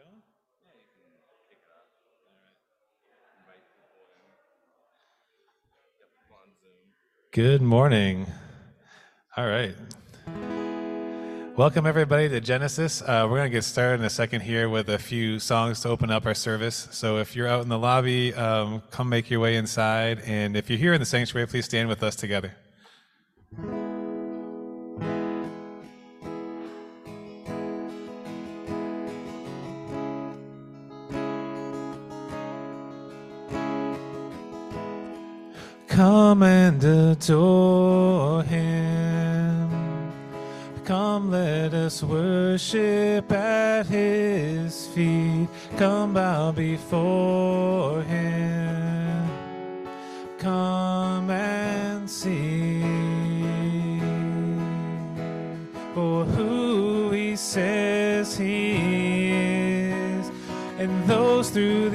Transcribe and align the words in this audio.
going? 0.00 0.22
Yeah, 0.64 0.72
you 0.80 0.88
can 0.96 1.12
kick 1.48 1.60
it 1.60 1.68
off. 1.76 1.92
All 2.24 2.40
right. 2.40 2.56
Invite 3.44 3.64
people 3.76 4.08
in. 4.08 4.24
On 6.32 6.48
Zoom. 6.62 6.88
Good 7.32 7.60
morning. 7.60 8.26
All 9.36 9.46
right. 9.46 9.74
Welcome, 11.56 11.86
everybody, 11.86 12.28
to 12.30 12.40
Genesis. 12.40 13.02
Uh, 13.02 13.26
we're 13.28 13.36
going 13.36 13.50
to 13.50 13.54
get 13.54 13.64
started 13.64 14.00
in 14.00 14.06
a 14.06 14.10
second 14.10 14.40
here 14.40 14.70
with 14.70 14.88
a 14.88 14.98
few 14.98 15.38
songs 15.38 15.80
to 15.80 15.90
open 15.90 16.10
up 16.10 16.24
our 16.24 16.34
service. 16.34 16.88
So 16.92 17.18
if 17.18 17.36
you're 17.36 17.48
out 17.48 17.62
in 17.62 17.68
the 17.68 17.78
lobby, 17.78 18.32
um, 18.32 18.82
come 18.90 19.10
make 19.10 19.28
your 19.28 19.40
way 19.40 19.56
inside. 19.56 20.22
And 20.24 20.56
if 20.56 20.70
you're 20.70 20.78
here 20.78 20.94
in 20.94 21.00
the 21.00 21.06
sanctuary, 21.06 21.46
please 21.46 21.66
stand 21.66 21.90
with 21.90 22.02
us 22.02 22.16
together. 22.16 22.54
Come 36.00 36.42
and 36.42 36.82
adore 36.82 38.42
him. 38.44 39.68
Come, 40.82 41.30
let 41.30 41.74
us 41.74 42.02
worship 42.02 43.30
at 43.30 43.84
his 43.84 44.86
feet. 44.94 45.46
Come 45.76 46.14
bow 46.14 46.52
before 46.52 48.00
him. 48.04 49.28
Come 50.38 51.28
and 51.28 52.08
see 52.08 52.80
for 55.92 56.24
who 56.24 57.10
he 57.10 57.36
says 57.36 58.38
he 58.38 59.32
is, 59.90 60.30
and 60.78 61.04
those 61.04 61.50
through 61.50 61.89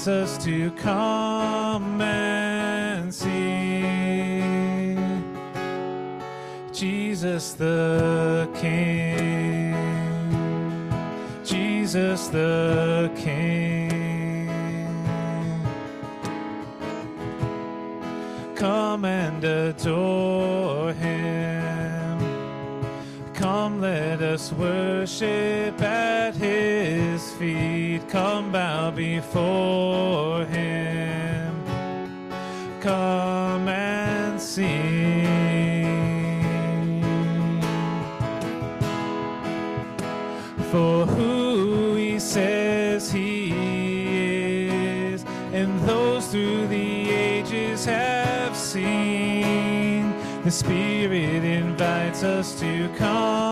invites 0.00 0.08
us 0.08 0.44
to 0.44 0.70
come 0.72 2.00
and 2.00 3.12
see 3.14 3.80
Jesus 6.72 7.52
the 7.52 8.48
King, 8.54 9.74
Jesus 11.44 12.28
the 12.28 13.10
King. 13.16 14.38
Come 18.54 19.04
and 19.04 19.44
adore 19.44 20.92
him. 20.94 22.18
Come, 23.34 23.80
let 23.80 24.20
us 24.20 24.52
worship 24.52 25.80
at 25.80 26.34
his 26.36 27.09
feet. 27.40 28.06
Come, 28.10 28.52
bow 28.52 28.90
before 28.90 30.44
him. 30.44 31.64
Come 32.82 33.66
and 33.66 34.38
see. 34.38 35.24
For 40.70 41.06
who 41.06 41.94
he 41.94 42.18
says 42.18 43.10
he 43.10 43.52
is, 45.14 45.24
and 45.54 45.80
those 45.88 46.26
through 46.28 46.68
the 46.68 47.10
ages 47.10 47.86
have 47.86 48.54
seen. 48.54 50.12
The 50.44 50.50
Spirit 50.50 51.42
invites 51.42 52.22
us 52.22 52.60
to 52.60 52.90
come 52.98 53.49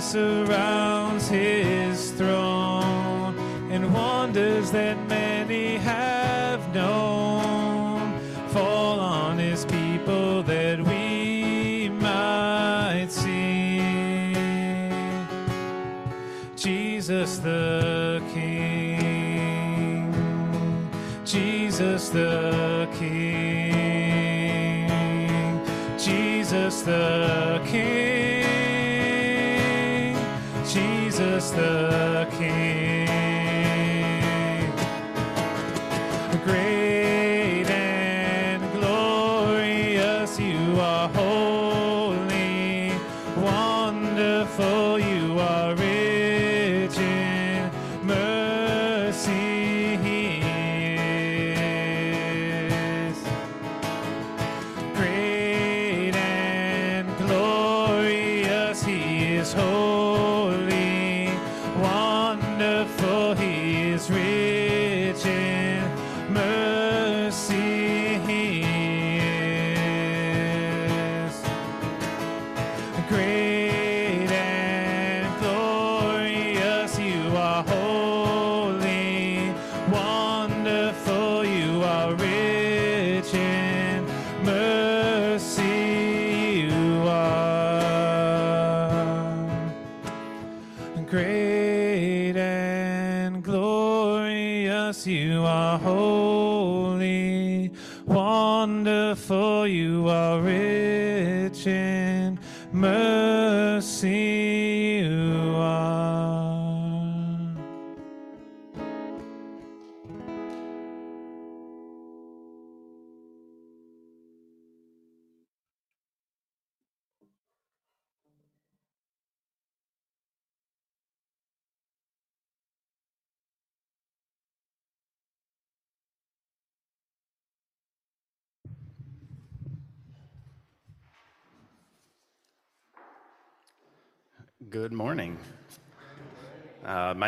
surrounds 0.00 1.28
his 1.28 2.10
throne, 2.12 3.38
and 3.70 3.92
wonders 3.92 4.70
that 4.70 4.96
many 5.08 5.76
have 5.76 6.74
known. 6.74 8.18
Fall 8.48 8.98
on 8.98 9.38
his 9.38 9.64
people 9.66 10.42
that 10.44 10.80
we 10.80 11.90
might 11.90 13.08
see. 13.10 13.80
Jesus 16.56 17.38
the 17.38 18.22
King, 18.32 20.12
Jesus 21.24 22.08
the 22.08 22.88
King, 22.98 23.30
Jesus 25.98 26.82
the 26.82 27.59
The 31.40 32.28
King. 32.36 33.08
Great 36.44 37.66
and 37.66 38.62
glorious 38.74 40.38
you 40.38 40.78
are 40.78 41.08
holy, 41.08 42.92
wonderful 43.38 44.98
you 45.00 45.38
are 45.38 45.74
rich 45.76 46.98
in 46.98 47.70
mercy 48.02 49.96
he 49.96 50.42
is. 53.08 53.16
Great 54.94 56.14
and 56.14 57.08
glorious 57.16 58.84
he 58.84 59.36
is 59.36 59.54
holy, 59.54 60.09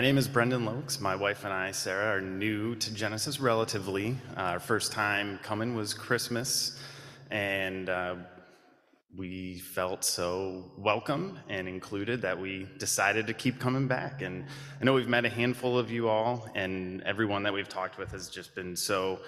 name 0.03 0.19
is 0.19 0.27
Brendan 0.27 0.65
Lokes. 0.65 1.01
My 1.01 1.15
wife 1.15 1.45
and 1.45 1.53
I, 1.53 1.71
Sarah, 1.71 2.17
are 2.17 2.21
new 2.21 2.75
to 2.75 2.93
Genesis 2.93 3.39
relatively. 3.39 4.17
Uh, 4.37 4.41
our 4.41 4.59
first 4.59 4.91
time 4.91 5.39
coming 5.45 5.77
was 5.77 5.95
Christmas, 5.95 6.77
and 7.31 7.89
uh, 7.89 8.17
we 9.17 9.61
felt 9.61 10.03
so 10.03 10.73
welcome 10.77 11.39
and 11.49 11.69
included 11.69 12.21
that 12.23 12.37
we 12.37 12.67
decided 12.81 13.29
to 13.29 13.33
keep 13.33 13.61
coming 13.61 13.87
back. 13.87 14.23
And 14.23 14.47
I 14.81 14.85
know 14.85 14.93
we've 14.93 15.07
met 15.07 15.25
a 15.25 15.29
handful 15.29 15.79
of 15.79 15.89
you 15.89 16.09
all, 16.09 16.49
and 16.57 17.01
everyone 17.03 17.45
that 17.45 17.55
we've 17.55 17.69
talked 17.69 17.97
with 17.97 18.11
has 18.11 18.29
just 18.29 18.57
been 18.57 18.75
so 18.75 19.21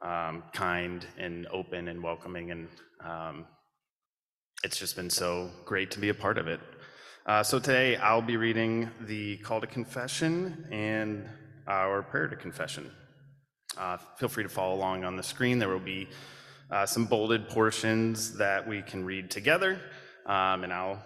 um, 0.00 0.44
kind 0.54 1.06
and 1.18 1.46
open 1.48 1.88
and 1.88 2.02
welcoming, 2.02 2.52
and 2.52 2.68
um, 3.04 3.44
it's 4.64 4.78
just 4.78 4.96
been 4.96 5.10
so 5.10 5.50
great 5.66 5.90
to 5.90 5.98
be 5.98 6.08
a 6.08 6.14
part 6.14 6.38
of 6.38 6.48
it. 6.48 6.60
Uh, 7.24 7.40
so 7.40 7.60
today 7.60 7.94
I'll 7.98 8.20
be 8.20 8.36
reading 8.36 8.90
the 9.02 9.36
call 9.36 9.60
to 9.60 9.66
confession 9.68 10.66
and 10.72 11.28
our 11.68 12.02
prayer 12.02 12.26
to 12.26 12.34
confession. 12.34 12.90
Uh, 13.78 13.96
feel 14.16 14.28
free 14.28 14.42
to 14.42 14.48
follow 14.48 14.74
along 14.74 15.04
on 15.04 15.14
the 15.14 15.22
screen. 15.22 15.60
There 15.60 15.68
will 15.68 15.78
be 15.78 16.08
uh, 16.72 16.84
some 16.84 17.04
bolded 17.04 17.48
portions 17.48 18.36
that 18.38 18.66
we 18.66 18.82
can 18.82 19.04
read 19.04 19.30
together, 19.30 19.80
um, 20.26 20.64
and 20.64 20.72
I'll 20.72 21.00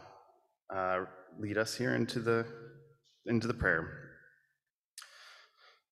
lead 1.39 1.59
us 1.59 1.77
here 1.77 1.95
into 1.95 2.21
the 2.21 2.47
into 3.27 3.47
the 3.47 3.55
prayer. 3.55 3.87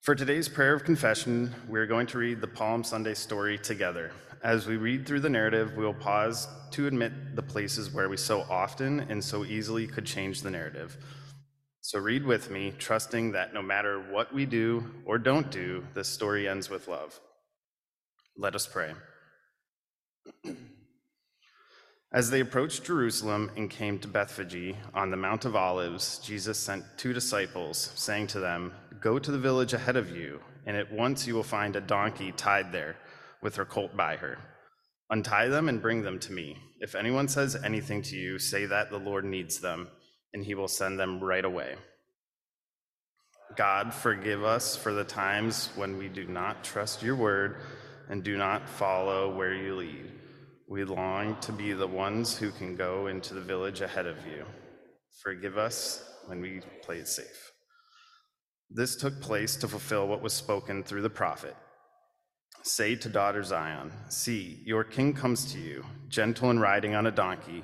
For 0.01 0.15
today's 0.15 0.49
prayer 0.49 0.73
of 0.73 0.85
confession, 0.85 1.55
we're 1.69 1.87
going 1.87 2.07
to 2.07 2.19
read 2.19 2.41
the 2.41 2.47
Palm 2.49 2.83
Sunday 2.83 3.15
story 3.15 3.59
together. 3.59 4.11
As 4.45 4.67
we 4.67 4.77
read 4.77 5.07
through 5.07 5.21
the 5.21 5.31
narrative, 5.31 5.75
we 5.75 5.87
will 5.87 5.95
pause 5.95 6.49
to 6.73 6.87
admit 6.87 7.35
the 7.35 7.43
places 7.43 7.91
where 7.91 8.11
we 8.11 8.19
so 8.19 8.43
often 8.43 9.01
and 9.01 9.25
so 9.25 9.43
easily 9.43 9.87
could 9.87 10.05
change 10.05 10.43
the 10.43 10.51
narrative. 10.51 10.99
So 11.81 11.99
read 11.99 12.27
with 12.27 12.51
me, 12.51 12.75
trusting 12.79 13.33
that 13.33 13.55
no 13.55 13.63
matter 13.63 14.01
what 14.13 14.35
we 14.35 14.45
do 14.45 14.85
or 15.07 15.17
don't 15.17 15.51
do, 15.51 15.87
the 15.95 16.05
story 16.05 16.47
ends 16.47 16.69
with 16.69 16.89
love. 16.89 17.19
Let 18.37 18.55
us 18.55 18.67
pray. 18.67 18.93
As 22.13 22.29
they 22.29 22.41
approached 22.41 22.85
Jerusalem 22.85 23.51
and 23.57 23.71
came 23.71 23.99
to 24.01 24.09
Bethphage 24.09 24.75
on 24.95 25.11
the 25.11 25.17
Mount 25.17 25.47
of 25.47 25.57
Olives, 25.57 26.19
Jesus 26.19 26.59
sent 26.59 26.85
two 26.99 27.15
disciples, 27.15 27.93
saying 27.95 28.27
to 28.29 28.41
them, 28.41 28.75
Go 29.01 29.19
to 29.19 29.31
the 29.31 29.39
village 29.39 29.73
ahead 29.73 29.97
of 29.97 30.15
you, 30.15 30.39
and 30.67 30.77
at 30.77 30.93
once 30.93 31.27
you 31.27 31.35
will 31.35 31.43
find 31.43 31.77
a 31.77 31.81
donkey 31.81 32.31
tied 32.33 32.73
there, 32.73 32.97
with 33.45 33.55
her 33.55 33.65
colt 33.65 33.97
by 33.97 34.17
her. 34.17 34.39
Untie 35.11 35.47
them 35.47 35.69
and 35.69 35.81
bring 35.81 36.03
them 36.03 36.19
to 36.19 36.33
me. 36.33 36.57
If 36.81 36.97
anyone 36.97 37.29
says 37.29 37.55
anything 37.55 38.03
to 38.03 38.17
you, 38.17 38.41
say 38.41 38.67
that 38.67 38.91
the 38.91 38.99
Lord 38.99 39.25
needs 39.25 39.61
them, 39.61 39.89
and 40.33 40.45
he 40.45 40.57
will 40.57 40.67
send 40.67 40.99
them 40.99 41.23
right 41.23 41.45
away. 41.45 41.77
God, 43.55 43.95
forgive 43.95 44.43
us 44.43 44.75
for 44.75 44.93
the 44.93 45.05
times 45.05 45.69
when 45.77 45.99
we 45.99 46.09
do 46.09 46.25
not 46.25 46.65
trust 46.65 47.03
your 47.03 47.15
word 47.15 47.59
and 48.09 48.25
do 48.25 48.37
not 48.37 48.69
follow 48.69 49.37
where 49.37 49.55
you 49.55 49.77
lead. 49.77 50.11
We 50.69 50.85
long 50.85 51.39
to 51.43 51.53
be 51.53 51.73
the 51.73 51.87
ones 51.87 52.37
who 52.37 52.51
can 52.51 52.75
go 52.75 53.07
into 53.07 53.35
the 53.35 53.41
village 53.41 53.83
ahead 53.83 54.07
of 54.07 54.17
you. 54.27 54.45
Forgive 55.23 55.59
us 55.59 56.03
when 56.27 56.41
we 56.41 56.63
play 56.83 56.97
it 56.97 57.09
safe. 57.09 57.53
This 58.71 58.97
took 58.97 59.21
place 59.21 59.57
to 59.57 59.69
fulfill 59.69 60.09
what 60.09 60.23
was 60.23 60.33
spoken 60.33 60.83
through 60.83 61.03
the 61.03 61.11
prophet. 61.11 61.55
Say 62.67 62.97
to 62.97 63.11
daughter 63.11 63.43
Zion, 63.43 63.93
See, 64.09 64.63
your 64.65 64.85
king 64.85 65.13
comes 65.13 65.53
to 65.53 65.59
you, 65.59 65.85
gentle 66.09 66.49
and 66.49 66.59
riding 66.59 66.95
on 66.95 67.07
a 67.07 67.11
donkey, 67.11 67.63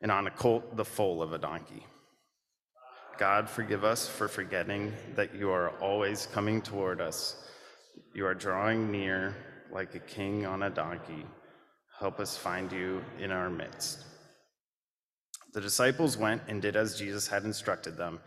and 0.00 0.10
on 0.10 0.26
a 0.26 0.30
colt, 0.30 0.74
the 0.74 0.86
foal 0.86 1.20
of 1.20 1.34
a 1.34 1.38
donkey. 1.38 1.84
God, 3.18 3.50
forgive 3.50 3.84
us 3.84 4.08
for 4.08 4.26
forgetting 4.26 4.94
that 5.16 5.34
you 5.34 5.50
are 5.50 5.68
always 5.80 6.28
coming 6.32 6.62
toward 6.62 6.98
us. 6.98 7.36
You 8.14 8.24
are 8.24 8.34
drawing 8.34 8.90
near 8.90 9.36
like 9.70 9.94
a 9.94 9.98
king 9.98 10.46
on 10.46 10.62
a 10.62 10.70
donkey. 10.70 11.26
Help 11.98 12.18
us 12.18 12.34
find 12.38 12.72
you 12.72 13.04
in 13.18 13.30
our 13.30 13.50
midst. 13.50 14.06
The 15.52 15.60
disciples 15.60 16.16
went 16.16 16.40
and 16.48 16.62
did 16.62 16.74
as 16.74 16.98
Jesus 16.98 17.28
had 17.28 17.44
instructed 17.44 17.98
them. 17.98 18.18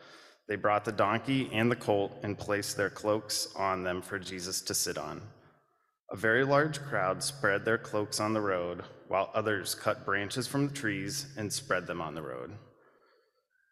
They 0.47 0.55
brought 0.55 0.85
the 0.85 0.91
donkey 0.91 1.49
and 1.51 1.71
the 1.71 1.75
colt 1.75 2.15
and 2.21 2.37
placed 2.37 2.77
their 2.77 2.91
cloaks 2.91 3.47
on 3.55 3.83
them 3.83 4.03
for 4.03 4.19
Jesus 4.19 4.61
to 4.61 4.75
sit 4.75 4.99
on. 4.99 5.21
A 6.11 6.17
very 6.17 6.43
large 6.43 6.81
crowd 6.81 7.23
spread 7.23 7.63
their 7.63 7.77
cloaks 7.77 8.19
on 8.19 8.33
the 8.33 8.41
road, 8.41 8.83
while 9.07 9.31
others 9.33 9.75
cut 9.75 10.05
branches 10.05 10.45
from 10.45 10.67
the 10.67 10.73
trees 10.73 11.27
and 11.37 11.51
spread 11.51 11.87
them 11.87 12.01
on 12.01 12.15
the 12.15 12.21
road. 12.21 12.51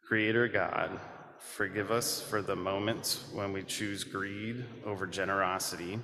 Creator 0.08 0.48
God, 0.48 0.98
forgive 1.38 1.92
us 1.92 2.22
for 2.22 2.42
the 2.42 2.56
moments 2.56 3.26
when 3.34 3.52
we 3.52 3.64
choose 3.64 4.06
greed 4.06 4.64
over 4.86 5.06
generosity 5.06 6.00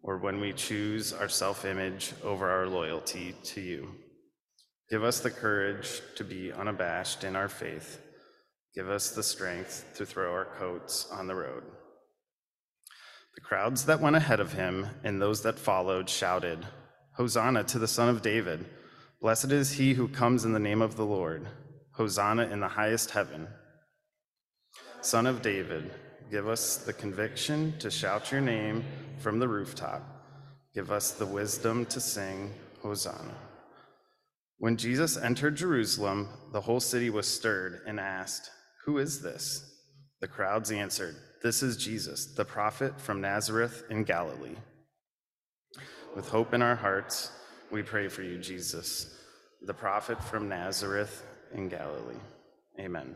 or 0.00 0.18
when 0.18 0.38
we 0.38 0.52
choose 0.52 1.12
our 1.12 1.28
self 1.28 1.64
image 1.64 2.12
over 2.22 2.48
our 2.48 2.68
loyalty 2.68 3.34
to 3.42 3.60
you. 3.60 3.96
Give 4.90 5.02
us 5.02 5.18
the 5.18 5.30
courage 5.30 6.02
to 6.14 6.22
be 6.22 6.52
unabashed 6.52 7.24
in 7.24 7.34
our 7.34 7.48
faith. 7.48 8.00
Give 8.76 8.88
us 8.88 9.10
the 9.10 9.24
strength 9.24 9.92
to 9.96 10.06
throw 10.06 10.30
our 10.30 10.44
coats 10.56 11.08
on 11.10 11.26
the 11.26 11.34
road. 11.34 11.64
The 13.34 13.40
crowds 13.40 13.86
that 13.86 14.00
went 14.00 14.16
ahead 14.16 14.40
of 14.40 14.52
him 14.52 14.86
and 15.02 15.20
those 15.20 15.42
that 15.42 15.58
followed 15.58 16.08
shouted, 16.08 16.66
Hosanna 17.16 17.64
to 17.64 17.78
the 17.78 17.88
Son 17.88 18.08
of 18.08 18.22
David! 18.22 18.64
Blessed 19.20 19.52
is 19.52 19.72
he 19.72 19.94
who 19.94 20.08
comes 20.08 20.44
in 20.44 20.52
the 20.52 20.58
name 20.58 20.82
of 20.82 20.96
the 20.96 21.06
Lord. 21.06 21.48
Hosanna 21.92 22.46
in 22.48 22.60
the 22.60 22.68
highest 22.68 23.10
heaven. 23.10 23.48
Son 25.00 25.26
of 25.26 25.42
David, 25.42 25.90
give 26.30 26.48
us 26.48 26.76
the 26.76 26.92
conviction 26.92 27.74
to 27.78 27.90
shout 27.90 28.30
your 28.30 28.40
name 28.40 28.84
from 29.18 29.38
the 29.38 29.48
rooftop. 29.48 30.02
Give 30.74 30.90
us 30.90 31.12
the 31.12 31.26
wisdom 31.26 31.86
to 31.86 32.00
sing 32.00 32.52
Hosanna. 32.82 33.34
When 34.58 34.76
Jesus 34.76 35.16
entered 35.16 35.56
Jerusalem, 35.56 36.28
the 36.52 36.60
whole 36.60 36.80
city 36.80 37.10
was 37.10 37.26
stirred 37.26 37.80
and 37.86 37.98
asked, 37.98 38.50
Who 38.84 38.98
is 38.98 39.20
this? 39.22 39.70
The 40.20 40.28
crowds 40.28 40.70
answered, 40.70 41.16
This 41.44 41.62
is 41.62 41.76
Jesus, 41.76 42.24
the 42.24 42.44
prophet 42.46 42.98
from 42.98 43.20
Nazareth 43.20 43.84
in 43.90 44.04
Galilee. 44.04 44.56
With 46.16 46.26
hope 46.26 46.54
in 46.54 46.62
our 46.62 46.74
hearts, 46.74 47.30
we 47.70 47.82
pray 47.82 48.08
for 48.08 48.22
you, 48.22 48.38
Jesus, 48.38 49.14
the 49.60 49.74
prophet 49.74 50.24
from 50.24 50.48
Nazareth 50.48 51.22
in 51.52 51.68
Galilee. 51.68 52.22
Amen. 52.80 53.14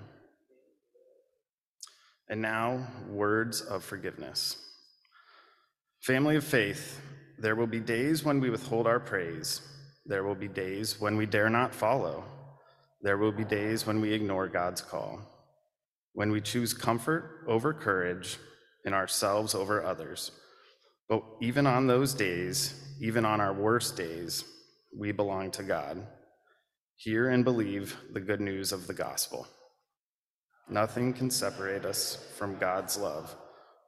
And 2.28 2.42
now, 2.42 2.86
words 3.08 3.62
of 3.62 3.82
forgiveness. 3.82 4.58
Family 6.00 6.36
of 6.36 6.44
faith, 6.44 7.00
there 7.38 7.56
will 7.56 7.66
be 7.66 7.80
days 7.80 8.26
when 8.26 8.40
we 8.40 8.50
withhold 8.50 8.86
our 8.86 9.00
praise. 9.00 9.62
There 10.04 10.22
will 10.22 10.34
be 10.34 10.48
days 10.48 11.00
when 11.00 11.16
we 11.16 11.24
dare 11.24 11.48
not 11.48 11.74
follow. 11.74 12.24
There 13.00 13.16
will 13.16 13.32
be 13.32 13.44
days 13.44 13.86
when 13.86 14.02
we 14.02 14.12
ignore 14.12 14.48
God's 14.48 14.82
call, 14.82 15.18
when 16.18 16.32
we 16.32 16.40
choose 16.40 16.74
comfort 16.74 17.44
over 17.46 17.72
courage 17.72 18.38
and 18.84 18.92
ourselves 18.92 19.54
over 19.54 19.84
others. 19.84 20.32
But 21.08 21.22
even 21.40 21.64
on 21.64 21.86
those 21.86 22.12
days, 22.12 22.74
even 23.00 23.24
on 23.24 23.40
our 23.40 23.52
worst 23.52 23.96
days, 23.96 24.42
we 24.98 25.12
belong 25.12 25.52
to 25.52 25.62
God. 25.62 26.04
Hear 26.96 27.28
and 27.28 27.44
believe 27.44 27.96
the 28.12 28.18
good 28.18 28.40
news 28.40 28.72
of 28.72 28.88
the 28.88 28.94
gospel. 28.94 29.46
Nothing 30.68 31.12
can 31.12 31.30
separate 31.30 31.84
us 31.84 32.16
from 32.36 32.58
God's 32.58 32.98
love. 32.98 33.32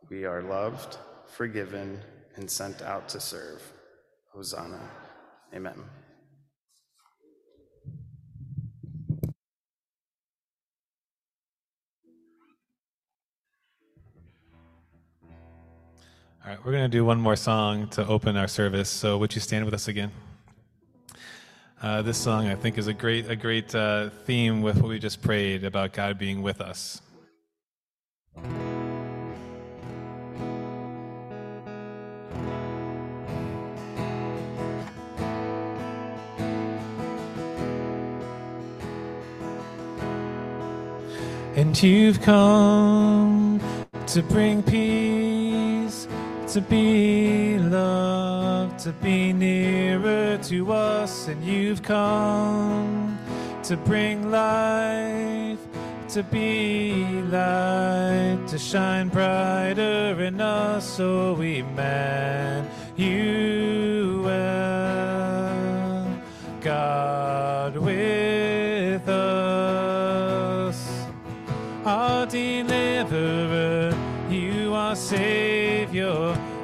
We 0.09 0.25
are 0.25 0.41
loved, 0.41 0.99
forgiven, 1.27 1.99
and 2.37 2.49
sent 2.49 2.81
out 2.81 3.09
to 3.09 3.19
serve. 3.19 3.61
Hosanna. 4.33 4.89
Amen. 5.53 5.83
All 16.43 16.51
right, 16.51 16.65
we're 16.65 16.73
going 16.73 16.85
to 16.85 16.89
do 16.89 17.05
one 17.05 17.21
more 17.21 17.37
song 17.37 17.89
to 17.89 18.07
open 18.07 18.35
our 18.39 18.49
service. 18.49 18.89
So, 18.89 19.19
would 19.19 19.35
you 19.35 19.43
stand 19.43 19.67
with 19.67 19.75
us 19.75 19.89
again? 19.89 20.11
Uh, 21.83 22.01
this 22.01 22.17
song, 22.17 22.49
I 22.49 22.55
think, 22.55 22.79
is 22.79 22.87
a 22.87 22.95
great, 22.95 23.29
a 23.29 23.37
great 23.37 23.75
uh, 23.75 24.09
theme 24.25 24.63
with 24.63 24.77
what 24.77 24.89
we 24.89 24.99
just 24.99 25.21
prayed 25.21 25.65
about 25.65 25.93
God 25.93 26.17
being 26.17 26.41
with 26.41 26.63
us. 26.63 27.03
And 41.55 41.83
you've 41.83 42.23
come 42.23 43.61
to 44.07 44.23
bring 44.23 44.63
peace, 44.63 45.40
to 46.51 46.61
be 46.61 47.59
loved, 47.59 48.77
to 48.81 48.91
be 48.95 49.33
nearer 49.33 50.37
to 50.39 50.73
us. 50.73 51.29
And 51.29 51.45
you've 51.45 51.81
come 51.81 53.17
to 53.63 53.77
bring 53.77 54.33
life, 54.33 55.61
to 56.09 56.25
be 56.25 57.05
light, 57.31 58.45
to 58.49 58.59
shine 58.59 59.11
brighter 59.11 60.21
in 60.21 60.41
us. 60.41 60.85
So 60.97 61.35
we 61.35 61.63
man 61.63 62.69
you 62.97 64.23
well, 64.25 66.05
God 66.61 67.77
with 67.77 69.09
us, 69.09 71.05
our 71.85 72.27
deliverer, 72.27 73.95
you 74.29 74.75
are 74.75 74.97
Savior. 74.97 75.50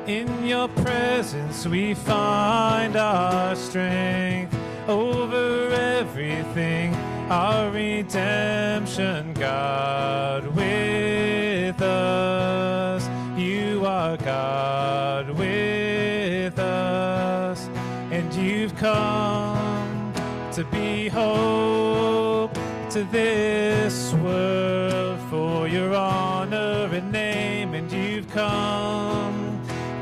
In 0.06 0.46
your 0.46 0.68
presence 0.68 1.66
we 1.66 1.94
find 1.94 2.94
our 2.94 3.56
strength. 3.56 4.56
Over 4.86 5.72
everything, 5.72 6.94
our 7.28 7.70
redemption, 7.72 9.34
God 9.34 10.46
with 10.54 11.82
us. 11.82 13.08
You 13.36 13.84
are 13.84 14.16
God 14.18 15.30
with 15.30 16.56
us, 16.56 17.68
and 18.12 18.32
you've 18.32 18.76
come 18.76 20.12
to 20.52 20.62
be 20.66 21.08
hope 21.08 22.54
to 22.90 23.02
this 23.10 24.12
world 24.14 25.18
for 25.28 25.66
your 25.66 25.96
honor 25.96 26.88
and 26.92 27.10
name, 27.10 27.74
and 27.74 27.90
you've 27.90 28.30
come 28.30 29.25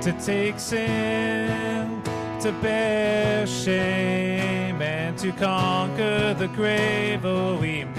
to 0.04 0.12
take 0.20 0.58
sin, 0.60 2.02
to 2.38 2.52
bear 2.60 3.46
shame, 3.46 4.82
and 4.82 5.16
to 5.16 5.32
conquer 5.32 6.34
the 6.34 6.46
grave. 6.48 7.24
Oh, 7.24 7.62
Emmanuel, 7.62 7.94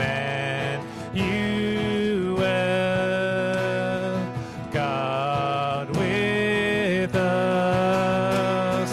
God 4.72 5.90
with 5.98 7.16
us, 7.16 8.92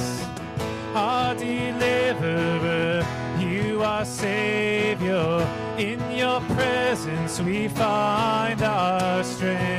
our 0.94 1.34
deliverer, 1.34 3.06
you 3.38 3.82
are 3.82 4.06
Savior. 4.06 5.46
In 5.76 6.00
your 6.12 6.40
presence 6.56 7.40
we 7.42 7.68
find 7.68 8.62
our 8.62 9.22
strength 9.22 9.71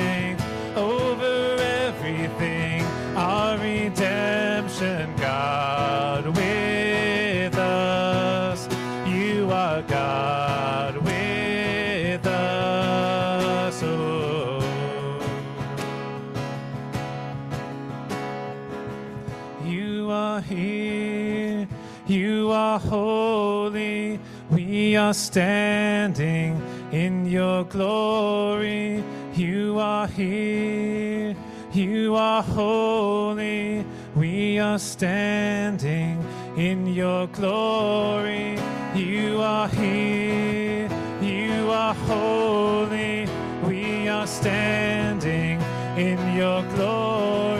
We 24.93 24.97
are 24.97 25.15
standing 25.15 26.61
in 26.91 27.25
your 27.25 27.63
glory. 27.63 29.03
You 29.33 29.79
are 29.79 30.05
here, 30.05 31.35
you 31.71 32.13
are 32.13 32.43
holy. 32.43 33.83
We 34.15 34.59
are 34.59 34.77
standing 34.77 36.23
in 36.55 36.85
your 36.85 37.25
glory. 37.25 38.59
You 38.93 39.41
are 39.41 39.67
here, 39.67 40.87
you 41.23 41.71
are 41.71 41.95
holy. 41.95 43.27
We 43.63 44.07
are 44.09 44.27
standing 44.27 45.59
in 45.97 46.19
your 46.37 46.61
glory. 46.75 47.52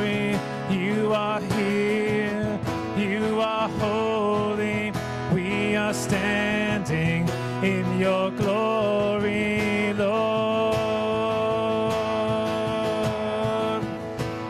Your 8.03 8.31
glory, 8.31 9.93
Lord. 9.93 10.75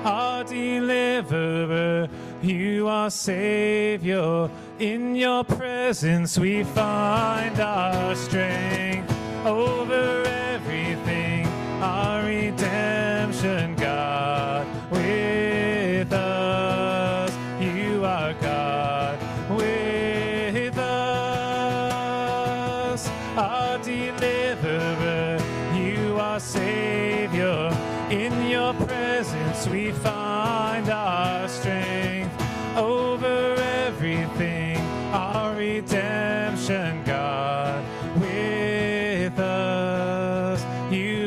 Our 0.04 0.44
deliverer, 0.44 2.10
you 2.42 2.88
are 2.88 3.12
Savior. 3.12 4.50
In 4.80 5.16
your 5.16 5.44
presence 5.44 6.36
we 6.40 6.64
find 6.64 7.60
our 7.60 8.16
strength 8.16 9.14
over 9.46 10.24
everything, 10.26 11.46
our 11.80 12.26
redemption, 12.26 13.73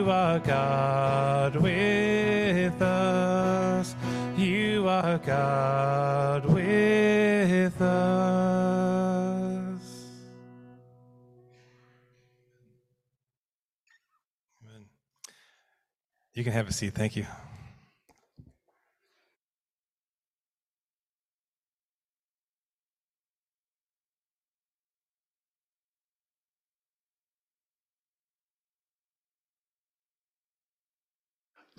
You 0.07 0.13
are 0.13 0.39
God 0.39 1.57
with 1.57 2.81
us. 2.81 3.97
You 4.37 4.87
are 4.87 5.19
God 5.19 6.45
with 6.45 7.83
us. 7.83 7.87
Amen. 14.63 14.85
You 16.35 16.45
can 16.45 16.53
have 16.53 16.69
a 16.69 16.73
seat. 16.73 16.95
Thank 16.95 17.17
you. 17.17 17.27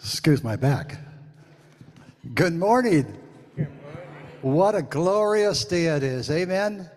Excuse 0.07 0.41
my 0.41 0.55
back. 0.55 0.95
Good 2.33 2.53
morning. 2.53 3.03
What 4.41 4.73
a 4.73 4.81
glorious 4.81 5.65
day 5.65 5.87
it 5.87 6.01
is. 6.01 6.31
Amen. 6.31 6.89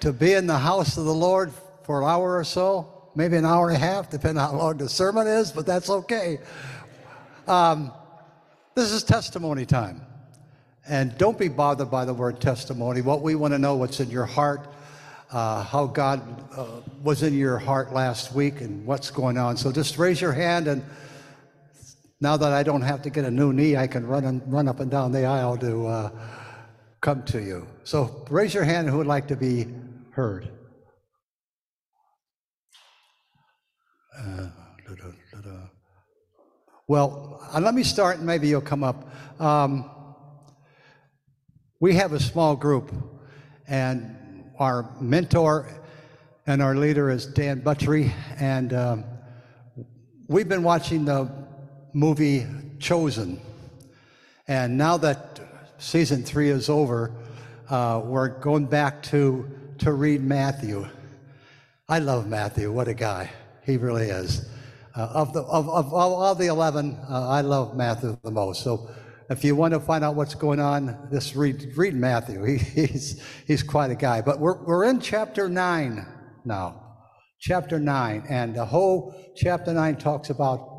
To 0.00 0.12
be 0.12 0.34
in 0.34 0.46
the 0.46 0.58
house 0.58 0.98
of 0.98 1.06
the 1.06 1.14
Lord 1.14 1.54
for 1.84 2.02
an 2.02 2.08
hour 2.10 2.36
or 2.36 2.44
so, 2.44 3.08
maybe 3.14 3.38
an 3.38 3.46
hour 3.46 3.70
and 3.70 3.78
a 3.78 3.80
half, 3.80 4.10
depending 4.10 4.42
on 4.42 4.50
how 4.50 4.56
long 4.58 4.76
the 4.76 4.90
sermon 4.90 5.26
is, 5.26 5.52
but 5.52 5.64
that's 5.64 5.88
okay. 5.88 6.38
Um, 7.48 7.90
this 8.74 8.92
is 8.92 9.02
testimony 9.04 9.64
time. 9.64 10.02
And 10.86 11.16
don't 11.16 11.38
be 11.38 11.48
bothered 11.48 11.90
by 11.90 12.04
the 12.04 12.12
word 12.12 12.42
testimony. 12.42 13.00
What 13.00 13.22
we 13.22 13.36
want 13.36 13.54
to 13.54 13.58
know 13.58 13.76
what's 13.76 14.00
in 14.00 14.10
your 14.10 14.26
heart, 14.26 14.68
uh, 15.30 15.64
how 15.64 15.86
God 15.86 16.20
uh, 16.54 16.82
was 17.02 17.22
in 17.22 17.32
your 17.32 17.56
heart 17.56 17.94
last 17.94 18.34
week, 18.34 18.60
and 18.60 18.84
what's 18.84 19.10
going 19.10 19.38
on. 19.38 19.56
So 19.56 19.72
just 19.72 19.96
raise 19.96 20.20
your 20.20 20.32
hand 20.32 20.68
and 20.68 20.84
now 22.22 22.36
that 22.36 22.52
I 22.52 22.62
don't 22.62 22.82
have 22.82 23.02
to 23.02 23.10
get 23.10 23.24
a 23.24 23.30
new 23.32 23.52
knee, 23.52 23.76
I 23.76 23.88
can 23.88 24.06
run 24.06 24.24
and 24.24 24.40
run 24.46 24.68
up 24.68 24.78
and 24.78 24.88
down 24.88 25.10
the 25.10 25.24
aisle 25.24 25.58
to 25.58 25.86
uh, 25.88 26.10
come 27.00 27.24
to 27.24 27.42
you. 27.42 27.66
So 27.82 28.24
raise 28.30 28.54
your 28.54 28.62
hand 28.62 28.88
who 28.88 28.98
would 28.98 29.08
like 29.08 29.26
to 29.26 29.36
be 29.36 29.66
heard. 30.12 30.48
Uh, 34.16 34.50
da-da-da-da. 34.86 35.66
Well, 36.86 37.44
uh, 37.52 37.58
let 37.58 37.74
me 37.74 37.82
start, 37.82 38.18
and 38.18 38.26
maybe 38.26 38.46
you'll 38.46 38.60
come 38.60 38.84
up. 38.84 39.10
Um, 39.40 39.90
we 41.80 41.96
have 41.96 42.12
a 42.12 42.20
small 42.20 42.54
group, 42.54 42.92
and 43.66 44.44
our 44.60 44.94
mentor 45.00 45.68
and 46.46 46.62
our 46.62 46.76
leader 46.76 47.10
is 47.10 47.26
Dan 47.26 47.62
Butchery, 47.62 48.14
and 48.38 48.72
um, 48.72 49.04
we've 50.28 50.48
been 50.48 50.62
watching 50.62 51.04
the 51.04 51.41
movie 51.92 52.46
Chosen. 52.78 53.40
And 54.48 54.76
now 54.76 54.96
that 54.98 55.40
season 55.78 56.22
three 56.22 56.48
is 56.48 56.68
over, 56.68 57.12
uh, 57.68 58.02
we're 58.04 58.28
going 58.40 58.66
back 58.66 59.02
to, 59.04 59.48
to 59.78 59.92
read 59.92 60.22
Matthew. 60.22 60.86
I 61.88 61.98
love 61.98 62.26
Matthew. 62.26 62.72
What 62.72 62.88
a 62.88 62.94
guy. 62.94 63.30
He 63.64 63.76
really 63.76 64.06
is. 64.06 64.48
Uh, 64.94 65.08
of, 65.14 65.32
the, 65.32 65.42
of, 65.42 65.68
of 65.68 65.92
all, 65.92 66.34
the 66.34 66.46
11, 66.46 66.98
uh, 67.08 67.28
I 67.28 67.40
love 67.40 67.76
Matthew 67.76 68.18
the 68.22 68.30
most. 68.30 68.62
So 68.62 68.90
if 69.30 69.44
you 69.44 69.54
want 69.54 69.72
to 69.74 69.80
find 69.80 70.04
out 70.04 70.14
what's 70.14 70.34
going 70.34 70.60
on, 70.60 71.08
just 71.10 71.34
read, 71.34 71.72
read 71.76 71.94
Matthew. 71.94 72.44
He, 72.58 72.58
he's, 72.58 73.22
he's 73.46 73.62
quite 73.62 73.90
a 73.90 73.94
guy. 73.94 74.20
But 74.20 74.40
we're, 74.40 74.62
we're 74.64 74.84
in 74.84 75.00
chapter 75.00 75.48
9 75.48 76.06
now. 76.44 76.78
Chapter 77.40 77.78
9. 77.78 78.24
And 78.28 78.54
the 78.54 78.64
whole 78.64 79.14
chapter 79.36 79.72
9 79.72 79.96
talks 79.96 80.30
about 80.30 80.71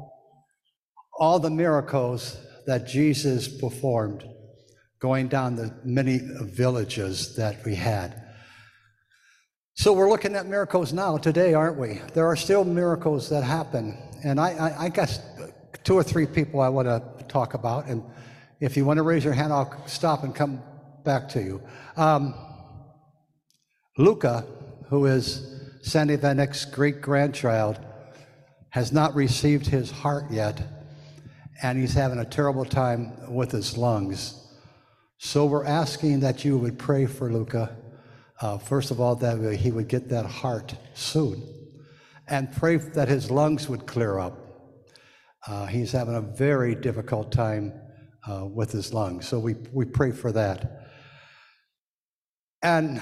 all 1.23 1.39
the 1.39 1.49
miracles 1.49 2.37
that 2.65 2.85
Jesus 2.85 3.47
performed, 3.47 4.27
going 4.99 5.29
down 5.29 5.55
the 5.55 5.73
many 5.85 6.19
villages 6.41 7.37
that 7.37 7.63
we 7.63 7.75
had. 7.75 8.21
So 9.75 9.93
we're 9.93 10.09
looking 10.09 10.35
at 10.35 10.47
miracles 10.47 10.91
now 10.91 11.17
today, 11.17 11.53
aren't 11.53 11.79
we? 11.79 12.01
There 12.13 12.27
are 12.27 12.35
still 12.35 12.65
miracles 12.65 13.29
that 13.29 13.41
happen. 13.41 13.97
And 14.25 14.37
I, 14.37 14.49
I, 14.49 14.83
I 14.83 14.89
got 14.89 15.17
two 15.85 15.95
or 15.95 16.03
three 16.03 16.25
people 16.25 16.59
I 16.59 16.67
want 16.67 16.89
to 16.89 17.01
talk 17.29 17.53
about. 17.53 17.87
And 17.87 18.03
if 18.59 18.75
you 18.75 18.83
want 18.83 18.97
to 18.97 19.03
raise 19.03 19.23
your 19.23 19.33
hand, 19.33 19.53
I'll 19.53 19.87
stop 19.87 20.25
and 20.25 20.35
come 20.35 20.61
back 21.05 21.29
to 21.29 21.41
you. 21.41 21.61
Um, 21.95 22.33
Luca, 23.97 24.45
who 24.89 25.05
is 25.05 25.71
Sandy 25.83 26.17
Van 26.17 26.41
Eyck's 26.41 26.65
great 26.65 26.99
grandchild, 27.01 27.79
has 28.71 28.91
not 28.91 29.15
received 29.15 29.67
his 29.67 29.89
heart 29.89 30.25
yet 30.29 30.61
and 31.61 31.79
he's 31.79 31.93
having 31.93 32.19
a 32.19 32.25
terrible 32.25 32.65
time 32.65 33.13
with 33.33 33.51
his 33.51 33.77
lungs. 33.77 34.39
So 35.17 35.45
we're 35.45 35.65
asking 35.65 36.21
that 36.21 36.43
you 36.43 36.57
would 36.57 36.77
pray 36.77 37.05
for 37.05 37.31
Luca 37.31 37.77
uh, 38.43 38.57
first 38.57 38.91
of 38.91 38.99
all, 38.99 39.15
that 39.15 39.55
he 39.55 39.71
would 39.71 39.87
get 39.87 40.09
that 40.09 40.25
heart 40.25 40.75
soon, 40.93 41.41
and 42.27 42.51
pray 42.51 42.75
that 42.75 43.07
his 43.07 43.31
lungs 43.31 43.69
would 43.69 43.85
clear 43.85 44.19
up. 44.19 44.37
Uh, 45.47 45.65
he's 45.65 45.93
having 45.93 46.15
a 46.15 46.21
very 46.21 46.75
difficult 46.75 47.31
time 47.31 47.73
uh, 48.29 48.45
with 48.45 48.69
his 48.69 48.93
lungs, 48.93 49.25
so 49.27 49.39
we, 49.39 49.55
we 49.71 49.85
pray 49.85 50.11
for 50.11 50.33
that. 50.33 50.89
And 52.61 53.01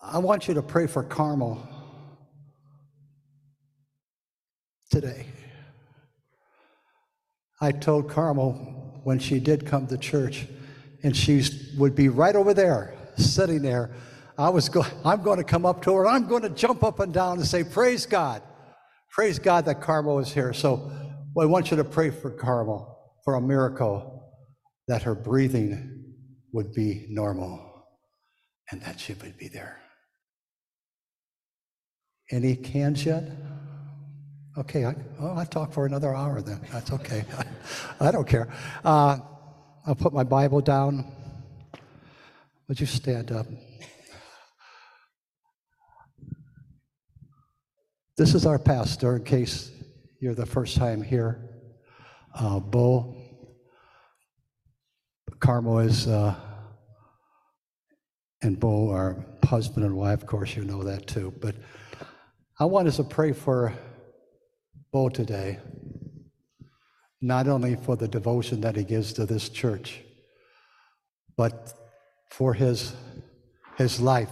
I 0.00 0.18
want 0.18 0.46
you 0.46 0.54
to 0.54 0.62
pray 0.62 0.86
for 0.86 1.02
Carmel 1.02 1.66
today. 4.88 5.26
I 7.60 7.72
told 7.72 8.08
Carmel 8.08 9.00
when 9.04 9.18
she 9.18 9.38
did 9.38 9.66
come 9.66 9.86
to 9.88 9.98
church, 9.98 10.46
and 11.02 11.16
she 11.16 11.42
would 11.78 11.94
be 11.94 12.08
right 12.08 12.34
over 12.34 12.54
there, 12.54 12.94
sitting 13.16 13.62
there. 13.62 13.90
I 14.38 14.48
was 14.48 14.68
go- 14.68 14.86
I'm 15.04 15.22
going 15.22 15.38
to 15.38 15.44
come 15.44 15.66
up 15.66 15.82
to 15.82 15.94
her. 15.94 16.06
I'm 16.06 16.26
going 16.26 16.42
to 16.42 16.50
jump 16.50 16.82
up 16.82 17.00
and 17.00 17.12
down 17.12 17.38
and 17.38 17.46
say, 17.46 17.64
"Praise 17.64 18.06
God, 18.06 18.42
praise 19.10 19.38
God 19.38 19.66
that 19.66 19.82
Carmel 19.82 20.18
is 20.18 20.32
here." 20.32 20.52
So, 20.54 20.90
well, 21.34 21.46
I 21.46 21.50
want 21.50 21.70
you 21.70 21.76
to 21.76 21.84
pray 21.84 22.10
for 22.10 22.30
Carmel 22.30 22.86
for 23.24 23.34
a 23.34 23.40
miracle, 23.40 24.32
that 24.88 25.02
her 25.02 25.14
breathing 25.14 26.14
would 26.52 26.72
be 26.72 27.06
normal, 27.10 27.60
and 28.70 28.80
that 28.82 28.98
she 28.98 29.12
would 29.12 29.36
be 29.36 29.48
there. 29.48 29.78
Any 32.30 32.56
cans 32.56 33.04
yet? 33.04 33.24
Okay, 34.58 34.84
I, 34.84 34.96
oh, 35.20 35.36
I 35.36 35.44
talk 35.44 35.72
for 35.72 35.86
another 35.86 36.12
hour 36.12 36.42
then. 36.42 36.60
That's 36.72 36.92
okay. 36.92 37.24
I 38.00 38.10
don't 38.10 38.26
care. 38.26 38.52
Uh, 38.84 39.18
I'll 39.86 39.94
put 39.94 40.12
my 40.12 40.24
Bible 40.24 40.60
down. 40.60 41.04
Would 42.68 42.80
you 42.80 42.86
stand 42.86 43.30
up? 43.30 43.46
This 48.16 48.34
is 48.34 48.44
our 48.44 48.58
pastor, 48.58 49.16
in 49.16 49.24
case 49.24 49.70
you're 50.20 50.34
the 50.34 50.46
first 50.46 50.76
time 50.76 51.00
here. 51.00 51.48
Uh, 52.34 52.58
Bo, 52.58 53.16
Carmel 55.38 55.78
is, 55.78 56.08
uh, 56.08 56.34
and 58.42 58.58
Bo 58.58 58.90
are 58.90 59.24
husband 59.44 59.86
and 59.86 59.96
wife. 59.96 60.22
Of 60.22 60.26
course, 60.26 60.56
you 60.56 60.64
know 60.64 60.82
that 60.82 61.06
too. 61.06 61.32
But 61.40 61.54
I 62.58 62.64
want 62.64 62.88
us 62.88 62.96
to 62.96 63.04
pray 63.04 63.32
for 63.32 63.72
Bo 64.92 65.08
today, 65.08 65.58
not 67.20 67.46
only 67.46 67.76
for 67.76 67.96
the 67.96 68.08
devotion 68.08 68.60
that 68.62 68.74
he 68.74 68.82
gives 68.82 69.12
to 69.12 69.24
this 69.24 69.48
church, 69.48 70.00
but 71.36 71.72
for 72.30 72.54
his, 72.54 72.94
his 73.76 74.00
life. 74.00 74.30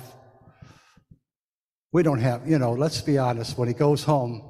We 1.92 2.03
don't 2.03 2.18
have, 2.18 2.49
you 2.49 2.59
know, 2.59 2.73
let's 2.73 3.01
be 3.01 3.18
honest, 3.18 3.57
when 3.57 3.68
he 3.68 3.75
goes 3.75 4.03
home, 4.03 4.42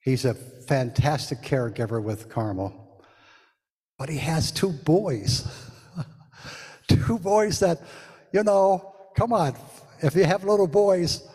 he's 0.00 0.24
a 0.24 0.34
fantastic 0.34 1.42
caregiver 1.42 2.02
with 2.02 2.28
Carmel, 2.28 3.02
but 3.98 4.08
he 4.08 4.18
has 4.18 4.52
two 4.52 4.70
boys. 4.70 5.46
two 6.88 7.18
boys 7.18 7.58
that, 7.58 7.80
you 8.32 8.44
know, 8.44 8.94
come 9.16 9.32
on, 9.32 9.56
if 10.00 10.14
you 10.14 10.24
have 10.24 10.44
little 10.44 10.68
boys, 10.68 11.28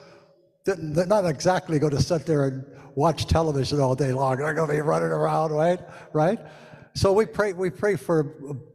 they're 0.65 1.05
not 1.05 1.25
exactly 1.25 1.77
going 1.77 1.95
to 1.95 2.01
sit 2.01 2.25
there 2.25 2.45
and 2.45 2.65
watch 2.95 3.25
television 3.25 3.79
all 3.79 3.95
day 3.95 4.11
long. 4.11 4.37
They're 4.37 4.53
going 4.53 4.69
to 4.69 4.73
be 4.73 4.81
running 4.81 5.09
around, 5.09 5.51
right? 5.51 5.79
Right? 6.13 6.39
So 6.93 7.13
we 7.13 7.25
pray, 7.25 7.53
we 7.53 7.69
pray 7.69 7.95
for 7.95 8.23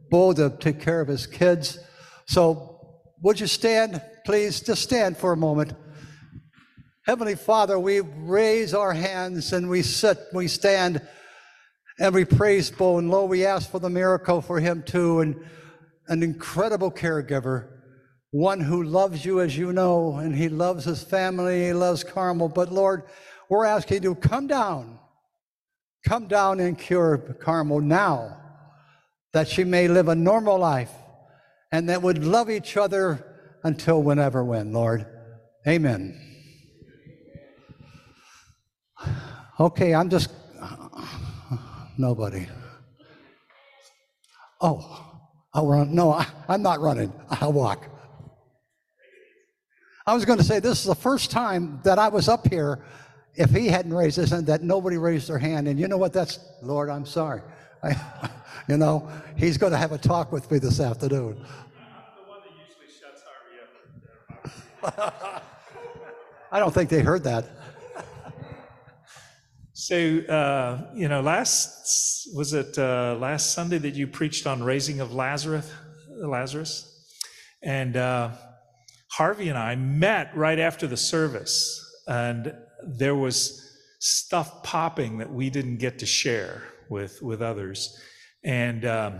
Bo 0.09 0.33
to 0.33 0.49
take 0.49 0.81
care 0.81 1.01
of 1.01 1.07
his 1.07 1.25
kids. 1.25 1.79
So 2.27 3.03
would 3.21 3.39
you 3.39 3.47
stand, 3.47 4.01
please? 4.25 4.61
Just 4.61 4.83
stand 4.83 5.17
for 5.17 5.31
a 5.31 5.37
moment. 5.37 5.73
Heavenly 7.05 7.35
Father, 7.35 7.79
we 7.79 8.01
raise 8.01 8.73
our 8.73 8.93
hands 8.93 9.53
and 9.53 9.69
we 9.69 9.81
sit, 9.81 10.17
we 10.33 10.47
stand, 10.47 11.01
and 11.99 12.13
we 12.13 12.25
praise 12.25 12.69
Bo. 12.69 12.97
And 12.97 13.09
lo, 13.09 13.25
we 13.25 13.45
ask 13.45 13.69
for 13.69 13.79
the 13.79 13.89
miracle 13.89 14.41
for 14.41 14.59
him 14.59 14.83
too, 14.83 15.21
and 15.21 15.35
an 16.07 16.23
incredible 16.23 16.91
caregiver 16.91 17.79
one 18.31 18.59
who 18.59 18.83
loves 18.83 19.25
you 19.25 19.41
as 19.41 19.57
you 19.57 19.73
know, 19.73 20.17
and 20.17 20.35
he 20.35 20.49
loves 20.49 20.85
his 20.85 21.03
family, 21.03 21.65
he 21.65 21.73
loves 21.73 22.03
Carmel. 22.03 22.49
But 22.49 22.71
Lord, 22.71 23.03
we're 23.49 23.65
asking 23.65 24.01
to 24.03 24.15
come 24.15 24.47
down, 24.47 24.99
come 26.07 26.27
down 26.27 26.59
and 26.59 26.77
cure 26.77 27.17
Carmel 27.17 27.81
now, 27.81 28.37
that 29.33 29.47
she 29.47 29.63
may 29.63 29.87
live 29.87 30.07
a 30.07 30.15
normal 30.15 30.57
life 30.57 30.91
and 31.71 31.89
that 31.89 32.01
would 32.01 32.23
love 32.23 32.49
each 32.49 32.77
other 32.77 33.25
until 33.63 34.01
whenever 34.01 34.43
when, 34.43 34.73
Lord. 34.73 35.05
Amen. 35.67 36.19
Okay, 39.59 39.93
I'm 39.93 40.09
just 40.09 40.29
nobody. 41.97 42.47
Oh, 44.61 45.05
I'll 45.53 45.67
run. 45.67 45.93
No, 45.93 46.11
I, 46.11 46.25
am 46.47 46.61
not 46.61 46.79
running. 46.79 47.11
I'll 47.29 47.53
walk. 47.53 47.85
I 50.05 50.13
was 50.13 50.25
going 50.25 50.39
to 50.39 50.43
say 50.43 50.59
this 50.59 50.79
is 50.79 50.85
the 50.85 50.95
first 50.95 51.29
time 51.29 51.81
that 51.83 51.99
I 51.99 52.07
was 52.07 52.27
up 52.27 52.47
here. 52.47 52.83
If 53.35 53.51
he 53.51 53.67
hadn't 53.67 53.93
raised 53.93 54.17
his 54.17 54.31
hand, 54.31 54.47
that 54.47 54.63
nobody 54.63 54.97
raised 54.97 55.29
their 55.29 55.37
hand, 55.37 55.67
and 55.67 55.79
you 55.79 55.87
know 55.87 55.97
what? 55.97 56.13
That's 56.13 56.39
Lord. 56.61 56.89
I'm 56.89 57.05
sorry. 57.05 57.41
I, 57.83 58.29
you 58.67 58.77
know, 58.77 59.09
he's 59.37 59.57
going 59.57 59.71
to 59.71 59.77
have 59.77 59.91
a 59.91 59.97
talk 59.97 60.31
with 60.31 60.49
me 60.51 60.59
this 60.59 60.79
afternoon. 60.79 61.45
I 66.51 66.59
don't 66.59 66.73
think 66.73 66.89
they 66.89 67.01
heard 67.01 67.23
that. 67.25 67.45
So, 69.73 69.95
uh, 69.95 70.91
you 70.93 71.07
know, 71.07 71.21
last 71.21 72.29
was 72.35 72.53
it 72.53 72.77
uh, 72.77 73.15
last 73.19 73.53
Sunday 73.53 73.77
that 73.79 73.95
you 73.95 74.07
preached 74.07 74.45
on 74.45 74.61
raising 74.61 74.99
of 74.99 75.13
Lazarus, 75.13 75.71
Lazarus, 76.09 76.85
and 77.63 77.95
uh, 77.95 78.31
Harvey 79.11 79.49
and 79.49 79.57
I 79.57 79.75
met 79.75 80.35
right 80.35 80.59
after 80.59 80.85
the 80.85 80.97
service, 80.97 81.81
and 82.07 82.53
there 82.83 83.15
was 83.15 83.77
stuff 83.99 84.63
popping 84.63 85.17
that 85.17 85.31
we 85.31 85.49
didn't 85.49 85.77
get 85.77 85.99
to 85.99 86.05
share 86.05 86.63
with, 86.89 87.21
with 87.21 87.41
others, 87.41 87.99
and 88.43 88.85
um, 88.85 89.19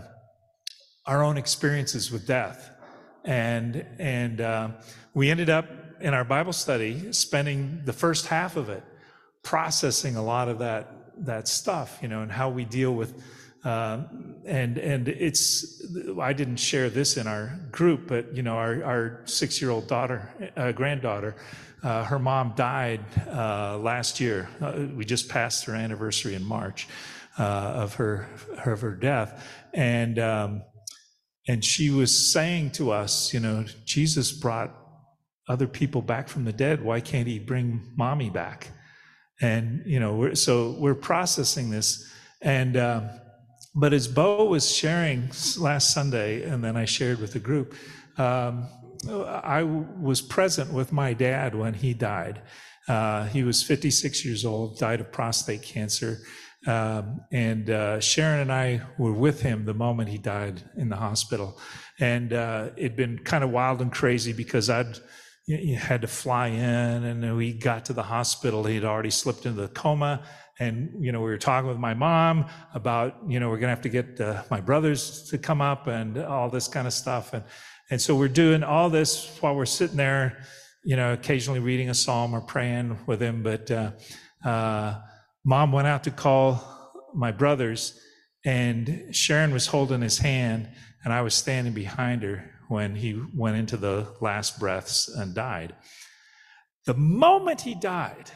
our 1.05 1.23
own 1.23 1.37
experiences 1.37 2.11
with 2.11 2.25
death. 2.25 2.71
And, 3.25 3.85
and 3.99 4.41
uh, 4.41 4.69
we 5.13 5.29
ended 5.29 5.49
up 5.49 5.67
in 5.99 6.13
our 6.13 6.23
Bible 6.23 6.53
study 6.53 7.11
spending 7.11 7.81
the 7.85 7.93
first 7.93 8.27
half 8.27 8.55
of 8.55 8.69
it 8.69 8.83
processing 9.43 10.15
a 10.15 10.23
lot 10.23 10.47
of 10.47 10.59
that, 10.59 11.25
that 11.25 11.47
stuff, 11.47 11.99
you 12.01 12.07
know, 12.07 12.21
and 12.21 12.31
how 12.31 12.49
we 12.49 12.65
deal 12.65 12.93
with 12.93 13.21
uh, 13.63 14.03
and 14.45 14.77
and 14.77 15.07
it's 15.09 15.83
I 16.19 16.33
didn't 16.33 16.57
share 16.57 16.89
this 16.89 17.17
in 17.17 17.27
our 17.27 17.59
group, 17.71 18.07
but 18.07 18.35
you 18.35 18.41
know 18.41 18.55
our 18.55 18.83
our 18.83 19.21
six 19.25 19.61
year 19.61 19.69
old 19.69 19.87
daughter, 19.87 20.51
uh, 20.55 20.71
granddaughter, 20.71 21.35
uh, 21.83 22.03
her 22.05 22.19
mom 22.19 22.53
died 22.55 23.01
uh, 23.27 23.77
last 23.77 24.19
year. 24.19 24.49
Uh, 24.61 24.85
we 24.95 25.03
just 25.03 25.27
passed 25.27 25.65
her 25.65 25.75
anniversary 25.75 26.35
in 26.35 26.45
March 26.45 26.87
uh, 27.37 27.43
of 27.43 27.95
her 27.95 28.29
of 28.65 28.79
her 28.79 28.95
death, 28.95 29.45
and 29.73 30.19
um, 30.19 30.61
and 31.47 31.63
she 31.63 31.89
was 31.89 32.31
saying 32.31 32.71
to 32.71 32.91
us, 32.91 33.33
you 33.33 33.41
know, 33.41 33.65
Jesus 33.83 34.31
brought 34.31 34.73
other 35.49 35.67
people 35.67 36.01
back 36.01 36.29
from 36.29 36.45
the 36.45 36.53
dead. 36.53 36.81
Why 36.81 37.01
can't 37.01 37.27
he 37.27 37.39
bring 37.39 37.91
mommy 37.97 38.29
back? 38.29 38.71
And 39.41 39.83
you 39.85 39.99
know, 39.99 40.15
we're, 40.15 40.35
so 40.35 40.77
we're 40.79 40.95
processing 40.95 41.71
this, 41.71 42.09
and. 42.41 42.77
Um, 42.77 43.09
but 43.79 43.93
as 43.93 44.07
Bo 44.07 44.45
was 44.45 44.69
sharing 44.69 45.31
last 45.57 45.93
Sunday, 45.93 46.43
and 46.43 46.63
then 46.63 46.75
I 46.75 46.85
shared 46.85 47.19
with 47.19 47.33
the 47.33 47.39
group, 47.39 47.75
um, 48.17 48.67
I 49.07 49.63
was 49.63 50.21
present 50.21 50.73
with 50.73 50.91
my 50.91 51.13
dad 51.13 51.55
when 51.55 51.73
he 51.73 51.93
died. 51.93 52.41
Uh, 52.87 53.25
he 53.27 53.43
was 53.43 53.63
56 53.63 54.25
years 54.25 54.45
old, 54.45 54.77
died 54.77 54.99
of 54.99 55.11
prostate 55.11 55.61
cancer. 55.61 56.19
Um, 56.67 57.21
and 57.31 57.69
uh, 57.69 57.99
Sharon 58.01 58.41
and 58.41 58.51
I 58.51 58.81
were 58.97 59.13
with 59.13 59.41
him 59.41 59.63
the 59.63 59.73
moment 59.73 60.09
he 60.09 60.17
died 60.17 60.61
in 60.75 60.89
the 60.89 60.97
hospital. 60.97 61.57
And 61.99 62.33
uh, 62.33 62.71
it'd 62.75 62.97
been 62.97 63.19
kind 63.19 63.43
of 63.43 63.51
wild 63.51 63.81
and 63.81 63.91
crazy 63.91 64.33
because 64.33 64.69
I'd 64.69 64.99
you 65.49 65.77
had 65.77 66.01
to 66.01 66.07
fly 66.07 66.47
in, 66.47 67.03
and 67.03 67.35
we 67.35 67.53
got 67.53 67.85
to 67.85 67.93
the 67.93 68.03
hospital. 68.03 68.65
He'd 68.65 68.85
already 68.85 69.09
slipped 69.09 69.47
into 69.47 69.63
the 69.63 69.67
coma, 69.69 70.21
and 70.59 70.91
you 70.99 71.11
know 71.11 71.19
we 71.19 71.29
were 71.29 71.37
talking 71.37 71.67
with 71.67 71.77
my 71.79 71.93
mom 71.93 72.45
about 72.73 73.17
you 73.27 73.39
know 73.39 73.49
we're 73.49 73.55
going 73.57 73.69
to 73.69 73.75
have 73.75 73.81
to 73.81 73.89
get 73.89 74.19
uh, 74.21 74.43
my 74.51 74.61
brothers 74.61 75.29
to 75.29 75.37
come 75.37 75.61
up 75.61 75.87
and 75.87 76.17
all 76.17 76.49
this 76.49 76.67
kind 76.67 76.87
of 76.87 76.93
stuff 76.93 77.33
and 77.33 77.43
and 77.89 78.01
so 78.01 78.15
we're 78.15 78.27
doing 78.27 78.63
all 78.63 78.89
this 78.89 79.37
while 79.41 79.55
we're 79.55 79.65
sitting 79.65 79.97
there 79.97 80.43
you 80.83 80.95
know 80.95 81.13
occasionally 81.13 81.59
reading 81.59 81.89
a 81.89 81.93
psalm 81.93 82.33
or 82.33 82.41
praying 82.41 82.97
with 83.07 83.21
him 83.21 83.43
but 83.43 83.69
uh, 83.71 83.91
uh, 84.45 84.95
mom 85.45 85.71
went 85.71 85.87
out 85.87 86.03
to 86.03 86.11
call 86.11 86.91
my 87.13 87.31
brothers 87.31 87.99
And 88.45 89.13
Sharon 89.13 89.51
was 89.51 89.67
holding 89.67 90.01
his 90.01 90.19
hand, 90.19 90.69
and 91.03 91.13
I 91.13 91.21
was 91.21 91.33
standing 91.33 91.73
behind 91.73 92.23
her 92.23 92.49
when 92.69 92.95
he 92.95 93.21
went 93.35 93.57
into 93.57 93.77
the 93.77 94.07
last 94.21 94.59
breaths 94.59 95.09
and 95.09 95.35
died. 95.35 95.75
The 96.85 96.93
moment 96.93 97.61
he 97.61 97.75
died, 97.75 98.31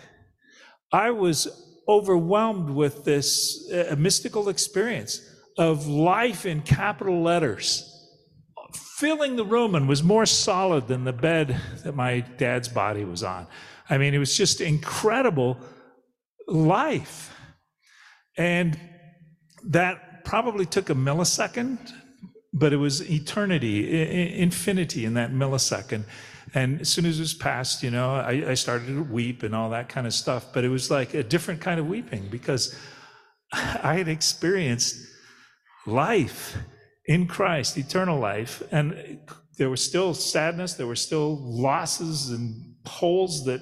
I 0.92 1.12
was 1.12 1.48
overwhelmed 1.88 2.70
with 2.70 3.04
this 3.04 3.72
uh, 3.72 3.96
mystical 3.98 4.50
experience 4.50 5.22
of 5.58 5.88
life 5.88 6.46
in 6.46 6.62
capital 6.62 7.22
letters 7.22 7.90
filling 8.98 9.36
the 9.36 9.46
room 9.46 9.76
and 9.76 9.88
was 9.88 10.04
more 10.04 10.26
solid 10.26 10.88
than 10.88 11.04
the 11.04 11.14
bed 11.14 11.60
that 11.84 11.96
my 11.96 12.22
dad's 12.38 12.68
body 12.68 13.04
was 13.04 13.24
on. 13.24 13.48
I 13.90 13.98
mean, 13.98 14.14
it 14.14 14.18
was 14.18 14.36
just 14.36 14.62
incredible 14.62 15.58
life. 16.48 17.36
And 18.38 18.80
that 19.66 20.24
probably 20.26 20.66
took 20.66 20.90
a 20.90 20.96
millisecond, 20.96 21.92
but 22.54 22.74
it 22.74 22.78
was 22.78 23.02
eternity, 23.10 24.40
infinity 24.40 25.06
in 25.06 25.16
that 25.16 25.32
millisecond. 25.32 26.06
And 26.54 26.82
as 26.82 26.90
soon 26.90 27.06
as 27.06 27.18
it 27.18 27.22
was 27.22 27.34
past, 27.34 27.82
you 27.82 27.90
know, 27.90 28.14
I, 28.16 28.52
I, 28.52 28.54
started 28.54 28.88
to 28.88 29.04
weep 29.04 29.42
and 29.42 29.56
all 29.56 29.72
that 29.72 29.90
kind 29.90 30.06
of 30.06 30.14
stuff. 30.14 30.54
But 30.54 30.64
it 30.64 30.70
was 30.70 30.92
like 30.92 31.16
a 31.16 31.24
different 31.24 31.62
kind 31.62 31.80
of 31.80 31.88
weeping 31.88 32.28
because 32.30 32.76
I 33.54 33.96
had 33.96 34.08
experienced 34.08 34.98
life 35.88 36.56
in 37.06 37.28
Christ, 37.28 37.78
eternal 37.78 38.20
life. 38.20 38.62
And 38.72 39.20
there 39.58 39.70
was 39.70 39.84
still 39.84 40.14
sadness, 40.14 40.74
there 40.74 40.88
were 40.88 40.96
still 40.96 41.38
losses 41.42 42.30
and 42.30 42.76
holes 42.86 43.46
that 43.46 43.62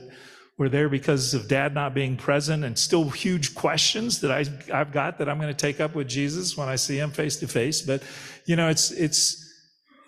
were 0.57 0.69
there 0.69 0.89
because 0.89 1.33
of 1.33 1.47
dad 1.47 1.73
not 1.73 1.93
being 1.93 2.15
present, 2.15 2.63
and 2.63 2.77
still 2.77 3.09
huge 3.09 3.55
questions 3.55 4.21
that 4.21 4.31
I, 4.31 4.45
I've 4.71 4.91
got 4.91 5.17
that 5.17 5.27
I'm 5.27 5.39
going 5.39 5.53
to 5.53 5.57
take 5.57 5.79
up 5.79 5.95
with 5.95 6.07
Jesus 6.07 6.55
when 6.55 6.69
I 6.69 6.75
see 6.75 6.99
him 6.99 7.09
face 7.09 7.37
to 7.37 7.47
face. 7.47 7.81
But, 7.81 8.03
you 8.45 8.55
know, 8.55 8.69
it's, 8.69 8.91
it's, 8.91 9.40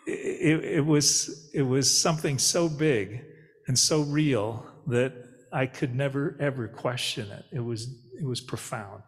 it, 0.05 0.63
it 0.63 0.85
was, 0.85 1.49
it 1.53 1.63
was 1.63 2.01
something 2.01 2.37
so 2.37 2.69
big 2.69 3.23
and 3.67 3.77
so 3.77 4.01
real 4.01 4.65
that 4.87 5.13
I 5.51 5.65
could 5.65 5.95
never 5.95 6.35
ever 6.39 6.67
question 6.67 7.29
it. 7.31 7.45
It 7.51 7.59
was, 7.59 7.87
it 8.19 8.25
was 8.25 8.41
profound. 8.41 9.03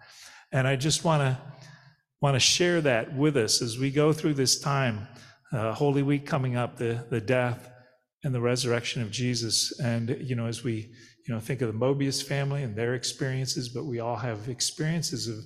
And 0.52 0.68
I 0.68 0.76
just 0.76 1.04
want 1.04 1.22
to, 1.22 1.38
want 2.22 2.36
to 2.36 2.40
share 2.40 2.82
that 2.82 3.16
with 3.16 3.36
us 3.38 3.62
as 3.62 3.78
we 3.78 3.92
go 3.92 4.14
through 4.14 4.36
this 4.36 4.60
time, 4.60 5.08
uh, 5.52 5.74
Holy 5.74 6.02
Week 6.02 6.26
coming 6.26 6.56
up, 6.56 6.78
the, 6.78 7.06
the 7.10 7.22
death 7.22 7.70
and 8.24 8.34
the 8.34 8.42
resurrection 8.42 9.02
of 9.02 9.12
Jesus. 9.12 9.80
And, 9.80 10.18
you 10.22 10.36
know, 10.36 10.48
as 10.48 10.64
we, 10.64 10.92
you 11.28 11.34
know, 11.34 11.40
think 11.40 11.62
of 11.62 11.72
the 11.72 11.78
Mobius 11.78 12.24
family 12.24 12.64
and 12.64 12.76
their 12.76 12.96
experiences, 12.96 13.70
but 13.70 13.86
we 13.86 14.00
all 14.00 14.16
have 14.16 14.48
experiences 14.48 15.28
of, 15.28 15.38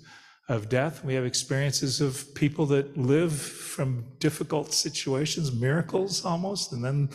of 0.49 0.67
death. 0.67 1.05
We 1.05 1.13
have 1.13 1.23
experiences 1.23 2.01
of 2.01 2.35
people 2.35 2.65
that 2.67 2.97
live 2.97 3.31
from 3.33 4.03
difficult 4.19 4.73
situations, 4.73 5.53
miracles 5.53 6.25
almost, 6.25 6.73
and 6.73 6.83
then 6.83 7.09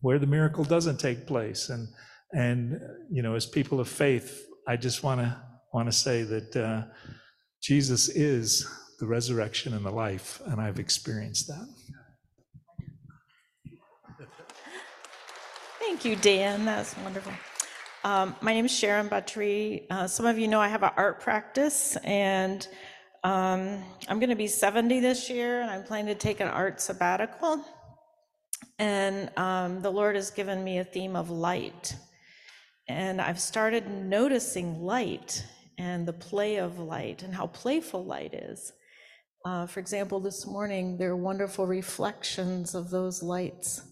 where 0.00 0.18
the 0.18 0.26
miracle 0.26 0.64
doesn't 0.64 0.98
take 0.98 1.26
place. 1.26 1.68
And, 1.68 1.88
and, 2.32 2.80
you 3.10 3.22
know, 3.22 3.34
as 3.34 3.44
people 3.44 3.80
of 3.80 3.88
faith, 3.88 4.46
I 4.66 4.76
just 4.76 5.02
want 5.02 5.20
to, 5.20 5.36
want 5.74 5.88
to 5.88 5.92
say 5.92 6.22
that, 6.22 6.56
uh, 6.56 6.82
Jesus 7.60 8.08
is 8.08 8.66
the 9.00 9.06
resurrection 9.06 9.74
and 9.74 9.84
the 9.84 9.90
life, 9.90 10.40
and 10.46 10.60
I've 10.60 10.78
experienced 10.78 11.48
that. 11.48 11.68
Thank 15.80 16.04
you, 16.04 16.16
Dan. 16.16 16.64
That's 16.64 16.96
wonderful. 16.98 17.32
Um, 18.04 18.36
my 18.40 18.54
name 18.54 18.64
is 18.64 18.70
Sharon 18.70 19.08
Batry. 19.08 19.86
Uh, 19.90 20.06
some 20.06 20.24
of 20.24 20.38
you 20.38 20.46
know 20.46 20.60
I 20.60 20.68
have 20.68 20.84
an 20.84 20.92
art 20.96 21.20
practice, 21.20 21.96
and 22.04 22.66
um, 23.24 23.82
I'm 24.08 24.20
going 24.20 24.30
to 24.30 24.36
be 24.36 24.46
70 24.46 25.00
this 25.00 25.28
year, 25.28 25.62
and 25.62 25.68
I'm 25.68 25.82
planning 25.82 26.14
to 26.14 26.14
take 26.14 26.38
an 26.38 26.46
art 26.46 26.80
sabbatical. 26.80 27.64
And 28.78 29.36
um, 29.36 29.82
the 29.82 29.90
Lord 29.90 30.14
has 30.14 30.30
given 30.30 30.62
me 30.62 30.78
a 30.78 30.84
theme 30.84 31.16
of 31.16 31.28
light. 31.30 31.96
And 32.88 33.20
I've 33.20 33.40
started 33.40 33.90
noticing 33.90 34.80
light 34.80 35.44
and 35.76 36.06
the 36.06 36.12
play 36.12 36.56
of 36.56 36.78
light 36.78 37.24
and 37.24 37.34
how 37.34 37.48
playful 37.48 38.04
light 38.04 38.32
is. 38.32 38.72
Uh, 39.44 39.66
for 39.66 39.80
example, 39.80 40.20
this 40.20 40.46
morning, 40.46 40.98
there 40.98 41.10
are 41.10 41.16
wonderful 41.16 41.66
reflections 41.66 42.76
of 42.76 42.90
those 42.90 43.24
lights 43.24 43.82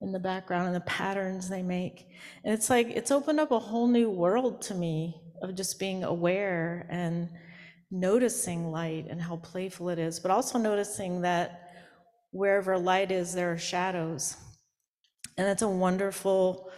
in 0.00 0.12
the 0.12 0.18
background 0.18 0.66
and 0.66 0.76
the 0.76 0.80
patterns 0.80 1.48
they 1.48 1.62
make. 1.62 2.06
And 2.44 2.54
it's 2.54 2.70
like, 2.70 2.88
it's 2.88 3.10
opened 3.10 3.40
up 3.40 3.50
a 3.50 3.58
whole 3.58 3.88
new 3.88 4.10
world 4.10 4.62
to 4.62 4.74
me 4.74 5.20
of 5.42 5.54
just 5.54 5.78
being 5.78 6.04
aware 6.04 6.86
and 6.88 7.28
noticing 7.90 8.70
light 8.70 9.06
and 9.08 9.20
how 9.20 9.36
playful 9.36 9.88
it 9.88 9.98
is, 9.98 10.20
but 10.20 10.30
also 10.30 10.58
noticing 10.58 11.22
that 11.22 11.72
wherever 12.30 12.78
light 12.78 13.10
is, 13.10 13.34
there 13.34 13.52
are 13.52 13.58
shadows. 13.58 14.36
And 15.36 15.48
it's 15.48 15.62
a 15.62 15.68
wonderful 15.68 16.70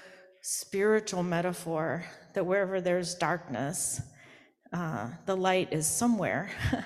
spiritual 0.42 1.22
metaphor 1.22 2.04
that 2.34 2.44
wherever 2.44 2.80
there's 2.80 3.14
darkness, 3.14 4.00
uh, 4.72 5.08
the 5.26 5.36
light 5.36 5.72
is 5.72 5.86
somewhere 5.86 6.50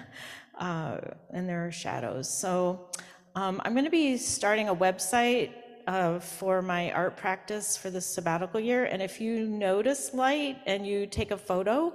uh, 0.58 0.98
and 1.32 1.48
there 1.48 1.66
are 1.66 1.72
shadows. 1.72 2.28
So 2.28 2.90
um, 3.36 3.60
I'm 3.64 3.72
going 3.72 3.84
to 3.84 3.90
be 3.90 4.16
starting 4.16 4.68
a 4.68 4.74
website 4.74 5.52
uh, 5.86 6.18
for 6.18 6.62
my 6.62 6.90
art 6.92 7.16
practice 7.16 7.76
for 7.76 7.90
this 7.90 8.06
sabbatical 8.06 8.60
year. 8.60 8.84
And 8.84 9.02
if 9.02 9.20
you 9.20 9.46
notice 9.46 10.14
light 10.14 10.58
and 10.66 10.86
you 10.86 11.06
take 11.06 11.30
a 11.30 11.36
photo, 11.36 11.92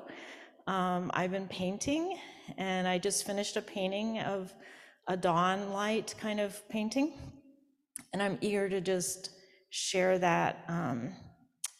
um, 0.68 1.12
I've 1.14 1.32
been 1.32 1.48
painting 1.48 2.18
and 2.58 2.88
I 2.88 2.98
just 2.98 3.26
finished 3.26 3.58
a 3.58 3.62
painting 3.62 4.20
of 4.20 4.54
a 5.08 5.18
dawn 5.18 5.72
light 5.72 6.14
kind 6.20 6.40
of 6.40 6.68
painting. 6.70 7.14
And 8.14 8.22
I'm 8.22 8.38
eager 8.42 8.70
to 8.70 8.82
just 8.82 9.32
share 9.70 10.18
that 10.20 10.64
um, 10.68 11.14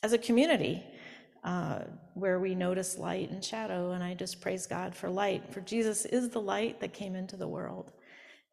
as 0.04 0.14
a 0.14 0.18
community 0.18 0.84
uh, 1.44 1.82
where 2.14 2.40
we 2.40 2.54
notice 2.54 2.98
light 2.98 3.32
and 3.32 3.44
shadow. 3.44 3.92
And 3.92 4.04
I 4.04 4.14
just 4.14 4.42
praise 4.42 4.68
God 4.68 4.96
for 4.96 5.10
light, 5.10 5.54
for 5.54 5.62
Jesus 5.62 6.06
is 6.06 6.30
the 6.30 6.42
light 6.42 6.80
that 6.82 6.94
came 6.94 7.16
into 7.16 7.38
the 7.38 7.48
world 7.48 7.92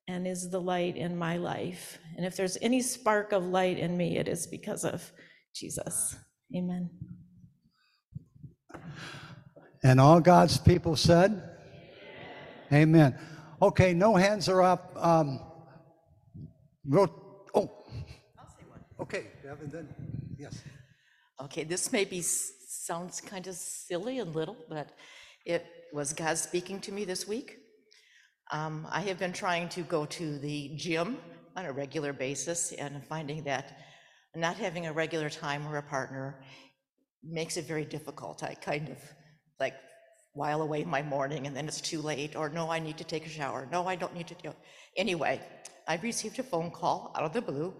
and 0.08 0.26
is 0.26 0.50
the 0.50 0.60
light 0.60 0.96
in 0.96 1.16
my 1.16 1.36
life. 1.36 1.98
And 2.16 2.24
if 2.24 2.36
there's 2.36 2.56
any 2.62 2.80
spark 2.80 3.32
of 3.32 3.44
light 3.44 3.78
in 3.78 3.96
me, 3.96 4.18
it 4.18 4.28
is 4.28 4.46
because 4.46 4.84
of 4.84 5.12
Jesus. 5.54 6.16
Amen. 6.54 6.90
And 9.82 10.00
all 10.00 10.20
God's 10.20 10.58
people 10.58 10.96
said, 10.96 11.42
Amen. 12.72 12.88
Amen. 12.88 13.18
Okay, 13.62 13.94
no 13.94 14.16
hands 14.16 14.48
are 14.48 14.62
up. 14.62 14.92
Um, 14.96 15.40
go. 16.88 17.08
Oh. 17.54 17.70
I'll 18.38 18.48
say 18.48 18.64
one. 18.68 18.80
Okay, 19.00 19.28
then, 19.42 19.88
yes. 20.38 20.62
Okay, 21.40 21.64
this 21.64 21.92
maybe 21.92 22.22
sounds 22.22 23.20
kind 23.20 23.46
of 23.46 23.54
silly 23.54 24.18
and 24.18 24.34
little, 24.34 24.56
but 24.68 24.90
it 25.44 25.64
was 25.92 26.12
God 26.12 26.38
speaking 26.38 26.80
to 26.80 26.92
me 26.92 27.04
this 27.04 27.26
week. 27.26 27.58
Um, 28.52 28.86
I 28.90 29.00
have 29.00 29.18
been 29.18 29.32
trying 29.32 29.68
to 29.70 29.82
go 29.82 30.06
to 30.06 30.38
the 30.38 30.72
gym 30.76 31.18
on 31.56 31.64
a 31.64 31.72
regular 31.72 32.12
basis 32.12 32.72
and 32.72 33.04
finding 33.04 33.42
that 33.44 33.80
not 34.36 34.56
having 34.56 34.86
a 34.86 34.92
regular 34.92 35.30
time 35.30 35.66
or 35.66 35.78
a 35.78 35.82
partner 35.82 36.38
makes 37.24 37.56
it 37.56 37.66
very 37.66 37.84
difficult. 37.84 38.42
I 38.42 38.54
kind 38.54 38.88
of 38.88 38.98
like 39.58 39.74
while 40.34 40.62
away 40.62 40.84
my 40.84 41.02
morning 41.02 41.46
and 41.46 41.56
then 41.56 41.66
it's 41.66 41.80
too 41.80 42.00
late, 42.00 42.36
or 42.36 42.48
no, 42.48 42.70
I 42.70 42.78
need 42.78 42.98
to 42.98 43.04
take 43.04 43.26
a 43.26 43.30
shower. 43.30 43.66
No, 43.72 43.86
I 43.86 43.96
don't 43.96 44.14
need 44.14 44.28
to 44.28 44.34
do. 44.34 44.52
Anyway, 44.96 45.40
I 45.88 45.96
received 45.96 46.38
a 46.38 46.42
phone 46.42 46.70
call 46.70 47.12
out 47.16 47.24
of 47.24 47.32
the 47.32 47.40
blue 47.40 47.74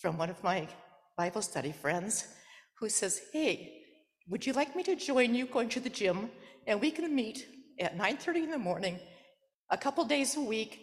from 0.00 0.18
one 0.18 0.30
of 0.30 0.42
my 0.42 0.66
Bible 1.16 1.42
study 1.42 1.72
friends 1.72 2.26
who 2.80 2.88
says, 2.88 3.20
Hey, 3.32 3.82
would 4.28 4.46
you 4.46 4.54
like 4.54 4.74
me 4.74 4.82
to 4.84 4.96
join 4.96 5.34
you 5.34 5.46
going 5.46 5.68
to 5.68 5.80
the 5.80 5.90
gym 5.90 6.30
and 6.66 6.80
we 6.80 6.90
can 6.90 7.14
meet 7.14 7.46
at 7.78 7.98
9:30 7.98 8.44
in 8.44 8.50
the 8.50 8.58
morning 8.58 8.98
a 9.70 9.76
couple 9.76 10.04
days 10.04 10.36
a 10.36 10.40
week 10.40 10.80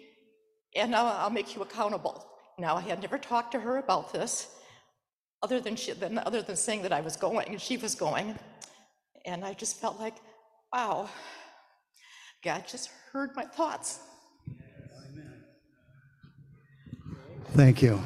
and 0.76 0.96
I'll, 0.96 1.08
I'll 1.08 1.30
make 1.30 1.56
you 1.56 1.62
accountable. 1.62 2.26
Now 2.58 2.76
I 2.76 2.82
had 2.82 3.02
never 3.02 3.18
talked 3.18 3.52
to 3.54 3.60
her 3.60 3.78
about 3.78 4.14
this 4.14 4.48
other 5.44 5.60
than 5.60 5.76
she, 5.76 5.94
than, 5.94 6.20
other 6.20 6.42
than 6.42 6.56
saying 6.56 6.84
that 6.84 6.94
I 6.94 7.02
was 7.02 7.16
going 7.16 7.48
and 7.50 7.62
she 7.62 7.78
was 7.78 7.96
going. 7.96 8.38
And 9.26 9.44
I 9.46 9.54
just 9.54 9.80
felt 9.80 10.00
like, 10.00 10.16
wow, 10.74 11.10
God 12.44 12.66
just 12.68 12.90
heard 13.12 13.32
my 13.36 13.46
thoughts. 13.46 14.00
Thank 17.54 17.82
you. 17.82 18.02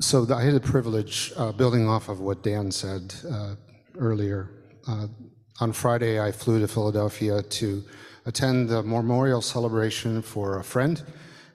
So 0.00 0.32
I 0.32 0.42
had 0.42 0.54
the 0.54 0.60
privilege, 0.60 1.32
uh, 1.36 1.50
building 1.50 1.88
off 1.88 2.08
of 2.08 2.20
what 2.20 2.44
Dan 2.44 2.70
said 2.70 3.12
uh, 3.28 3.56
earlier. 3.98 4.48
Uh, 4.86 5.08
on 5.60 5.72
Friday, 5.72 6.20
I 6.20 6.30
flew 6.30 6.60
to 6.60 6.68
Philadelphia 6.68 7.42
to 7.42 7.82
attend 8.24 8.68
the 8.68 8.84
memorial 8.84 9.42
celebration 9.42 10.22
for 10.22 10.60
a 10.60 10.62
friend 10.62 11.02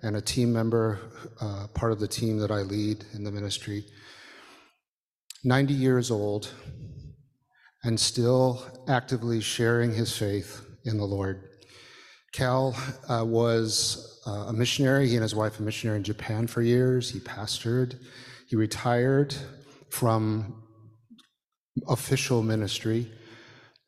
and 0.01 0.17
a 0.17 0.21
team 0.21 0.51
member, 0.51 0.99
uh, 1.39 1.67
part 1.73 1.93
of 1.93 2.01
the 2.01 2.08
team 2.08 2.38
that 2.39 2.51
I 2.51 2.63
lead 2.63 3.06
in 3.13 3.23
the 3.23 3.32
ministry. 3.32 3.86
90 5.45 5.73
years 5.73 6.12
old, 6.12 6.51
and 7.86 7.97
still 7.97 8.62
actively 8.89 9.39
sharing 9.39 9.93
his 9.93 10.17
faith 10.17 10.65
in 10.84 10.97
the 10.97 11.06
Lord. 11.06 11.47
Cal 12.34 12.75
uh, 13.08 13.23
was 13.23 14.21
uh, 14.27 14.47
a 14.47 14.53
missionary. 14.53 15.08
He 15.08 15.15
and 15.15 15.23
his 15.23 15.34
wife, 15.34 15.60
a 15.60 15.63
missionary 15.63 15.99
in 15.99 16.03
Japan 16.03 16.45
for 16.45 16.62
years. 16.62 17.10
He 17.10 17.21
pastored. 17.21 17.95
He 18.47 18.56
retired 18.56 19.36
from 19.89 20.63
official 21.88 22.43
ministry. 22.43 23.12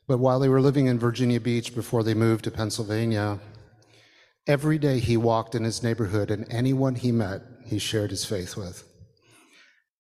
But 0.08 0.20
while 0.20 0.40
they 0.40 0.50
were 0.50 0.62
living 0.62 0.88
in 0.88 1.00
Virginia 1.00 1.40
Beach 1.40 1.74
before 1.74 2.04
they 2.04 2.14
moved 2.14 2.44
to 2.44 2.52
Pennsylvania, 2.52 3.40
every 4.48 4.78
day 4.78 5.00
he 5.00 5.18
walked 5.18 5.56
in 5.56 5.64
his 5.64 5.82
neighborhood, 5.82 6.30
and 6.30 6.46
anyone 6.52 6.96
he 6.96 7.12
met, 7.12 7.42
he 7.66 7.80
shared 7.80 8.12
his 8.12 8.26
faith 8.26 8.56
with. 8.56 8.88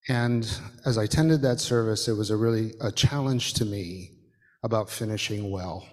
And 0.07 0.47
as 0.85 0.97
I 0.97 1.03
attended 1.03 1.41
that 1.41 1.59
service, 1.59 2.07
it 2.07 2.13
was 2.13 2.29
a 2.29 2.37
really 2.37 2.73
a 2.79 2.91
challenge 2.91 3.53
to 3.53 3.65
me 3.65 4.11
about 4.63 4.89
finishing 4.89 5.49
well. 5.49 5.87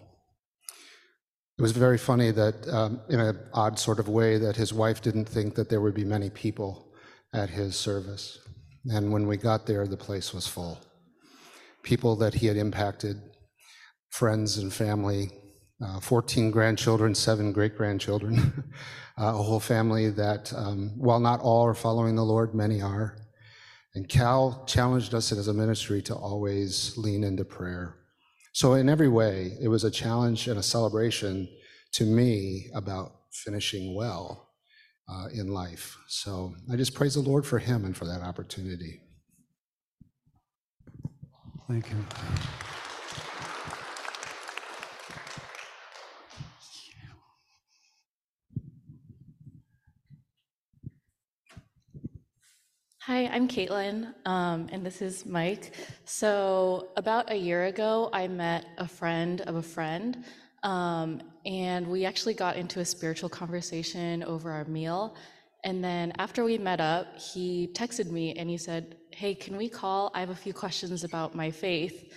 It 1.58 1.62
was 1.62 1.72
very 1.72 1.98
funny 1.98 2.30
that, 2.32 2.68
um, 2.68 3.00
in 3.08 3.20
an 3.20 3.38
odd 3.54 3.78
sort 3.78 3.98
of 3.98 4.08
way, 4.08 4.36
that 4.36 4.56
his 4.56 4.72
wife 4.74 5.00
didn't 5.00 5.28
think 5.28 5.54
that 5.54 5.70
there 5.70 5.80
would 5.80 5.94
be 5.94 6.04
many 6.04 6.28
people 6.28 6.92
at 7.32 7.48
his 7.48 7.76
service. 7.76 8.38
And 8.86 9.12
when 9.12 9.26
we 9.26 9.36
got 9.36 9.66
there, 9.66 9.86
the 9.86 9.96
place 9.96 10.34
was 10.34 10.46
full. 10.46 10.78
People 11.82 12.16
that 12.16 12.34
he 12.34 12.46
had 12.46 12.56
impacted, 12.56 13.20
friends 14.10 14.58
and 14.58 14.72
family, 14.72 15.30
uh, 15.84 16.00
14 16.00 16.50
grandchildren, 16.50 17.14
seven 17.14 17.52
great 17.52 17.76
grandchildren, 17.76 18.64
uh, 19.18 19.26
a 19.26 19.42
whole 19.42 19.60
family 19.60 20.10
that, 20.10 20.52
um, 20.54 20.92
while 20.96 21.20
not 21.20 21.40
all 21.40 21.64
are 21.66 21.74
following 21.74 22.16
the 22.16 22.24
Lord, 22.24 22.54
many 22.54 22.80
are. 22.80 23.16
And 23.94 24.08
Cal 24.08 24.64
challenged 24.66 25.14
us 25.14 25.32
as 25.32 25.48
a 25.48 25.52
ministry 25.52 26.00
to 26.02 26.14
always 26.14 26.96
lean 26.96 27.24
into 27.24 27.44
prayer. 27.44 27.96
So, 28.54 28.74
in 28.74 28.88
every 28.88 29.08
way, 29.08 29.56
it 29.60 29.68
was 29.68 29.84
a 29.84 29.90
challenge 29.90 30.46
and 30.48 30.58
a 30.58 30.62
celebration 30.62 31.48
to 31.92 32.04
me 32.04 32.70
about 32.74 33.12
finishing 33.32 33.94
well 33.94 34.51
uh, 35.08 35.28
in 35.32 35.48
life. 35.48 35.96
So, 36.08 36.54
I 36.72 36.76
just 36.76 36.94
praise 36.94 37.14
the 37.14 37.20
Lord 37.20 37.46
for 37.46 37.58
him 37.58 37.84
and 37.84 37.96
for 37.96 38.04
that 38.06 38.22
opportunity. 38.22 39.00
Thank 41.68 41.90
you. 41.90 41.96
Hi, 53.06 53.26
I'm 53.26 53.48
Caitlin, 53.48 54.14
um, 54.26 54.68
and 54.70 54.86
this 54.86 55.02
is 55.02 55.26
Mike. 55.26 55.74
So, 56.04 56.90
about 56.96 57.32
a 57.32 57.34
year 57.34 57.64
ago, 57.64 58.08
I 58.12 58.28
met 58.28 58.64
a 58.78 58.86
friend 58.86 59.40
of 59.40 59.56
a 59.56 59.62
friend, 59.62 60.24
and 60.64 61.86
we 61.86 62.04
actually 62.04 62.34
got 62.34 62.56
into 62.56 62.80
a 62.80 62.84
spiritual 62.84 63.28
conversation 63.28 64.22
over 64.24 64.50
our 64.50 64.64
meal. 64.64 65.16
And 65.64 65.82
then, 65.82 66.12
after 66.18 66.42
we 66.44 66.58
met 66.58 66.80
up, 66.80 67.18
he 67.18 67.70
texted 67.74 68.10
me 68.10 68.34
and 68.34 68.50
he 68.50 68.58
said, 68.58 68.96
Hey, 69.12 69.34
can 69.34 69.56
we 69.56 69.68
call? 69.68 70.10
I 70.14 70.20
have 70.20 70.30
a 70.30 70.34
few 70.34 70.52
questions 70.52 71.04
about 71.04 71.34
my 71.34 71.50
faith. 71.50 72.12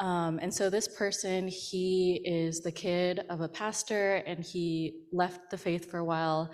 Um, 0.00 0.40
and 0.42 0.52
so, 0.52 0.70
this 0.70 0.88
person, 0.88 1.46
he 1.46 2.20
is 2.24 2.60
the 2.60 2.72
kid 2.72 3.20
of 3.30 3.42
a 3.42 3.48
pastor, 3.48 4.16
and 4.26 4.44
he 4.44 5.04
left 5.12 5.50
the 5.50 5.58
faith 5.58 5.90
for 5.90 5.98
a 5.98 6.04
while 6.04 6.50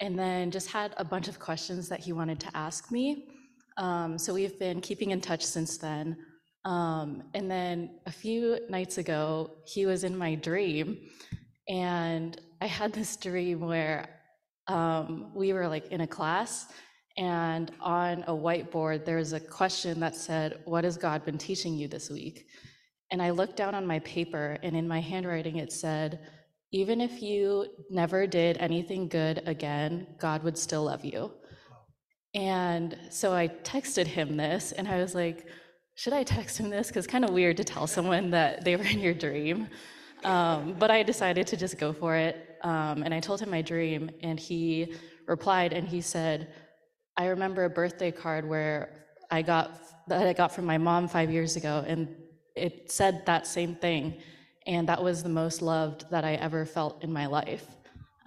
and 0.00 0.18
then 0.18 0.50
just 0.50 0.70
had 0.70 0.94
a 0.98 1.04
bunch 1.04 1.28
of 1.28 1.38
questions 1.38 1.88
that 1.88 2.00
he 2.00 2.12
wanted 2.12 2.38
to 2.40 2.56
ask 2.56 2.90
me. 2.92 3.28
Um, 3.78 4.18
so 4.18 4.34
we've 4.34 4.58
been 4.58 4.80
keeping 4.80 5.10
in 5.10 5.20
touch 5.20 5.44
since 5.44 5.78
then. 5.78 6.16
Um, 6.66 7.22
and 7.32 7.48
then 7.48 8.00
a 8.06 8.10
few 8.10 8.58
nights 8.68 8.98
ago, 8.98 9.52
he 9.64 9.86
was 9.86 10.02
in 10.02 10.16
my 10.16 10.34
dream, 10.34 10.98
and 11.68 12.38
I 12.60 12.66
had 12.66 12.92
this 12.92 13.16
dream 13.16 13.60
where 13.60 14.08
um, 14.66 15.30
we 15.32 15.52
were 15.52 15.68
like 15.68 15.86
in 15.92 16.00
a 16.00 16.06
class, 16.06 16.66
and 17.16 17.70
on 17.80 18.24
a 18.26 18.32
whiteboard, 18.32 19.04
there 19.04 19.18
was 19.18 19.32
a 19.32 19.40
question 19.40 20.00
that 20.00 20.16
said, 20.16 20.58
What 20.64 20.82
has 20.82 20.96
God 20.96 21.24
been 21.24 21.38
teaching 21.38 21.74
you 21.74 21.86
this 21.86 22.10
week? 22.10 22.46
And 23.12 23.22
I 23.22 23.30
looked 23.30 23.56
down 23.56 23.76
on 23.76 23.86
my 23.86 24.00
paper, 24.00 24.58
and 24.64 24.76
in 24.76 24.88
my 24.88 25.00
handwriting, 25.00 25.58
it 25.58 25.72
said, 25.72 26.18
even 26.72 27.00
if 27.00 27.22
you 27.22 27.66
never 27.90 28.26
did 28.26 28.58
anything 28.58 29.08
good 29.08 29.40
again, 29.46 30.06
God 30.18 30.42
would 30.42 30.58
still 30.58 30.84
love 30.84 31.04
you. 31.04 31.30
And 32.34 32.98
so 33.08 33.32
I 33.32 33.48
texted 33.48 34.06
him 34.06 34.36
this, 34.36 34.72
and 34.72 34.88
I 34.88 34.98
was 34.98 35.14
like, 35.14 35.46
should 35.96 36.12
I 36.12 36.22
text 36.22 36.58
him 36.58 36.68
this? 36.68 36.88
Because 36.88 37.06
it's 37.06 37.12
kind 37.12 37.24
of 37.24 37.30
weird 37.30 37.56
to 37.56 37.64
tell 37.64 37.86
someone 37.86 38.30
that 38.30 38.64
they 38.64 38.76
were 38.76 38.84
in 38.84 39.00
your 39.00 39.14
dream. 39.14 39.68
Um, 40.24 40.76
but 40.78 40.90
I 40.90 41.02
decided 41.02 41.46
to 41.48 41.56
just 41.56 41.78
go 41.78 41.92
for 41.92 42.14
it. 42.14 42.58
Um, 42.62 43.02
and 43.02 43.12
I 43.12 43.20
told 43.20 43.40
him 43.40 43.50
my 43.50 43.62
dream, 43.62 44.10
and 44.22 44.38
he 44.38 44.94
replied, 45.26 45.72
and 45.72 45.88
he 45.88 46.00
said, 46.00 46.52
I 47.16 47.26
remember 47.26 47.64
a 47.64 47.70
birthday 47.70 48.10
card 48.10 48.46
where 48.46 49.06
I 49.30 49.42
got 49.42 49.80
that 50.08 50.26
I 50.26 50.32
got 50.34 50.52
from 50.52 50.66
my 50.66 50.78
mom 50.78 51.08
five 51.08 51.30
years 51.32 51.56
ago, 51.56 51.84
and 51.86 52.14
it 52.54 52.92
said 52.92 53.24
that 53.26 53.46
same 53.46 53.74
thing. 53.74 54.20
And 54.66 54.88
that 54.88 55.02
was 55.02 55.22
the 55.22 55.28
most 55.28 55.62
loved 55.62 56.10
that 56.10 56.24
I 56.24 56.34
ever 56.34 56.66
felt 56.66 57.02
in 57.02 57.12
my 57.12 57.26
life. 57.26 57.66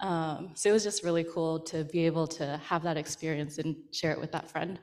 Um, 0.00 0.52
so 0.54 0.70
it 0.70 0.72
was 0.72 0.82
just 0.82 1.04
really 1.04 1.24
cool 1.24 1.60
to 1.60 1.84
be 1.84 2.06
able 2.06 2.26
to 2.28 2.60
have 2.64 2.82
that 2.82 2.96
experience 2.96 3.58
and 3.58 3.76
share 3.92 4.12
it 4.12 4.20
with 4.20 4.32
that 4.32 4.50
friend. 4.50 4.80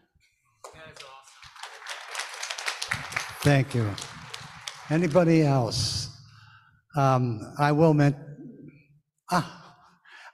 Thank 3.47 3.73
you. 3.73 3.89
Anybody 4.89 5.43
else? 5.43 6.09
Um, 6.97 7.53
I 7.57 7.71
will 7.71 7.93
men- 7.93 8.17
ah, 9.31 9.73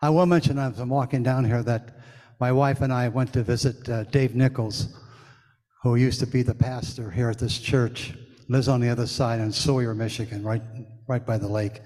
I 0.01 0.09
will 0.09 0.25
mention 0.25 0.57
as 0.57 0.79
I'm 0.79 0.89
walking 0.89 1.21
down 1.21 1.45
here 1.45 1.61
that 1.61 1.99
my 2.39 2.51
wife 2.51 2.81
and 2.81 2.91
I 2.91 3.09
went 3.09 3.31
to 3.33 3.43
visit 3.43 3.87
uh, 3.87 4.05
Dave 4.05 4.33
Nichols, 4.33 4.99
who 5.83 5.93
used 5.93 6.21
to 6.21 6.25
be 6.25 6.41
the 6.41 6.55
pastor 6.55 7.11
here 7.11 7.29
at 7.29 7.37
this 7.37 7.59
church, 7.59 8.15
lives 8.49 8.67
on 8.67 8.81
the 8.81 8.89
other 8.89 9.05
side 9.05 9.39
in 9.39 9.51
Sawyer, 9.51 9.93
Michigan, 9.93 10.43
right, 10.43 10.63
right 11.07 11.23
by 11.23 11.37
the 11.37 11.47
lake. 11.47 11.81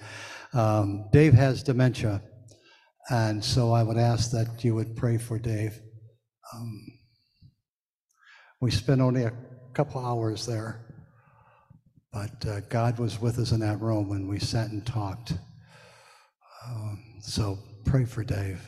Um, 0.53 1.09
Dave 1.11 1.33
has 1.33 1.61
dementia, 1.61 2.21
and 3.09 3.43
so 3.43 3.73
I 3.73 3.83
would 3.83 3.97
ask 3.97 4.31
that 4.31 4.63
you 4.63 4.75
would 4.75 4.95
pray 4.95 5.17
for 5.17 5.37
Dave. 5.37 5.77
Um, 6.53 6.87
we 8.61 8.71
spent 8.71 9.01
only 9.01 9.23
a 9.23 9.33
couple 9.73 9.99
hours 9.99 10.45
there, 10.45 10.86
but 12.11 12.45
uh, 12.47 12.59
God 12.69 12.99
was 12.99 13.19
with 13.19 13.39
us 13.39 13.51
in 13.51 13.59
that 13.61 13.81
room 13.81 14.09
when 14.09 14.27
we 14.27 14.39
sat 14.39 14.71
and 14.71 14.85
talked. 14.85 15.33
Um, 16.67 17.03
so 17.21 17.59
pray 17.85 18.05
for 18.05 18.23
Dave. 18.23 18.67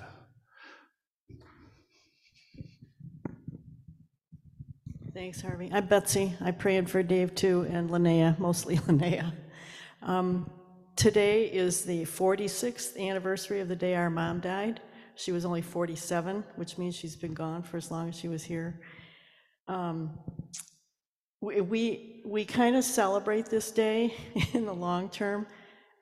Thanks, 5.14 5.42
Harvey. 5.42 5.70
I'm 5.74 5.88
Betsy. 5.88 6.34
I 6.40 6.52
prayed 6.52 6.90
for 6.90 7.04
Dave 7.04 7.36
too, 7.36 7.68
and 7.70 7.90
Linnea, 7.90 8.40
mostly 8.40 8.78
Linnea. 8.88 9.34
Um, 10.02 10.50
today 10.96 11.46
is 11.46 11.84
the 11.84 12.04
46th 12.04 12.98
anniversary 12.98 13.60
of 13.60 13.68
the 13.68 13.76
day 13.76 13.96
our 13.96 14.10
mom 14.10 14.40
died. 14.40 14.80
She 15.16 15.34
was 15.34 15.44
only 15.44 15.62
47, 15.62 16.46
which 16.56 16.78
means 16.78 16.96
she's 16.96 17.18
been 17.18 17.34
gone 17.34 17.64
for 17.64 17.76
as 17.76 17.92
long 17.92 18.08
as 18.08 18.16
she 18.16 18.30
was 18.30 18.44
here. 18.44 18.80
Um, 19.68 20.18
we 21.42 21.62
we, 21.62 22.22
we 22.26 22.46
kind 22.46 22.76
of 22.76 22.84
celebrate 22.84 23.46
this 23.48 23.72
day 23.72 24.14
in 24.54 24.66
the 24.66 24.74
long 24.74 25.10
term. 25.10 25.48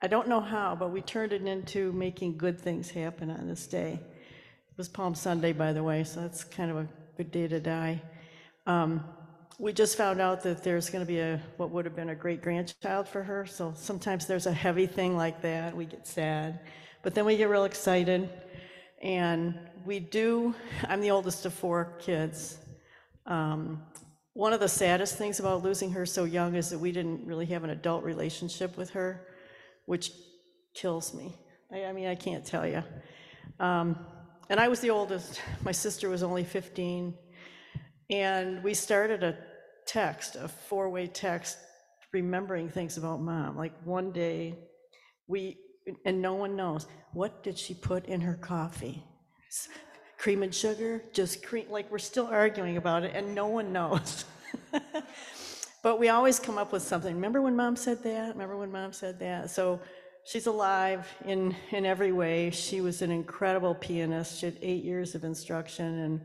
I 0.00 0.06
don't 0.06 0.28
know 0.28 0.40
how, 0.40 0.76
but 0.76 0.92
we 0.92 1.00
turned 1.00 1.32
it 1.32 1.42
into 1.42 1.92
making 1.92 2.38
good 2.38 2.60
things 2.60 2.90
happen 2.90 3.30
on 3.30 3.48
this 3.48 3.66
day. 3.66 3.94
It 3.94 4.76
was 4.76 4.88
Palm 4.88 5.14
Sunday, 5.14 5.52
by 5.52 5.72
the 5.72 5.82
way, 5.82 6.04
so 6.04 6.20
that's 6.20 6.44
kind 6.44 6.70
of 6.70 6.76
a 6.76 6.88
good 7.16 7.32
day 7.32 7.48
to 7.48 7.58
die. 7.58 8.00
Um, 8.66 9.02
we 9.58 9.72
just 9.72 9.96
found 9.96 10.20
out 10.20 10.42
that 10.44 10.62
there's 10.62 10.88
going 10.88 11.04
to 11.04 11.08
be 11.08 11.18
a 11.18 11.40
what 11.56 11.70
would 11.70 11.84
have 11.84 11.96
been 11.96 12.10
a 12.10 12.14
great 12.14 12.42
grandchild 12.42 13.08
for 13.08 13.24
her. 13.24 13.44
So 13.44 13.72
sometimes 13.76 14.26
there's 14.26 14.46
a 14.46 14.52
heavy 14.52 14.86
thing 14.86 15.16
like 15.16 15.42
that. 15.42 15.76
We 15.76 15.84
get 15.84 16.06
sad, 16.06 16.60
but 17.02 17.14
then 17.14 17.24
we 17.24 17.36
get 17.36 17.48
real 17.48 17.64
excited, 17.64 18.28
and 19.02 19.58
we 19.84 19.98
do. 19.98 20.54
I'm 20.88 21.00
the 21.00 21.10
oldest 21.10 21.44
of 21.44 21.52
four 21.54 21.96
kids. 21.98 22.58
Um, 23.26 23.82
one 24.38 24.52
of 24.52 24.60
the 24.60 24.68
saddest 24.68 25.16
things 25.16 25.40
about 25.40 25.64
losing 25.64 25.90
her 25.90 26.06
so 26.06 26.22
young 26.22 26.54
is 26.54 26.70
that 26.70 26.78
we 26.78 26.92
didn't 26.92 27.26
really 27.26 27.46
have 27.46 27.64
an 27.64 27.70
adult 27.70 28.04
relationship 28.04 28.76
with 28.76 28.90
her, 28.90 29.26
which 29.86 30.12
kills 30.74 31.12
me. 31.12 31.34
I, 31.72 31.86
I 31.86 31.92
mean, 31.92 32.06
I 32.06 32.14
can't 32.14 32.46
tell 32.46 32.64
you. 32.64 32.84
Um, 33.58 33.98
and 34.48 34.60
I 34.60 34.68
was 34.68 34.78
the 34.78 34.90
oldest. 34.90 35.42
My 35.64 35.72
sister 35.72 36.08
was 36.08 36.22
only 36.22 36.44
15. 36.44 37.14
And 38.10 38.62
we 38.62 38.74
started 38.74 39.24
a 39.24 39.36
text, 39.88 40.36
a 40.36 40.46
four 40.46 40.88
way 40.88 41.08
text, 41.08 41.58
remembering 42.12 42.68
things 42.68 42.96
about 42.96 43.20
mom. 43.20 43.56
Like 43.56 43.72
one 43.82 44.12
day, 44.12 44.56
we, 45.26 45.58
and 46.04 46.22
no 46.22 46.34
one 46.34 46.54
knows, 46.54 46.86
what 47.12 47.42
did 47.42 47.58
she 47.58 47.74
put 47.74 48.06
in 48.06 48.20
her 48.20 48.34
coffee? 48.34 49.02
Cream 50.18 50.42
and 50.42 50.54
sugar? 50.54 51.02
Just 51.12 51.44
cream? 51.44 51.66
Like 51.70 51.90
we're 51.90 51.98
still 51.98 52.26
arguing 52.26 52.76
about 52.76 53.04
it, 53.04 53.12
and 53.14 53.34
no 53.34 53.46
one 53.46 53.72
knows. 53.72 54.24
But 55.82 56.00
we 56.00 56.08
always 56.08 56.40
come 56.40 56.58
up 56.58 56.72
with 56.72 56.82
something. 56.82 57.14
Remember 57.14 57.40
when 57.40 57.54
mom 57.54 57.76
said 57.76 58.02
that? 58.02 58.32
Remember 58.32 58.56
when 58.56 58.72
mom 58.72 58.92
said 58.92 59.18
that? 59.20 59.50
So 59.50 59.80
she's 60.24 60.46
alive 60.46 61.06
in, 61.24 61.54
in 61.70 61.86
every 61.86 62.10
way. 62.10 62.50
She 62.50 62.80
was 62.80 63.00
an 63.00 63.12
incredible 63.12 63.74
pianist. 63.76 64.40
She 64.40 64.46
had 64.46 64.58
eight 64.60 64.82
years 64.82 65.14
of 65.14 65.22
instruction, 65.22 65.98
and 66.00 66.20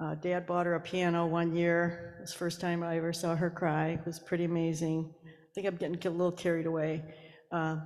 uh, 0.00 0.14
dad 0.14 0.46
bought 0.46 0.64
her 0.64 0.74
a 0.74 0.80
piano 0.80 1.26
one 1.26 1.54
year. 1.54 2.16
It 2.18 2.22
was 2.22 2.32
the 2.32 2.38
first 2.38 2.60
time 2.60 2.82
I 2.82 2.96
ever 2.96 3.12
saw 3.12 3.36
her 3.36 3.50
cry. 3.50 3.90
It 3.90 4.06
was 4.06 4.18
pretty 4.18 4.44
amazing. 4.44 5.14
I 5.24 5.52
think 5.54 5.66
I'm 5.66 5.76
getting 5.76 6.04
a 6.06 6.10
little 6.10 6.32
carried 6.32 6.66
away. 6.66 7.04
Uh, 7.52 7.76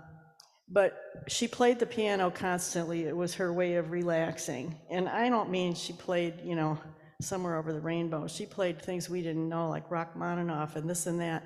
but 0.71 1.25
she 1.29 1.49
played 1.49 1.79
the 1.79 1.87
piano 1.87 2.31
constantly. 2.31 3.05
It 3.05 3.17
was 3.17 3.35
her 3.35 3.53
way 3.53 3.75
of 3.75 3.91
relaxing. 3.91 4.79
And 4.89 5.09
I 5.09 5.29
don't 5.29 5.51
mean 5.51 5.75
she 5.75 5.93
played, 5.93 6.41
you 6.45 6.55
know, 6.55 6.79
somewhere 7.21 7.57
over 7.57 7.73
the 7.73 7.81
rainbow. 7.81 8.29
She 8.29 8.47
played 8.47 8.81
things 8.81 9.11
we 9.11 9.21
didn't 9.21 9.49
know, 9.49 9.69
like 9.69 9.91
Rachmaninoff 9.91 10.77
and 10.77 10.89
this 10.89 11.07
and 11.07 11.21
that. 11.21 11.45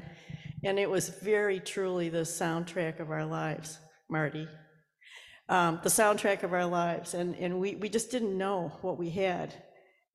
And 0.62 0.78
it 0.78 0.88
was 0.88 1.08
very 1.08 1.58
truly 1.58 2.08
the 2.08 2.18
soundtrack 2.18 3.00
of 3.00 3.10
our 3.10 3.24
lives, 3.24 3.78
Marty. 4.08 4.46
Um, 5.48 5.80
the 5.82 5.90
soundtrack 5.90 6.42
of 6.42 6.52
our 6.52 6.66
lives. 6.66 7.14
And, 7.14 7.34
and 7.36 7.58
we, 7.58 7.76
we 7.76 7.88
just 7.88 8.10
didn't 8.10 8.36
know 8.36 8.72
what 8.82 8.98
we 8.98 9.10
had. 9.10 9.54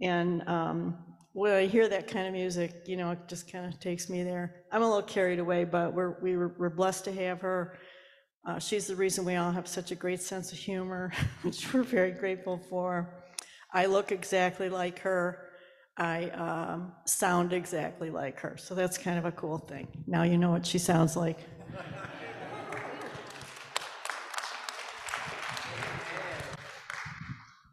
And 0.02 0.48
um, 0.48 0.98
when 1.34 1.52
I 1.52 1.65
hear 1.65 1.88
that 1.89 2.08
kind 2.08 2.28
of 2.28 2.34
music, 2.34 2.84
you 2.86 2.95
know, 2.95 3.12
it 3.12 3.19
just 3.28 3.52
kind 3.52 3.65
of 3.65 3.80
takes 3.80 4.10
me 4.10 4.24
there. 4.24 4.63
I'm 4.72 4.82
a 4.82 4.88
little 4.88 5.04
carried 5.04 5.39
away, 5.39 5.65
but 5.65 5.93
we're, 5.93 6.19
we 6.22 6.38
were, 6.38 6.56
we're 6.58 6.69
blessed 6.69 7.06
to 7.06 7.12
have 7.12 7.41
her. 7.41 7.78
Uh, 8.45 8.58
she's 8.58 8.88
the 8.88 8.95
reason 8.95 9.25
we 9.25 9.36
all 9.36 9.52
have 9.52 9.67
such 9.67 9.91
a 9.91 9.95
great 9.95 10.21
sense 10.21 10.52
of 10.52 10.58
humor, 10.58 11.12
which 11.41 11.73
we're 11.73 11.84
very 11.84 12.12
grateful 12.12 12.58
for. 12.69 13.23
I 13.73 13.86
look 13.86 14.12
exactly 14.12 14.69
like 14.69 14.99
her. 14.99 15.49
I 15.97 16.30
um, 16.30 16.93
sound 17.06 17.52
exactly 17.52 18.10
like 18.10 18.39
her. 18.39 18.56
So 18.58 18.73
that's 18.73 18.97
kind 18.97 19.19
of 19.19 19.25
a 19.25 19.34
cool 19.34 19.58
thing. 19.58 19.88
Now 20.08 20.23
you 20.23 20.38
know 20.38 20.52
what 20.52 20.65
she 20.65 20.78
sounds 20.78 21.17
like. 21.17 21.39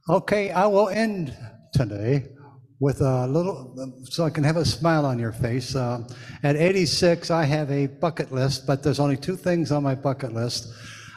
Okay, 0.09 0.51
I 0.51 0.67
will 0.67 0.89
end 0.89 1.37
today 1.73 2.29
with 2.79 3.01
a 3.01 3.27
little, 3.27 3.75
so 4.05 4.25
I 4.25 4.31
can 4.31 4.45
have 4.45 4.57
a 4.57 4.65
smile 4.65 5.07
on 5.07 5.19
your 5.19 5.33
face. 5.33 5.75
Uh, 5.75 6.07
at 6.43 6.57
86, 6.57 7.31
I 7.31 7.45
have 7.45 7.71
a 7.71 7.87
bucket 7.87 8.33
list, 8.33 8.67
but 8.67 8.83
there's 8.83 9.01
only 9.01 9.17
two 9.17 9.37
things 9.37 9.73
on 9.73 9.83
my 9.83 9.95
bucket 9.95 10.33
list. 10.33 10.69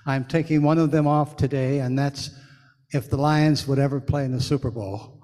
I'm 0.06 0.26
taking 0.26 0.62
one 0.62 0.78
of 0.78 0.92
them 0.92 1.06
off 1.06 1.36
today, 1.36 1.80
and 1.80 2.00
that's 2.00 2.32
if 2.92 3.10
the 3.10 3.18
Lions 3.18 3.68
would 3.68 3.80
ever 3.80 4.00
play 4.00 4.26
in 4.26 4.32
the 4.32 4.42
Super 4.42 4.72
Bowl. 4.72 5.22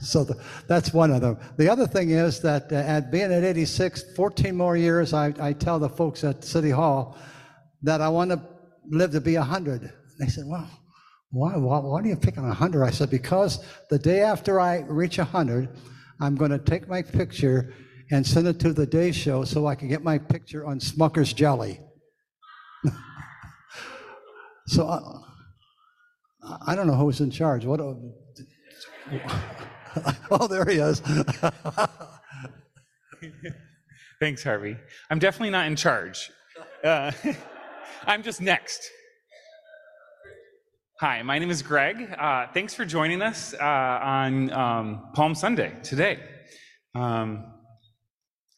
So 0.00 0.24
the, 0.24 0.42
that's 0.66 0.94
one 0.94 1.10
of 1.10 1.20
them. 1.20 1.38
The 1.56 1.68
other 1.68 1.86
thing 1.86 2.10
is 2.10 2.40
that 2.40 2.72
uh, 2.72 2.76
at 2.76 3.10
being 3.10 3.32
at 3.32 3.44
86, 3.44 4.14
14 4.14 4.56
more 4.56 4.76
years, 4.76 5.12
I, 5.12 5.34
I 5.40 5.52
tell 5.52 5.78
the 5.78 5.88
folks 5.88 6.24
at 6.24 6.44
City 6.44 6.70
Hall 6.70 7.18
that 7.82 8.00
I 8.00 8.08
want 8.08 8.30
to 8.30 8.40
live 8.88 9.10
to 9.12 9.20
be 9.20 9.36
100. 9.36 9.92
They 10.18 10.26
said, 10.26 10.44
well, 10.46 10.68
why, 11.30 11.56
why, 11.56 11.78
why 11.78 12.00
are 12.00 12.06
you 12.06 12.16
picking 12.16 12.46
100? 12.46 12.84
I 12.84 12.90
said, 12.90 13.10
because 13.10 13.64
the 13.88 13.98
day 13.98 14.20
after 14.22 14.60
I 14.60 14.80
reach 14.80 15.18
100, 15.18 15.68
I'm 16.20 16.34
going 16.34 16.50
to 16.50 16.58
take 16.58 16.88
my 16.88 17.02
picture 17.02 17.72
and 18.10 18.26
send 18.26 18.48
it 18.48 18.58
to 18.60 18.72
the 18.72 18.86
day 18.86 19.12
show 19.12 19.44
so 19.44 19.66
I 19.66 19.76
can 19.76 19.88
get 19.88 20.02
my 20.02 20.18
picture 20.18 20.66
on 20.66 20.80
Smucker's 20.80 21.32
Jelly. 21.32 21.80
so 24.66 24.88
uh, 24.88 25.20
I 26.66 26.74
don't 26.74 26.88
know 26.88 26.96
who's 26.96 27.20
in 27.20 27.30
charge. 27.30 27.64
What? 27.64 27.78
oh, 30.30 30.46
there 30.48 30.64
he 30.64 30.78
is. 30.78 31.00
Thanks, 34.20 34.42
Harvey. 34.42 34.76
I'm 35.08 35.20
definitely 35.20 35.50
not 35.50 35.66
in 35.66 35.76
charge. 35.76 36.32
Uh, 36.82 37.12
I'm 38.04 38.24
just 38.24 38.40
next. 38.40 38.90
Hi, 41.00 41.22
my 41.22 41.38
name 41.38 41.48
is 41.48 41.62
Greg. 41.62 42.14
Uh, 42.18 42.48
thanks 42.52 42.74
for 42.74 42.84
joining 42.84 43.22
us 43.22 43.54
uh, 43.54 43.64
on 43.64 44.52
um, 44.52 45.08
Palm 45.14 45.34
Sunday 45.34 45.72
today. 45.82 46.18
Um, 46.94 47.54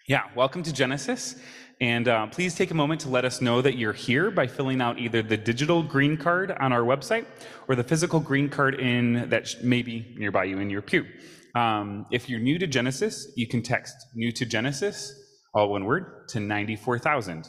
yeah, 0.09 0.24
welcome 0.35 0.64
to 0.64 0.72
Genesis. 0.72 1.37
And 1.81 2.09
uh, 2.09 2.26
please 2.26 2.57
take 2.57 2.72
a 2.72 2.74
moment 2.74 3.00
to 3.02 3.09
let 3.09 3.24
us 3.24 3.40
know 3.40 3.62
that 3.62 3.78
you're 3.78 3.92
here 3.92 4.33
by 4.33 4.48
filling 4.48 4.81
out 4.81 4.98
either 4.98 5.22
the 5.22 5.37
digital 5.37 5.85
green 5.85 6.16
card 6.16 6.50
on 6.50 6.72
our 6.72 6.81
website 6.81 7.26
or 7.68 7.76
the 7.76 7.85
physical 7.85 8.18
green 8.18 8.48
card 8.48 8.74
in 8.74 9.28
that 9.31 9.48
may 9.62 9.83
be 9.83 10.12
nearby 10.18 10.42
you 10.42 10.59
in 10.59 10.68
your 10.68 10.83
pew. 10.83 11.07
Um, 11.55 12.07
if 12.11 12.28
you're 12.28 12.40
new 12.40 12.59
to 12.59 12.66
Genesis, 12.66 13.31
you 13.37 13.46
can 13.46 13.62
text 13.62 13.94
new 14.16 14.33
to 14.33 14.44
Genesis, 14.44 15.14
all 15.55 15.70
one 15.70 15.85
word, 15.85 16.26
to 16.31 16.40
94,000. 16.40 17.46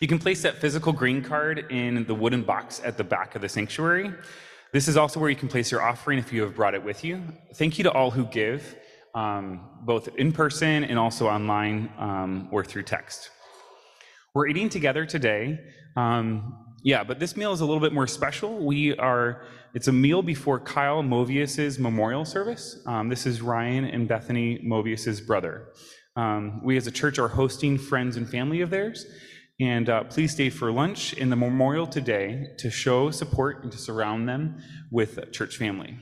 You 0.00 0.08
can 0.08 0.18
place 0.18 0.40
that 0.40 0.56
physical 0.56 0.94
green 0.94 1.22
card 1.22 1.70
in 1.70 2.06
the 2.06 2.14
wooden 2.14 2.42
box 2.42 2.80
at 2.82 2.96
the 2.96 3.04
back 3.04 3.34
of 3.34 3.42
the 3.42 3.50
sanctuary. 3.50 4.10
This 4.72 4.88
is 4.88 4.96
also 4.96 5.20
where 5.20 5.28
you 5.28 5.36
can 5.36 5.48
place 5.48 5.70
your 5.70 5.82
offering 5.82 6.18
if 6.18 6.32
you 6.32 6.40
have 6.40 6.54
brought 6.56 6.74
it 6.74 6.82
with 6.82 7.04
you. 7.04 7.22
Thank 7.56 7.76
you 7.76 7.84
to 7.84 7.92
all 7.92 8.10
who 8.10 8.24
give, 8.24 8.76
um, 9.14 9.60
both 9.82 10.08
in 10.16 10.32
person 10.32 10.84
and 10.84 10.98
also 10.98 11.28
online 11.28 11.92
um, 11.98 12.48
or 12.50 12.64
through 12.64 12.84
text. 12.84 13.28
We're 14.32 14.46
eating 14.46 14.70
together 14.70 15.04
today. 15.04 15.60
Um, 15.98 16.56
yeah, 16.82 17.04
but 17.04 17.18
this 17.18 17.36
meal 17.36 17.52
is 17.52 17.60
a 17.60 17.66
little 17.66 17.80
bit 17.80 17.92
more 17.92 18.06
special. 18.06 18.64
We 18.64 18.96
are, 18.96 19.42
it's 19.74 19.88
a 19.88 19.92
meal 19.92 20.22
before 20.22 20.60
Kyle 20.60 21.02
Movius's 21.02 21.78
memorial 21.78 22.24
service. 22.24 22.82
Um, 22.86 23.10
this 23.10 23.26
is 23.26 23.42
Ryan 23.42 23.84
and 23.84 24.08
Bethany 24.08 24.60
Movius's 24.62 25.20
brother. 25.20 25.74
Um, 26.16 26.64
we 26.64 26.78
as 26.78 26.86
a 26.86 26.90
church 26.90 27.18
are 27.18 27.28
hosting 27.28 27.76
friends 27.76 28.16
and 28.16 28.26
family 28.26 28.62
of 28.62 28.70
theirs. 28.70 29.04
And 29.60 29.90
uh, 29.90 30.04
please 30.04 30.32
stay 30.32 30.48
for 30.48 30.72
lunch 30.72 31.12
in 31.12 31.28
the 31.28 31.36
memorial 31.36 31.86
today 31.86 32.48
to 32.58 32.70
show 32.70 33.10
support 33.10 33.62
and 33.62 33.70
to 33.70 33.76
surround 33.76 34.26
them 34.26 34.62
with 34.90 35.30
church 35.32 35.58
family. 35.58 35.98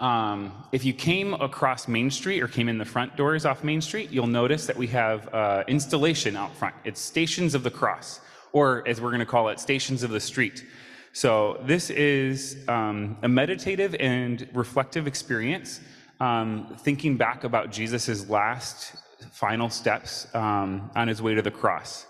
Um, 0.00 0.64
if 0.72 0.84
you 0.84 0.94
came 0.94 1.32
across 1.34 1.86
Main 1.86 2.10
Street 2.10 2.42
or 2.42 2.48
came 2.48 2.68
in 2.68 2.76
the 2.76 2.84
front 2.84 3.16
doors 3.16 3.46
off 3.46 3.62
Main 3.62 3.80
Street, 3.80 4.10
you'll 4.10 4.26
notice 4.26 4.66
that 4.66 4.76
we 4.76 4.88
have 4.88 5.32
uh, 5.32 5.62
installation 5.68 6.34
out 6.34 6.52
front. 6.56 6.74
It's 6.84 7.00
Stations 7.00 7.54
of 7.54 7.62
the 7.62 7.70
Cross, 7.70 8.20
or 8.52 8.82
as 8.88 9.00
we're 9.00 9.10
going 9.10 9.20
to 9.20 9.26
call 9.26 9.48
it, 9.50 9.60
Stations 9.60 10.02
of 10.02 10.10
the 10.10 10.18
Street. 10.18 10.64
So 11.12 11.60
this 11.64 11.88
is 11.88 12.64
um, 12.66 13.16
a 13.22 13.28
meditative 13.28 13.94
and 14.00 14.48
reflective 14.54 15.06
experience, 15.06 15.80
um, 16.18 16.76
thinking 16.80 17.16
back 17.16 17.44
about 17.44 17.70
Jesus' 17.70 18.28
last 18.28 18.96
final 19.32 19.70
steps 19.70 20.26
um, 20.34 20.90
on 20.94 21.08
his 21.08 21.22
way 21.22 21.34
to 21.34 21.42
the 21.42 21.50
cross. 21.50 22.06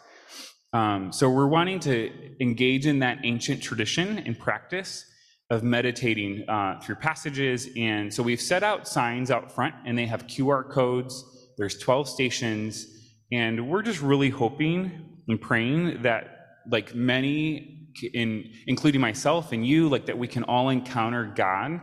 Um, 0.72 1.12
so 1.12 1.28
we're 1.28 1.46
wanting 1.46 1.80
to 1.80 2.10
engage 2.40 2.86
in 2.86 3.00
that 3.00 3.18
ancient 3.24 3.62
tradition 3.62 4.18
and 4.18 4.38
practice 4.38 5.04
of 5.50 5.62
meditating 5.62 6.48
uh, 6.48 6.80
through 6.80 6.94
passages. 6.94 7.68
And 7.76 8.12
so 8.12 8.22
we've 8.22 8.40
set 8.40 8.62
out 8.62 8.88
signs 8.88 9.30
out 9.30 9.52
front, 9.52 9.74
and 9.84 9.98
they 9.98 10.06
have 10.06 10.26
QR 10.26 10.68
codes. 10.68 11.24
There's 11.58 11.78
12 11.78 12.08
stations, 12.08 12.86
and 13.30 13.68
we're 13.68 13.82
just 13.82 14.00
really 14.00 14.30
hoping 14.30 15.20
and 15.28 15.40
praying 15.40 16.02
that, 16.02 16.38
like 16.70 16.94
many, 16.94 17.90
in 18.14 18.50
including 18.66 19.00
myself 19.02 19.52
and 19.52 19.66
you, 19.66 19.90
like 19.90 20.06
that 20.06 20.16
we 20.16 20.26
can 20.26 20.44
all 20.44 20.70
encounter 20.70 21.30
God 21.36 21.80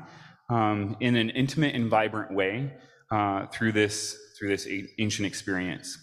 um, 0.49 0.97
in 0.99 1.15
an 1.15 1.29
intimate 1.29 1.75
and 1.75 1.89
vibrant 1.89 2.33
way 2.33 2.73
uh, 3.11 3.45
through 3.47 3.71
this 3.73 4.17
through 4.39 4.47
this 4.47 4.67
ancient 4.97 5.25
experience. 5.25 5.97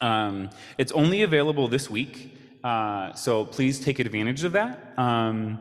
Um, 0.00 0.50
it's 0.76 0.92
only 0.92 1.22
available 1.22 1.66
this 1.66 1.88
week, 1.90 2.36
uh, 2.62 3.14
so 3.14 3.46
please 3.46 3.80
take 3.80 3.98
advantage 3.98 4.44
of 4.44 4.52
that. 4.52 4.92
Um, 4.98 5.60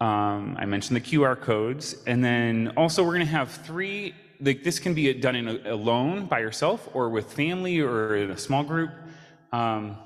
um, 0.00 0.56
I 0.58 0.64
mentioned 0.66 0.96
the 0.96 1.00
QR 1.00 1.40
codes, 1.40 1.94
and 2.06 2.24
then 2.24 2.72
also 2.76 3.02
we're 3.02 3.14
going 3.14 3.20
to 3.20 3.32
have 3.32 3.50
three. 3.50 4.14
Like 4.40 4.64
this 4.64 4.78
can 4.78 4.94
be 4.94 5.12
done 5.14 5.36
in 5.36 5.48
a, 5.48 5.74
alone 5.74 6.26
by 6.26 6.40
yourself, 6.40 6.88
or 6.94 7.10
with 7.10 7.32
family, 7.32 7.80
or 7.80 8.16
in 8.16 8.30
a 8.30 8.38
small 8.38 8.64
group. 8.64 8.90
Um, 9.52 9.96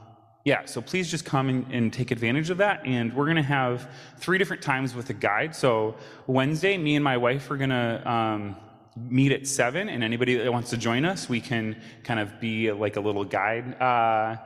yeah, 0.45 0.66
so 0.66 0.82
please 0.82 1.11
just 1.11 1.24
come 1.24 1.49
and, 1.49 1.72
and, 1.72 1.92
take 1.92 2.11
advantage 2.11 2.51
of 2.51 2.59
that. 2.59 2.84
And 2.84 3.14
we're 3.14 3.24
going 3.24 3.36
to 3.36 3.42
have 3.42 3.90
three 4.18 4.36
different 4.36 4.62
times 4.62 4.95
with 4.95 5.09
a 5.09 5.14
guide. 5.14 5.57
So 5.57 5.97
Wednesday, 6.26 6.76
me 6.76 6.97
and 6.97 7.05
my 7.05 7.16
wife 7.16 7.51
are 7.51 7.57
going 7.57 7.70
to 7.70 8.11
um, 8.11 8.57
meet 8.97 9.32
at 9.32 9.47
seven, 9.47 9.88
and 9.88 10.05
anybody 10.05 10.36
that 10.36 10.53
wants 10.53 10.70
to 10.70 10.76
join 10.76 11.05
us, 11.05 11.28
we 11.28 11.40
can 11.40 11.80
kind 12.05 12.20
of 12.20 12.40
be 12.40 12.70
like 12.72 12.97
a 12.97 13.01
little 13.01 13.24
guide. 13.24 13.80
Uh, 13.80 14.36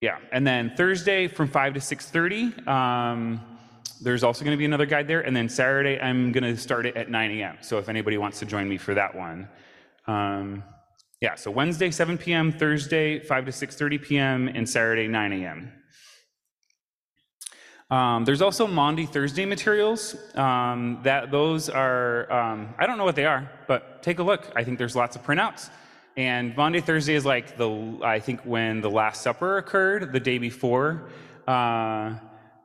yeah, 0.00 0.18
and 0.32 0.46
then 0.46 0.72
Thursday 0.76 1.28
from 1.28 1.48
five 1.48 1.74
to 1.74 1.80
six 1.80 2.06
thirty. 2.06 2.52
Um, 2.66 3.40
there's 4.00 4.22
also 4.22 4.44
going 4.44 4.54
to 4.54 4.58
be 4.58 4.64
another 4.64 4.86
guide 4.86 5.08
there, 5.08 5.20
and 5.20 5.34
then 5.34 5.48
Saturday 5.48 5.98
I'm 6.00 6.32
going 6.32 6.44
to 6.44 6.56
start 6.60 6.84
it 6.84 6.96
at 6.96 7.08
9 7.08 7.30
a.m. 7.30 7.58
So 7.60 7.78
if 7.78 7.88
anybody 7.88 8.18
wants 8.18 8.38
to 8.40 8.46
join 8.46 8.68
me 8.68 8.76
for 8.76 8.92
that 8.94 9.14
one, 9.14 9.48
um, 10.06 10.62
yeah. 11.20 11.36
So 11.36 11.50
Wednesday 11.50 11.90
7 11.90 12.18
p.m., 12.18 12.52
Thursday 12.52 13.18
5 13.18 13.46
to 13.46 13.50
6:30 13.50 14.02
p.m., 14.02 14.48
and 14.48 14.68
Saturday 14.68 15.08
9 15.08 15.32
a.m. 15.32 15.72
Um, 17.90 18.24
there's 18.24 18.40
also 18.40 18.66
Maundy 18.66 19.06
Thursday 19.06 19.44
materials. 19.44 20.16
Um, 20.34 21.00
that 21.02 21.30
those 21.30 21.68
are 21.68 22.30
um, 22.32 22.74
I 22.78 22.86
don't 22.86 22.96
know 22.96 23.04
what 23.04 23.16
they 23.16 23.26
are, 23.26 23.50
but 23.68 24.02
take 24.02 24.18
a 24.18 24.22
look. 24.22 24.50
I 24.56 24.64
think 24.64 24.78
there's 24.78 24.96
lots 24.96 25.16
of 25.16 25.22
printouts. 25.22 25.68
And 26.16 26.56
Maundy 26.56 26.80
Thursday 26.80 27.14
is 27.14 27.26
like 27.26 27.56
the 27.58 27.98
I 28.02 28.20
think 28.20 28.40
when 28.42 28.80
the 28.80 28.90
Last 28.90 29.22
Supper 29.22 29.58
occurred, 29.58 30.12
the 30.12 30.20
day 30.20 30.38
before 30.38 31.10
uh, 31.46 32.14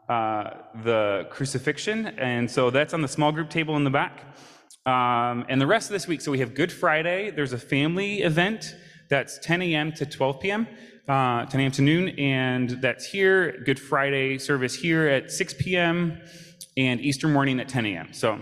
uh, 0.07 0.51
the 0.84 1.28
crucifixion, 1.30 2.07
and 2.17 2.49
so 2.49 2.70
that's 2.70 2.93
on 2.93 3.01
the 3.01 3.07
small 3.07 3.32
group 3.32 3.49
table 3.49 3.76
in 3.76 3.84
the 3.84 3.89
back. 3.89 4.24
Um, 4.86 5.45
and 5.49 5.59
the 5.59 5.67
rest 5.67 5.89
of 5.89 5.93
this 5.93 6.07
week, 6.07 6.22
so 6.22 6.32
we 6.32 6.39
have 6.39 6.55
Good 6.55 6.72
Friday. 6.72 7.30
There's 7.32 7.53
a 7.53 7.57
family 7.57 8.22
event 8.22 8.76
that's 9.09 9.38
10 9.39 9.61
a.m. 9.63 9.91
to 9.93 10.05
12 10.05 10.39
p.m 10.39 10.67
uh, 11.10 11.45
10 11.45 11.62
a.m. 11.62 11.72
to 11.72 11.82
noon, 11.82 12.10
and 12.20 12.70
that's 12.82 13.05
here. 13.05 13.62
Good 13.66 13.80
Friday 13.80 14.38
service 14.38 14.76
here 14.76 15.07
at 15.07 15.32
6 15.32 15.55
p.m. 15.60 16.22
and 16.78 17.01
Easter 17.01 17.28
morning 17.28 17.60
at 17.60 17.68
10 17.68 17.88
a.m. 17.88 18.14
So 18.14 18.39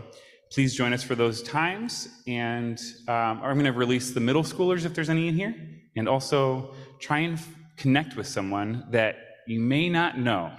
please 0.51 0.75
join 0.75 0.91
us 0.91 1.01
for 1.01 1.15
those 1.15 1.41
times. 1.41 2.09
And 2.27 2.77
um, 3.07 3.41
I'm 3.41 3.53
going 3.53 3.65
to 3.65 3.71
release 3.71 4.11
the 4.11 4.19
middle 4.19 4.43
schoolers 4.43 4.85
if 4.85 4.93
there's 4.93 5.09
any 5.09 5.29
in 5.29 5.35
here, 5.35 5.55
and 5.95 6.09
also 6.09 6.75
try 6.99 7.19
and 7.19 7.37
f- 7.37 7.47
connect 7.77 8.17
with 8.17 8.27
someone 8.27 8.85
that 8.91 9.15
you 9.47 9.61
may 9.61 9.87
not 9.87 10.19
know. 10.19 10.51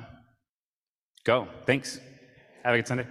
Go. 1.24 1.46
Thanks. 1.66 2.00
Have 2.64 2.72
a 2.72 2.78
good 2.78 2.88
Sunday. 2.88 3.06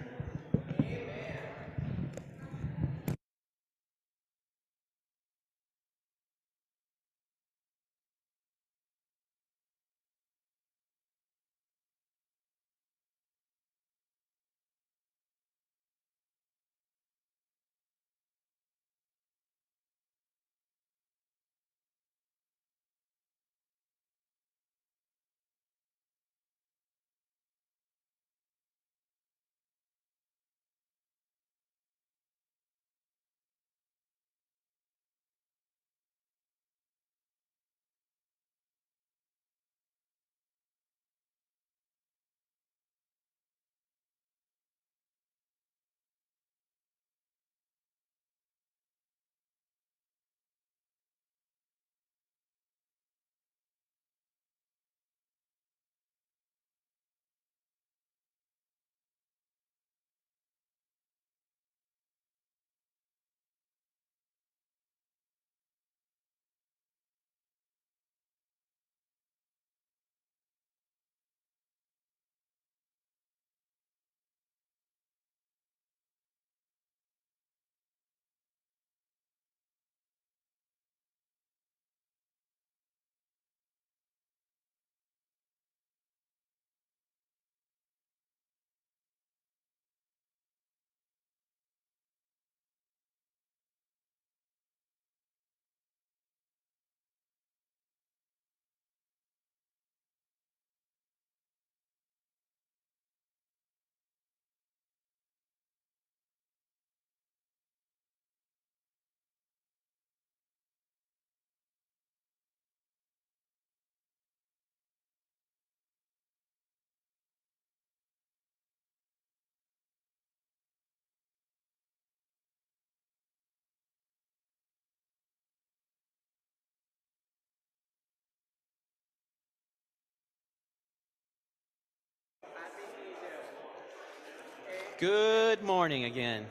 Good 134.98 135.62
morning 135.62 136.06
again. 136.06 136.44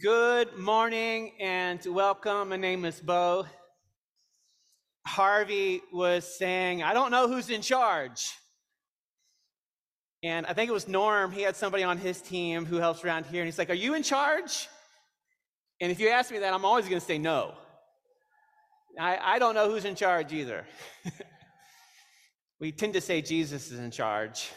Good 0.00 0.56
morning 0.56 1.32
and 1.40 1.84
welcome. 1.84 2.50
My 2.50 2.56
name 2.56 2.84
is 2.84 3.00
Bo. 3.00 3.46
Harvey 5.04 5.82
was 5.92 6.38
saying, 6.38 6.84
I 6.84 6.94
don't 6.94 7.10
know 7.10 7.26
who's 7.26 7.50
in 7.50 7.60
charge. 7.60 8.30
And 10.22 10.46
I 10.46 10.52
think 10.52 10.70
it 10.70 10.72
was 10.72 10.86
Norm. 10.86 11.32
He 11.32 11.42
had 11.42 11.56
somebody 11.56 11.82
on 11.82 11.98
his 11.98 12.22
team 12.22 12.64
who 12.64 12.76
helps 12.76 13.04
around 13.04 13.26
here. 13.26 13.42
And 13.42 13.48
he's 13.48 13.58
like, 13.58 13.70
Are 13.70 13.74
you 13.74 13.94
in 13.94 14.04
charge? 14.04 14.68
And 15.80 15.90
if 15.90 15.98
you 15.98 16.10
ask 16.10 16.30
me 16.30 16.38
that, 16.38 16.54
I'm 16.54 16.64
always 16.64 16.84
going 16.84 17.00
to 17.00 17.04
say 17.04 17.18
no. 17.18 17.54
I, 18.96 19.18
I 19.20 19.38
don't 19.40 19.56
know 19.56 19.68
who's 19.68 19.84
in 19.84 19.96
charge 19.96 20.32
either. 20.32 20.64
we 22.60 22.72
tend 22.72 22.92
to 22.92 23.00
say 23.00 23.22
Jesus 23.22 23.70
is 23.70 23.78
in 23.78 23.90
charge, 23.90 24.50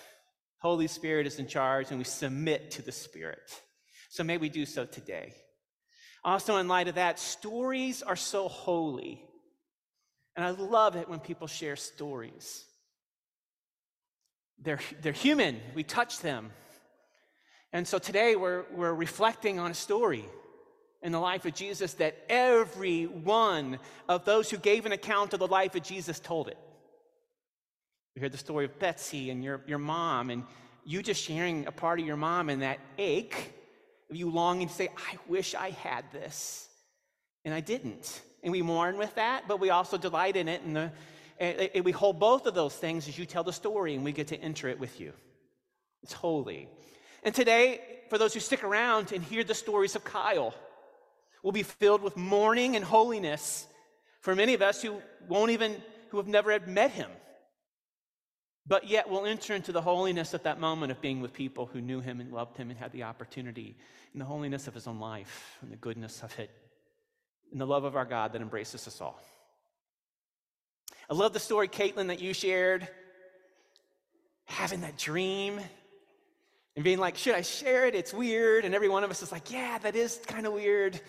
Holy 0.59 0.87
Spirit 0.87 1.25
is 1.25 1.39
in 1.39 1.47
charge, 1.47 1.89
and 1.89 1.97
we 1.97 2.03
submit 2.03 2.71
to 2.71 2.81
the 2.81 2.91
Spirit. 2.91 3.61
So 4.09 4.23
may 4.23 4.37
we 4.37 4.49
do 4.49 4.65
so 4.65 4.85
today. 4.85 5.33
Also, 6.23 6.57
in 6.57 6.67
light 6.67 6.87
of 6.87 6.95
that, 6.95 7.19
stories 7.19 8.01
are 8.01 8.15
so 8.15 8.47
holy. 8.47 9.23
And 10.35 10.45
I 10.45 10.51
love 10.51 10.95
it 10.95 11.09
when 11.09 11.19
people 11.19 11.47
share 11.47 11.75
stories. 11.75 12.65
They're, 14.61 14.79
they're 15.01 15.11
human, 15.11 15.59
we 15.73 15.83
touch 15.83 16.19
them. 16.19 16.51
And 17.73 17.87
so 17.87 17.97
today 17.97 18.35
we're, 18.35 18.63
we're 18.71 18.93
reflecting 18.93 19.59
on 19.59 19.71
a 19.71 19.73
story 19.73 20.25
in 21.01 21.11
the 21.11 21.19
life 21.19 21.45
of 21.45 21.53
Jesus 21.53 21.95
that 21.95 22.17
every 22.29 23.05
one 23.05 23.79
of 24.07 24.25
those 24.25 24.49
who 24.49 24.57
gave 24.57 24.85
an 24.85 24.91
account 24.91 25.33
of 25.33 25.39
the 25.39 25.47
life 25.47 25.75
of 25.75 25.83
Jesus 25.83 26.19
told 26.19 26.47
it. 26.47 26.57
We 28.15 28.21
heard 28.21 28.31
the 28.31 28.37
story 28.37 28.65
of 28.65 28.77
Betsy 28.77 29.31
and 29.31 29.43
your, 29.43 29.61
your 29.65 29.79
mom, 29.79 30.29
and 30.29 30.43
you 30.85 31.01
just 31.01 31.23
sharing 31.23 31.65
a 31.65 31.71
part 31.71 31.99
of 31.99 32.05
your 32.05 32.17
mom 32.17 32.49
and 32.49 32.61
that 32.61 32.79
ache 32.97 33.53
of 34.09 34.15
you 34.15 34.29
longing 34.29 34.67
to 34.67 34.73
say, 34.73 34.89
I 34.95 35.17
wish 35.27 35.55
I 35.55 35.71
had 35.71 36.05
this. 36.11 36.67
And 37.43 37.53
I 37.53 37.59
didn't. 37.59 38.21
And 38.43 38.51
we 38.51 38.61
mourn 38.61 38.97
with 38.97 39.15
that, 39.15 39.47
but 39.47 39.59
we 39.59 39.71
also 39.71 39.97
delight 39.97 40.35
in 40.35 40.47
it. 40.47 40.61
And, 40.61 40.75
the, 40.75 40.91
and 41.39 41.83
we 41.83 41.91
hold 41.91 42.19
both 42.19 42.45
of 42.45 42.53
those 42.53 42.75
things 42.75 43.07
as 43.07 43.17
you 43.17 43.25
tell 43.25 43.43
the 43.43 43.53
story, 43.53 43.95
and 43.95 44.03
we 44.03 44.11
get 44.11 44.27
to 44.27 44.37
enter 44.37 44.67
it 44.69 44.79
with 44.79 44.99
you. 44.99 45.13
It's 46.03 46.13
holy. 46.13 46.69
And 47.23 47.33
today, 47.33 47.81
for 48.09 48.19
those 48.19 48.33
who 48.33 48.39
stick 48.39 48.63
around 48.63 49.11
and 49.11 49.23
hear 49.23 49.43
the 49.43 49.55
stories 49.55 49.95
of 49.95 50.03
Kyle, 50.03 50.53
will 51.41 51.51
be 51.51 51.63
filled 51.63 52.03
with 52.03 52.15
mourning 52.15 52.75
and 52.75 52.85
holiness 52.85 53.65
for 54.21 54.35
many 54.35 54.53
of 54.53 54.61
us 54.61 54.81
who 54.83 55.01
won't 55.27 55.51
even, 55.51 55.81
who 56.09 56.17
have 56.17 56.27
never 56.27 56.57
met 56.59 56.91
him 56.91 57.09
but 58.65 58.87
yet 58.87 59.09
we'll 59.09 59.25
enter 59.25 59.53
into 59.53 59.71
the 59.71 59.81
holiness 59.81 60.33
of 60.33 60.43
that 60.43 60.59
moment 60.59 60.91
of 60.91 61.01
being 61.01 61.21
with 61.21 61.33
people 61.33 61.65
who 61.65 61.81
knew 61.81 61.99
him 61.99 62.19
and 62.19 62.31
loved 62.31 62.57
him 62.57 62.69
and 62.69 62.79
had 62.79 62.91
the 62.91 63.03
opportunity 63.03 63.75
in 64.13 64.19
the 64.19 64.25
holiness 64.25 64.67
of 64.67 64.73
his 64.73 64.87
own 64.87 64.99
life 64.99 65.57
and 65.61 65.71
the 65.71 65.75
goodness 65.77 66.23
of 66.23 66.37
it 66.39 66.49
and 67.51 67.59
the 67.59 67.67
love 67.67 67.83
of 67.83 67.95
our 67.95 68.05
God 68.05 68.33
that 68.33 68.41
embraces 68.41 68.87
us 68.87 69.01
all. 69.01 69.21
I 71.09 71.13
love 71.13 71.33
the 71.33 71.39
story, 71.39 71.67
Caitlin, 71.67 72.07
that 72.07 72.21
you 72.21 72.33
shared, 72.33 72.87
having 74.45 74.81
that 74.81 74.97
dream 74.97 75.59
and 76.75 76.83
being 76.83 76.97
like, 76.97 77.17
should 77.17 77.35
I 77.35 77.41
share 77.41 77.85
it? 77.85 77.95
It's 77.95 78.13
weird. 78.13 78.65
And 78.65 78.73
every 78.73 78.89
one 78.89 79.03
of 79.03 79.11
us 79.11 79.21
is 79.21 79.31
like, 79.31 79.51
yeah, 79.51 79.77
that 79.79 79.95
is 79.95 80.19
kind 80.25 80.47
of 80.47 80.53
weird. 80.53 80.99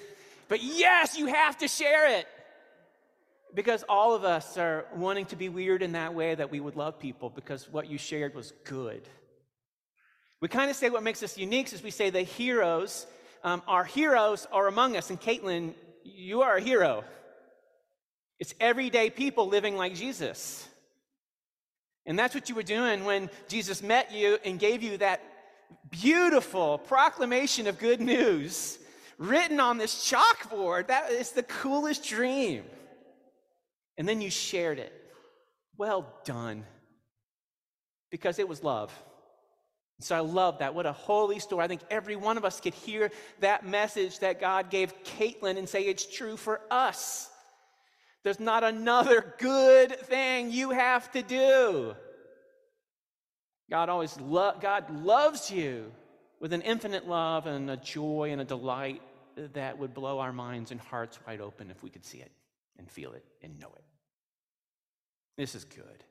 But 0.48 0.62
yes, 0.62 1.16
you 1.16 1.26
have 1.26 1.56
to 1.58 1.68
share 1.68 2.18
it 2.18 2.26
because 3.54 3.84
all 3.88 4.14
of 4.14 4.24
us 4.24 4.58
are 4.58 4.86
wanting 4.96 5.26
to 5.26 5.36
be 5.36 5.48
weird 5.48 5.82
in 5.82 5.92
that 5.92 6.14
way 6.14 6.34
that 6.34 6.50
we 6.50 6.60
would 6.60 6.76
love 6.76 6.98
people 6.98 7.30
because 7.30 7.70
what 7.70 7.88
you 7.88 7.98
shared 7.98 8.34
was 8.34 8.52
good. 8.64 9.08
We 10.40 10.48
kind 10.48 10.70
of 10.70 10.76
say 10.76 10.90
what 10.90 11.02
makes 11.02 11.22
us 11.22 11.38
unique 11.38 11.72
is 11.72 11.82
we 11.82 11.90
say 11.90 12.10
the 12.10 12.22
heroes, 12.22 13.06
um, 13.44 13.62
our 13.66 13.84
heroes 13.84 14.46
are 14.52 14.66
among 14.66 14.96
us. 14.96 15.10
And 15.10 15.20
Caitlin, 15.20 15.74
you 16.02 16.42
are 16.42 16.56
a 16.56 16.60
hero. 16.60 17.04
It's 18.40 18.54
everyday 18.60 19.10
people 19.10 19.46
living 19.46 19.76
like 19.76 19.94
Jesus. 19.94 20.68
And 22.06 22.18
that's 22.18 22.34
what 22.34 22.48
you 22.48 22.54
were 22.54 22.62
doing 22.62 23.04
when 23.04 23.30
Jesus 23.48 23.82
met 23.82 24.12
you 24.12 24.38
and 24.44 24.58
gave 24.58 24.82
you 24.82 24.98
that 24.98 25.22
beautiful 25.90 26.78
proclamation 26.78 27.66
of 27.66 27.78
good 27.78 28.00
news 28.00 28.78
written 29.16 29.60
on 29.60 29.78
this 29.78 30.10
chalkboard. 30.10 30.88
That 30.88 31.10
is 31.12 31.30
the 31.30 31.44
coolest 31.44 32.04
dream. 32.04 32.64
And 33.96 34.08
then 34.08 34.20
you 34.20 34.30
shared 34.30 34.78
it. 34.78 34.92
Well 35.76 36.06
done. 36.24 36.64
Because 38.10 38.38
it 38.38 38.48
was 38.48 38.62
love. 38.62 38.92
So 40.00 40.16
I 40.16 40.20
love 40.20 40.58
that. 40.58 40.74
What 40.74 40.86
a 40.86 40.92
holy 40.92 41.38
story. 41.38 41.64
I 41.64 41.68
think 41.68 41.82
every 41.90 42.16
one 42.16 42.36
of 42.36 42.44
us 42.44 42.60
could 42.60 42.74
hear 42.74 43.10
that 43.40 43.66
message 43.66 44.18
that 44.20 44.40
God 44.40 44.70
gave 44.70 44.92
Caitlin 45.04 45.56
and 45.56 45.68
say 45.68 45.82
it's 45.82 46.04
true 46.04 46.36
for 46.36 46.60
us. 46.70 47.30
There's 48.24 48.40
not 48.40 48.64
another 48.64 49.34
good 49.38 49.98
thing 50.00 50.50
you 50.50 50.70
have 50.70 51.10
to 51.12 51.22
do. 51.22 51.94
God 53.70 53.88
always 53.88 54.18
lo- 54.20 54.56
God 54.60 54.90
loves 55.04 55.50
you 55.50 55.92
with 56.40 56.52
an 56.52 56.62
infinite 56.62 57.08
love 57.08 57.46
and 57.46 57.70
a 57.70 57.76
joy 57.76 58.30
and 58.32 58.40
a 58.40 58.44
delight 58.44 59.00
that 59.36 59.78
would 59.78 59.94
blow 59.94 60.18
our 60.18 60.32
minds 60.32 60.70
and 60.70 60.80
hearts 60.80 61.18
wide 61.26 61.40
open 61.40 61.70
if 61.70 61.82
we 61.82 61.90
could 61.90 62.04
see 62.04 62.18
it 62.18 62.30
and 62.78 62.90
feel 62.90 63.12
it 63.12 63.24
and 63.42 63.58
know 63.58 63.72
it. 63.76 63.84
This 65.36 65.54
is 65.54 65.64
good. 65.64 66.04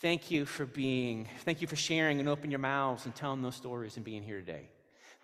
Thank 0.00 0.30
you 0.30 0.44
for 0.44 0.64
being, 0.64 1.26
thank 1.44 1.60
you 1.60 1.66
for 1.66 1.76
sharing 1.76 2.20
and 2.20 2.28
opening 2.28 2.50
your 2.50 2.60
mouths 2.60 3.04
and 3.04 3.14
telling 3.14 3.42
those 3.42 3.56
stories 3.56 3.96
and 3.96 4.04
being 4.04 4.22
here 4.22 4.38
today. 4.38 4.68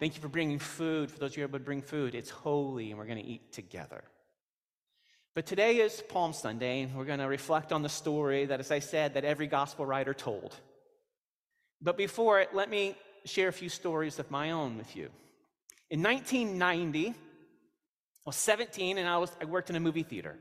Thank 0.01 0.17
you 0.17 0.21
for 0.21 0.29
bringing 0.29 0.59
food. 0.59 1.11
For 1.11 1.19
those 1.19 1.35
who 1.35 1.43
are 1.43 1.45
able 1.45 1.59
to 1.59 1.65
bring 1.65 1.83
food, 1.83 2.15
it's 2.15 2.31
holy 2.31 2.91
and 2.91 2.99
we're 2.99 3.07
going 3.07 3.23
to 3.23 3.29
eat 3.29 3.53
together. 3.53 4.03
But 5.35 5.47
today 5.47 5.79
is 5.79 6.01
Palm 6.09 6.33
Sunday, 6.33 6.83
and 6.83 6.95
we're 6.95 7.05
going 7.05 7.19
to 7.19 7.27
reflect 7.27 7.73
on 7.73 7.83
the 7.83 7.89
story 7.89 8.45
that, 8.47 8.61
as 8.61 8.71
I 8.71 8.79
said, 8.79 9.15
that 9.15 9.25
every 9.25 9.49
gospel 9.49 9.85
writer 9.85 10.15
told. 10.15 10.55
But 11.83 11.97
before 11.97 12.41
it, 12.41 12.55
let 12.55 12.71
me 12.71 12.97
share 13.25 13.49
a 13.49 13.53
few 13.53 13.69
stories 13.69 14.21
of 14.21 14.31
my 14.31 14.53
own 14.53 14.79
with 14.79 14.95
you. 14.95 15.11
In 15.91 16.03
1990, 16.03 17.15
I 18.27 18.31
was 18.31 18.37
17, 18.37 18.97
and 18.97 19.07
I, 19.07 19.19
was, 19.19 19.31
I 19.41 19.45
worked 19.45 19.69
in 19.69 19.77
a 19.77 19.81
movie 19.81 20.03
theater 20.03 20.37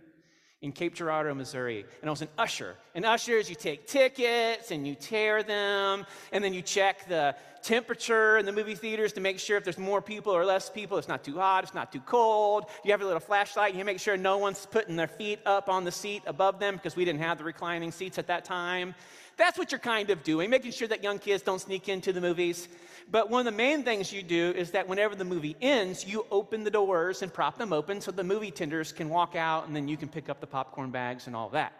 in 0.62 0.72
Cape 0.72 0.96
Girardeau, 0.96 1.34
Missouri, 1.36 1.86
and 2.00 2.10
I 2.10 2.12
was 2.12 2.22
an 2.22 2.30
usher. 2.38 2.78
And 2.96 3.06
ushers, 3.06 3.50
you 3.50 3.56
take 3.56 3.86
tickets 3.86 4.72
and 4.72 4.88
you 4.88 4.96
tear 4.96 5.44
them, 5.44 6.06
and 6.32 6.42
then 6.42 6.54
you 6.54 6.62
check 6.62 7.06
the 7.10 7.36
temperature 7.62 8.38
in 8.38 8.46
the 8.46 8.54
movie 8.54 8.76
theaters 8.76 9.12
to 9.14 9.20
make 9.20 9.38
sure 9.38 9.58
if 9.58 9.66
there's 9.66 9.78
more 9.78 10.02
people 10.02 10.32
or 10.32 10.46
less 10.46 10.70
people, 10.70 10.98
it's 10.98 11.10
not 11.10 11.26
too 11.26 11.38
hot, 11.38 11.66
it's 11.66 11.74
not 11.74 11.92
too 11.92 12.00
cold. 12.00 12.68
You 12.86 12.92
have 12.92 13.02
a 13.02 13.06
little 13.06 13.20
flashlight, 13.20 13.72
and 13.72 13.80
you 13.80 13.84
make 13.84 14.00
sure 14.00 14.16
no 14.16 14.38
one's 14.38 14.66
putting 14.66 14.96
their 14.96 15.08
feet 15.08 15.40
up 15.46 15.68
on 15.68 15.84
the 15.84 15.92
seat 15.92 16.24
above 16.26 16.60
them 16.60 16.78
because 16.78 16.96
we 16.96 17.04
didn't 17.04 17.22
have 17.22 17.38
the 17.38 17.44
reclining 17.44 17.92
seats 17.92 18.18
at 18.18 18.28
that 18.28 18.46
time. 18.46 18.96
That's 19.36 19.58
what 19.58 19.74
you're 19.74 19.80
kind 19.80 20.10
of 20.12 20.24
doing, 20.24 20.50
making 20.50 20.72
sure 20.72 20.88
that 20.88 21.04
young 21.04 21.20
kids 21.20 21.44
don't 21.44 21.60
sneak 21.60 21.90
into 21.90 22.14
the 22.14 22.22
movies. 22.22 22.70
But 23.10 23.30
one 23.30 23.40
of 23.40 23.46
the 23.46 23.58
main 23.58 23.84
things 23.84 24.12
you 24.12 24.24
do 24.24 24.54
is 24.56 24.72
that 24.72 24.88
whenever 24.88 25.16
the 25.16 25.26
movie 25.26 25.56
ends, 25.62 26.06
you 26.06 26.26
open 26.32 26.64
the 26.64 26.72
doors 26.72 27.22
and 27.22 27.34
prop 27.34 27.58
them 27.58 27.74
open 27.74 28.02
so 28.02 28.12
the 28.12 28.24
movie 28.24 28.52
tenders 28.52 28.92
can 28.92 29.10
walk 29.10 29.36
out 29.36 29.68
and 29.68 29.76
then 29.76 29.88
you 29.88 29.98
can 29.98 30.10
pick 30.10 30.30
up 30.30 30.40
the 30.40 30.48
popcorn 30.48 30.92
bags 30.92 31.28
and 31.28 31.36
all 31.36 31.50
that. 31.50 31.74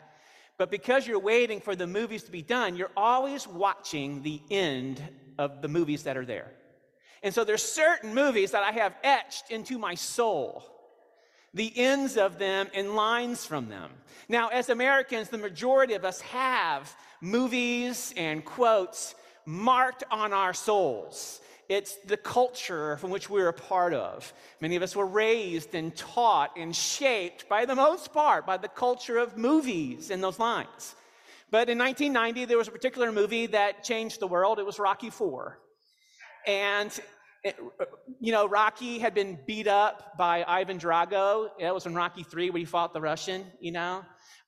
But 0.58 0.70
because 0.70 1.08
you're 1.08 1.20
waiting 1.20 1.60
for 1.60 1.76
the 1.76 1.88
movies 1.88 2.24
to 2.24 2.32
be 2.32 2.42
done, 2.42 2.76
you're 2.76 2.92
always 2.96 3.48
watching 3.48 4.22
the 4.22 4.42
end 4.52 5.02
of 5.38 5.62
the 5.62 5.68
movies 5.68 6.04
that 6.04 6.18
are 6.18 6.26
there. 6.26 6.52
And 7.24 7.34
so 7.34 7.44
there's 7.44 7.64
certain 7.64 8.14
movies 8.14 8.52
that 8.52 8.64
I 8.64 8.72
have 8.72 8.96
etched 9.04 9.50
into 9.50 9.80
my 9.80 9.96
soul 9.96 10.70
the 11.54 11.72
ends 11.76 12.18
of 12.18 12.40
them 12.40 12.68
and 12.74 12.96
lines 12.96 13.46
from 13.46 13.70
them. 13.70 13.92
Now, 14.28 14.48
as 14.48 14.70
Americans, 14.70 15.30
the 15.30 15.38
majority 15.38 15.94
of 15.94 16.04
us 16.04 16.20
have 16.22 16.96
movies 17.22 18.14
and 18.18 18.44
quotes 18.44 19.14
marked 19.46 20.04
on 20.12 20.34
our 20.34 20.54
souls. 20.54 21.42
It's 21.70 21.96
the 22.06 22.18
culture 22.18 22.98
from 22.98 23.10
which 23.10 23.30
we're 23.30 23.48
a 23.48 23.54
part 23.54 23.94
of. 23.94 24.34
Many 24.60 24.76
of 24.76 24.84
us 24.84 24.96
were 24.96 25.06
raised 25.06 25.74
and 25.74 25.96
taught 25.96 26.52
and 26.58 26.76
shaped, 26.76 27.48
by 27.48 27.66
the 27.66 27.76
most 27.76 28.14
part, 28.14 28.46
by 28.46 28.58
the 28.58 28.68
culture 28.68 29.18
of 29.18 29.38
movies 29.38 30.12
and 30.12 30.22
those 30.22 30.40
lines. 30.40 30.96
But 31.50 31.70
in 31.70 31.78
1990, 31.78 32.46
there 32.46 32.58
was 32.58 32.68
a 32.68 32.72
particular 32.72 33.12
movie 33.12 33.46
that 33.48 33.84
changed 33.84 34.20
the 34.20 34.28
world. 34.28 34.60
It 34.60 34.66
was 34.66 34.80
Rocky 34.80 35.08
IV. 35.08 35.54
And, 36.46 36.92
it, 37.44 37.56
you 38.20 38.32
know, 38.32 38.48
Rocky 38.48 39.00
had 39.00 39.14
been 39.14 39.40
beat 39.46 39.68
up 39.68 40.18
by 40.18 40.44
Ivan 40.48 40.80
Drago. 40.80 41.50
That 41.60 41.74
was 41.74 41.86
in 41.86 41.94
Rocky 41.94 42.26
III 42.36 42.50
when 42.50 42.62
he 42.62 42.66
fought 42.66 42.94
the 42.94 43.02
Russian, 43.02 43.46
you 43.60 43.72
know. 43.72 44.04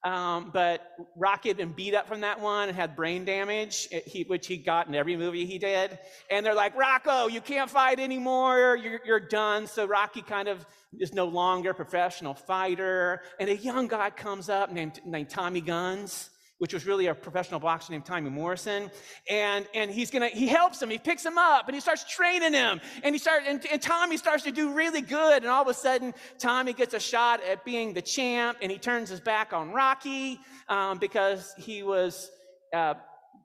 Um, 0.06 0.52
but 0.54 0.94
Rocky 1.16 1.50
had 1.50 1.58
been 1.58 1.74
beat 1.74 1.96
up 1.96 2.08
from 2.08 2.22
that 2.22 2.40
one 2.40 2.70
and 2.70 2.78
had 2.78 2.96
brain 2.96 3.26
damage, 3.26 3.88
eh, 3.92 4.02
he, 4.06 4.22
which 4.24 4.46
he 4.46 4.56
got 4.56 4.88
in 4.88 4.94
every 4.94 5.18
movie 5.18 5.48
he 5.48 5.58
did. 5.58 5.98
And 6.30 6.46
they're 6.46 6.54
like, 6.54 6.76
Rocco, 6.78 7.26
you 7.26 7.42
can't 7.42 7.70
fight 7.72 8.00
anymore. 8.00 8.78
You're, 8.78 9.00
you're 9.04 9.20
done. 9.20 9.66
So 9.66 9.88
Rocky 9.88 10.22
kind 10.22 10.48
of 10.48 10.64
is 11.00 11.12
no 11.12 11.26
longer 11.26 11.72
a 11.72 11.74
professional 11.74 12.36
fighter. 12.36 13.24
And 13.40 13.50
a 13.50 13.58
young 13.58 13.88
guy 13.88 14.12
comes 14.12 14.48
up 14.48 14.72
named, 14.72 15.02
named 15.06 15.32
Tommy 15.32 15.62
Guns 15.62 16.30
which 16.66 16.74
was 16.74 16.88
really 16.88 17.06
a 17.06 17.14
professional 17.14 17.60
boxer 17.60 17.92
named 17.92 18.04
Tommy 18.06 18.32
Morrison. 18.32 18.90
And, 19.30 19.68
and 19.76 19.92
he's 19.92 20.10
gonna, 20.10 20.30
he 20.30 20.48
helps 20.48 20.82
him, 20.82 20.90
he 20.90 20.98
picks 20.98 21.24
him 21.24 21.38
up, 21.38 21.68
and 21.68 21.76
he 21.76 21.80
starts 21.80 22.04
training 22.12 22.54
him. 22.54 22.82
And 23.04 23.14
he 23.14 23.20
starts, 23.20 23.46
and, 23.48 23.64
and 23.72 23.80
Tommy 23.80 24.18
starts 24.18 24.42
to 24.46 24.52
do 24.52 24.74
really 24.74 25.02
good. 25.02 25.44
And 25.44 25.46
all 25.46 25.62
of 25.62 25.68
a 25.68 25.76
sudden, 25.76 26.12
Tommy 26.40 26.74
gets 26.74 26.96
a 26.96 27.00
shot 27.00 27.40
at 27.44 27.64
being 27.66 27.94
the 27.94 28.02
champ, 28.02 28.58
and 28.64 28.72
he 28.72 28.80
turns 28.80 29.10
his 29.10 29.20
back 29.20 29.54
on 29.54 29.74
Rocky 29.74 30.40
um, 30.68 30.98
because 30.98 31.54
he 31.56 31.84
was. 31.84 32.32
Uh, 32.74 32.96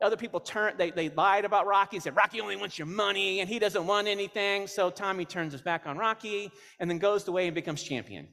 other 0.00 0.16
people 0.16 0.40
turned 0.40 0.78
they, 0.78 0.90
they 0.90 1.10
lied 1.10 1.44
about 1.44 1.66
rocky 1.66 1.96
and 1.96 2.02
said 2.02 2.16
rocky 2.16 2.40
only 2.40 2.56
wants 2.56 2.78
your 2.78 2.86
money 2.86 3.40
and 3.40 3.50
he 3.50 3.58
doesn't 3.58 3.86
want 3.86 4.08
anything 4.08 4.66
so 4.66 4.88
tommy 4.88 5.26
turns 5.26 5.52
his 5.52 5.60
back 5.60 5.86
on 5.86 5.98
rocky 5.98 6.50
and 6.78 6.90
then 6.90 6.96
goes 6.96 7.28
away 7.28 7.46
and 7.46 7.54
becomes 7.54 7.82
champion 7.82 8.26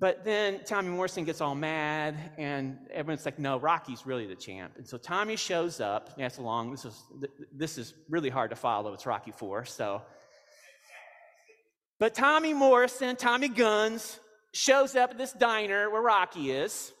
but 0.00 0.24
then 0.24 0.64
Tommy 0.64 0.88
Morrison 0.88 1.24
gets 1.24 1.42
all 1.42 1.54
mad, 1.54 2.16
and 2.38 2.78
everyone's 2.90 3.26
like, 3.26 3.38
"No, 3.38 3.58
Rocky's 3.58 4.06
really 4.06 4.26
the 4.26 4.34
champ." 4.34 4.72
And 4.78 4.88
so 4.88 4.96
Tommy 4.96 5.36
shows 5.36 5.78
up. 5.78 6.16
That's 6.16 6.38
long. 6.38 6.70
This 6.70 6.86
is 6.86 7.02
this 7.52 7.76
is 7.76 7.92
really 8.08 8.30
hard 8.30 8.48
to 8.48 8.56
follow. 8.56 8.94
It's 8.94 9.04
Rocky 9.04 9.30
Four. 9.30 9.66
So, 9.66 10.00
but 11.98 12.14
Tommy 12.14 12.54
Morrison, 12.54 13.14
Tommy 13.14 13.48
Guns, 13.48 14.18
shows 14.54 14.96
up 14.96 15.10
at 15.10 15.18
this 15.18 15.34
diner 15.34 15.90
where 15.90 16.02
Rocky 16.02 16.50
is, 16.50 16.92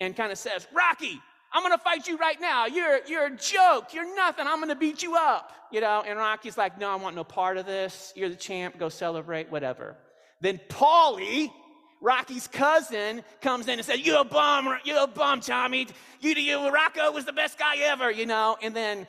and 0.00 0.16
kind 0.16 0.32
of 0.32 0.38
says, 0.38 0.66
"Rocky, 0.72 1.22
I'm 1.52 1.62
gonna 1.62 1.78
fight 1.78 2.08
you 2.08 2.16
right 2.16 2.40
now. 2.40 2.66
You're 2.66 3.06
you're 3.06 3.26
a 3.26 3.36
joke. 3.36 3.94
You're 3.94 4.16
nothing. 4.16 4.48
I'm 4.48 4.58
gonna 4.58 4.74
beat 4.74 5.00
you 5.04 5.14
up." 5.14 5.52
You 5.70 5.80
know. 5.80 6.02
And 6.04 6.18
Rocky's 6.18 6.58
like, 6.58 6.76
"No, 6.76 6.90
I 6.90 6.96
want 6.96 7.14
no 7.14 7.22
part 7.22 7.56
of 7.56 7.66
this. 7.66 8.12
You're 8.16 8.30
the 8.30 8.34
champ. 8.34 8.78
Go 8.80 8.88
celebrate. 8.88 9.48
Whatever." 9.48 9.96
Then 10.40 10.58
Paulie 10.68 11.52
Rocky's 12.00 12.46
cousin 12.48 13.22
comes 13.40 13.68
in 13.68 13.78
and 13.78 13.84
says, 13.84 14.04
"You 14.04 14.18
a 14.18 14.24
bum, 14.24 14.78
you 14.84 15.02
a 15.02 15.06
bum, 15.06 15.40
Tommy. 15.40 15.86
You, 16.20 16.32
you, 16.32 16.70
Rocco 16.70 17.12
was 17.12 17.24
the 17.24 17.32
best 17.32 17.58
guy 17.58 17.76
ever, 17.78 18.10
you 18.10 18.26
know." 18.26 18.56
And 18.62 18.74
then 18.74 19.06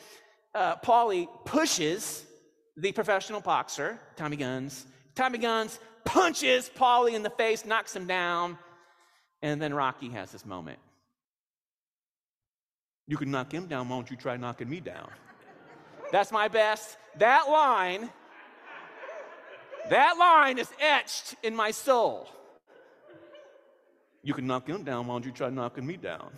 uh, 0.54 0.76
Paulie 0.78 1.28
pushes 1.46 2.26
the 2.76 2.92
professional 2.92 3.42
boxer, 3.42 4.00
Tommy 4.16 4.36
Guns. 4.36 4.86
Tommy 5.16 5.38
Guns 5.38 5.80
punches 6.04 6.70
Paulie 6.76 7.14
in 7.14 7.24
the 7.24 7.30
face, 7.30 7.66
knocks 7.66 7.96
him 7.96 8.08
down, 8.08 8.58
and 9.42 9.62
then 9.62 9.74
Rocky 9.74 10.10
has 10.10 10.32
this 10.32 10.46
moment. 10.46 10.80
You 13.08 13.18
can 13.18 13.32
knock 13.32 13.54
him 13.54 13.68
down. 13.68 13.90
Why 13.90 13.98
don't 13.98 14.10
you 14.10 14.18
try 14.18 14.38
knocking 14.38 14.70
me 14.70 14.80
down? 14.80 15.10
That's 16.12 16.32
my 16.32 16.48
best. 16.48 16.98
That 17.18 17.50
line, 17.50 18.10
that 19.90 20.18
line 20.18 20.58
is 20.58 20.70
etched 20.80 21.36
in 21.44 21.56
my 21.56 21.72
soul. 21.72 22.30
You 24.24 24.34
can 24.34 24.46
knock 24.46 24.68
him 24.68 24.84
down. 24.84 25.08
Why 25.08 25.16
don't 25.16 25.26
you 25.26 25.32
try 25.32 25.50
knocking 25.50 25.86
me 25.86 25.98
down? 25.98 26.32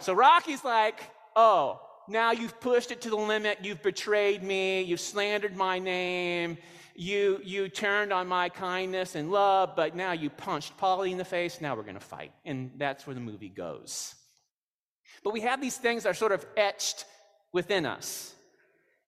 So 0.00 0.14
Rocky's 0.14 0.64
like, 0.64 1.02
oh, 1.36 1.80
now 2.08 2.32
you've 2.32 2.58
pushed 2.60 2.90
it 2.90 3.02
to 3.02 3.10
the 3.10 3.16
limit. 3.16 3.58
You've 3.62 3.82
betrayed 3.82 4.42
me. 4.42 4.82
You've 4.82 5.00
slandered 5.00 5.56
my 5.56 5.78
name. 5.78 6.56
You, 6.94 7.40
you 7.44 7.68
turned 7.68 8.12
on 8.12 8.26
my 8.26 8.48
kindness 8.48 9.14
and 9.14 9.30
love, 9.30 9.74
but 9.76 9.94
now 9.94 10.12
you 10.12 10.28
punched 10.30 10.76
Paulie 10.78 11.12
in 11.12 11.18
the 11.18 11.24
face. 11.24 11.60
Now 11.60 11.76
we're 11.76 11.82
going 11.82 11.94
to 11.94 12.00
fight. 12.00 12.32
And 12.44 12.72
that's 12.76 13.06
where 13.06 13.14
the 13.14 13.20
movie 13.20 13.48
goes. 13.48 14.14
But 15.22 15.32
we 15.32 15.40
have 15.42 15.60
these 15.60 15.76
things 15.76 16.02
that 16.02 16.10
are 16.10 16.14
sort 16.14 16.32
of 16.32 16.44
etched 16.56 17.04
within 17.52 17.86
us. 17.86 18.34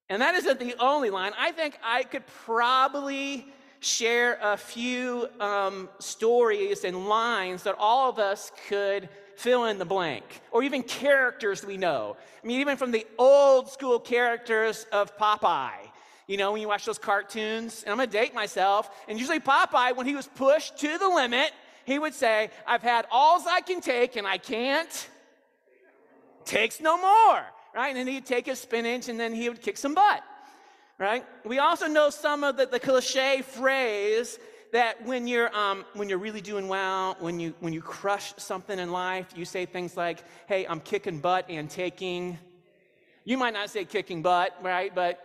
And 0.08 0.20
that 0.20 0.34
isn't 0.34 0.60
the 0.60 0.74
only 0.78 1.10
line. 1.10 1.32
I 1.38 1.52
think 1.52 1.78
I 1.82 2.02
could 2.02 2.26
probably 2.44 3.46
share 3.82 4.38
a 4.40 4.56
few 4.56 5.28
um, 5.40 5.88
stories 5.98 6.84
and 6.84 7.08
lines 7.08 7.64
that 7.64 7.74
all 7.78 8.08
of 8.08 8.18
us 8.18 8.50
could 8.68 9.08
fill 9.36 9.64
in 9.64 9.78
the 9.78 9.84
blank, 9.84 10.40
or 10.50 10.62
even 10.62 10.82
characters 10.82 11.64
we 11.64 11.76
know. 11.76 12.16
I 12.42 12.46
mean, 12.46 12.60
even 12.60 12.76
from 12.76 12.92
the 12.92 13.06
old 13.18 13.70
school 13.70 13.98
characters 13.98 14.86
of 14.92 15.16
Popeye. 15.18 15.88
You 16.28 16.36
know, 16.36 16.52
when 16.52 16.60
you 16.60 16.68
watch 16.68 16.84
those 16.84 16.98
cartoons, 16.98 17.82
and 17.82 17.92
I'm 17.92 17.98
gonna 17.98 18.10
date 18.10 18.34
myself, 18.34 18.88
and 19.08 19.18
usually 19.18 19.40
Popeye, 19.40 19.96
when 19.96 20.06
he 20.06 20.14
was 20.14 20.28
pushed 20.28 20.78
to 20.78 20.96
the 20.98 21.08
limit, 21.08 21.50
he 21.84 21.98
would 21.98 22.14
say, 22.14 22.50
I've 22.66 22.82
had 22.82 23.06
alls 23.10 23.42
I 23.46 23.60
can 23.60 23.80
take, 23.80 24.16
and 24.16 24.26
I 24.26 24.38
can't 24.38 25.08
takes 26.44 26.80
no 26.80 26.96
more, 26.96 27.42
right? 27.74 27.88
And 27.88 27.96
then 27.96 28.06
he'd 28.06 28.26
take 28.26 28.46
his 28.46 28.60
spinach 28.60 29.08
and 29.08 29.18
then 29.18 29.32
he 29.32 29.48
would 29.48 29.62
kick 29.62 29.76
some 29.76 29.94
butt, 29.94 30.22
right? 31.02 31.24
We 31.44 31.58
also 31.58 31.88
know 31.88 32.10
some 32.10 32.44
of 32.44 32.56
the, 32.56 32.64
the 32.64 32.78
cliche 32.78 33.42
phrase 33.42 34.38
that 34.72 35.04
when 35.04 35.26
you're 35.26 35.54
um, 35.54 35.84
when 35.94 36.08
you're 36.08 36.16
really 36.18 36.40
doing 36.40 36.68
well, 36.68 37.16
when 37.18 37.40
you 37.40 37.54
when 37.58 37.72
you 37.72 37.82
crush 37.82 38.32
something 38.36 38.78
in 38.78 38.92
life, 38.92 39.26
you 39.34 39.44
say 39.44 39.66
things 39.66 39.96
like, 39.96 40.22
"Hey, 40.46 40.64
I'm 40.64 40.78
kicking 40.78 41.18
butt 41.18 41.46
and 41.50 41.68
taking." 41.68 42.38
You 43.24 43.36
might 43.36 43.52
not 43.52 43.68
say 43.68 43.84
kicking 43.84 44.22
butt, 44.22 44.56
right? 44.62 44.94
But 44.94 45.18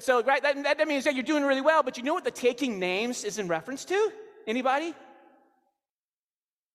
so 0.00 0.22
right, 0.22 0.42
that, 0.42 0.62
that 0.62 0.86
means 0.86 1.04
that 1.04 1.14
you're 1.14 1.24
doing 1.24 1.44
really 1.44 1.62
well. 1.62 1.82
But 1.82 1.96
you 1.96 2.02
know 2.02 2.12
what 2.12 2.24
the 2.24 2.30
taking 2.30 2.78
names 2.78 3.24
is 3.24 3.38
in 3.38 3.48
reference 3.48 3.86
to? 3.86 4.12
Anybody? 4.46 4.94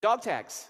Dog 0.01 0.23
tags. 0.23 0.67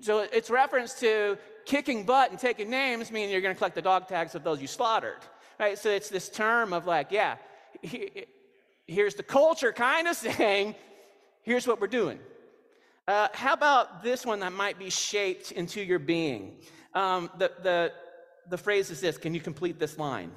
So 0.00 0.20
it's 0.20 0.48
reference 0.48 0.94
to 1.00 1.38
kicking 1.72 2.04
butt 2.04 2.30
and 2.30 2.38
taking 2.38 2.68
names, 2.68 3.10
meaning 3.10 3.30
you're 3.30 3.40
going 3.40 3.54
to 3.54 3.58
collect 3.58 3.74
the 3.74 3.80
dog 3.80 4.06
tags 4.06 4.34
of 4.34 4.44
those 4.44 4.60
you 4.60 4.66
slaughtered. 4.66 5.22
Right? 5.58 5.78
So 5.78 5.88
it's 5.88 6.10
this 6.10 6.28
term 6.28 6.74
of 6.74 6.86
like, 6.86 7.10
yeah, 7.10 7.36
here's 8.86 9.14
the 9.14 9.22
culture 9.22 9.72
kind 9.72 10.06
of 10.06 10.14
saying, 10.26 10.74
here's 11.42 11.66
what 11.66 11.80
we're 11.80 11.86
doing. 11.86 12.18
Uh, 13.08 13.28
how 13.32 13.54
about 13.54 14.02
this 14.02 14.26
one 14.26 14.40
that 14.40 14.52
might 14.52 14.78
be 14.78 14.90
shaped 14.90 15.50
into 15.50 15.82
your 15.82 15.98
being? 15.98 16.58
Um, 16.92 17.30
the, 17.38 17.50
the, 17.62 17.92
the 18.50 18.58
phrase 18.58 18.90
is 18.90 19.00
this 19.00 19.16
Can 19.16 19.32
you 19.32 19.40
complete 19.40 19.78
this 19.78 19.96
line? 19.96 20.30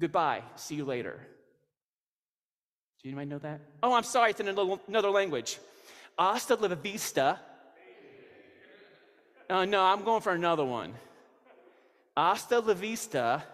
Goodbye, 0.00 0.42
see 0.56 0.74
you 0.74 0.84
later. 0.84 1.20
Do 3.00 3.08
you 3.08 3.14
might 3.14 3.28
know 3.28 3.38
that? 3.38 3.60
Oh, 3.80 3.94
I'm 3.94 4.02
sorry, 4.02 4.30
it's 4.30 4.40
in 4.40 4.48
another 4.48 5.10
language. 5.10 5.58
Hasta 6.18 6.56
la 6.56 6.66
vista, 6.74 7.38
uh, 9.50 9.64
no, 9.64 9.82
I'm 9.82 10.04
going 10.04 10.20
for 10.20 10.32
another 10.32 10.64
one. 10.64 10.94
Hasta 12.16 12.60
la 12.60 12.74
vista. 12.74 13.44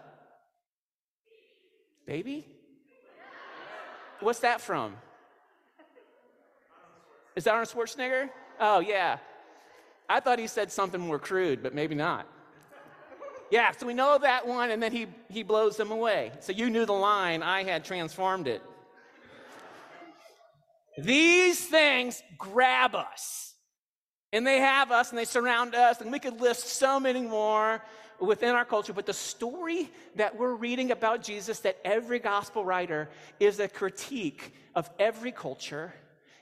Baby? 2.06 2.46
What's 4.20 4.40
that 4.40 4.60
from? 4.60 4.96
Is 7.36 7.44
that 7.44 7.52
Arnold 7.52 7.68
Schwarzenegger? 7.68 8.30
Oh, 8.60 8.80
yeah. 8.80 9.18
I 10.08 10.20
thought 10.20 10.38
he 10.38 10.46
said 10.46 10.70
something 10.70 11.00
more 11.00 11.18
crude, 11.18 11.62
but 11.62 11.74
maybe 11.74 11.94
not. 11.94 12.26
Yeah, 13.50 13.70
so 13.72 13.86
we 13.86 13.94
know 13.94 14.18
that 14.18 14.46
one, 14.46 14.70
and 14.70 14.82
then 14.82 14.92
he, 14.92 15.06
he 15.28 15.42
blows 15.42 15.76
them 15.76 15.90
away. 15.90 16.32
So 16.40 16.52
you 16.52 16.70
knew 16.70 16.86
the 16.86 16.92
line, 16.92 17.42
I 17.42 17.62
had 17.62 17.84
transformed 17.84 18.48
it. 18.48 18.62
These 20.96 21.66
things 21.66 22.22
grab 22.38 22.94
us. 22.94 23.53
And 24.34 24.44
they 24.44 24.58
have 24.58 24.90
us 24.90 25.10
and 25.10 25.18
they 25.18 25.24
surround 25.24 25.76
us, 25.76 26.00
and 26.00 26.10
we 26.10 26.18
could 26.18 26.40
list 26.40 26.66
so 26.66 26.98
many 26.98 27.22
more 27.22 27.80
within 28.18 28.56
our 28.56 28.64
culture. 28.64 28.92
But 28.92 29.06
the 29.06 29.12
story 29.12 29.88
that 30.16 30.36
we're 30.36 30.56
reading 30.56 30.90
about 30.90 31.22
Jesus, 31.22 31.60
that 31.60 31.78
every 31.84 32.18
gospel 32.18 32.64
writer 32.64 33.08
is 33.38 33.60
a 33.60 33.68
critique 33.68 34.52
of 34.74 34.90
every 34.98 35.30
culture 35.30 35.94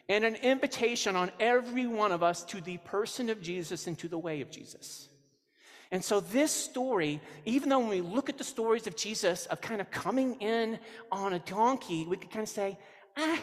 and 0.09 0.25
an 0.25 0.37
invitation 0.37 1.17
on 1.17 1.31
every 1.39 1.87
one 1.87 2.13
of 2.13 2.23
us 2.23 2.43
to 2.45 2.63
the 2.63 2.79
person 2.79 3.29
of 3.29 3.43
Jesus 3.43 3.87
and 3.87 3.99
to 3.99 4.09
the 4.09 4.19
way 4.19 4.41
of 4.41 4.51
Jesus. 4.51 5.11
And 5.91 6.03
so, 6.03 6.21
this 6.21 6.51
story, 6.51 7.21
even 7.45 7.69
though 7.69 7.81
when 7.81 7.91
we 7.91 8.01
look 8.01 8.31
at 8.31 8.39
the 8.39 8.45
stories 8.45 8.87
of 8.87 8.97
Jesus, 8.97 9.45
of 9.45 9.61
kind 9.61 9.83
of 9.83 9.91
coming 9.91 10.37
in 10.41 10.79
on 11.11 11.35
a 11.35 11.41
donkey, 11.41 12.07
we 12.07 12.17
could 12.17 12.31
kind 12.31 12.45
of 12.45 12.49
say, 12.49 12.79
ah, 13.19 13.39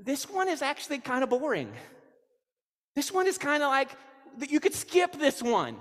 this 0.00 0.28
one 0.28 0.48
is 0.48 0.62
actually 0.62 0.98
kind 0.98 1.22
of 1.22 1.30
boring. 1.30 1.72
This 2.94 3.12
one 3.12 3.26
is 3.26 3.38
kind 3.38 3.62
of 3.62 3.68
like, 3.70 3.90
you 4.48 4.60
could 4.60 4.74
skip 4.74 5.18
this 5.18 5.42
one. 5.42 5.76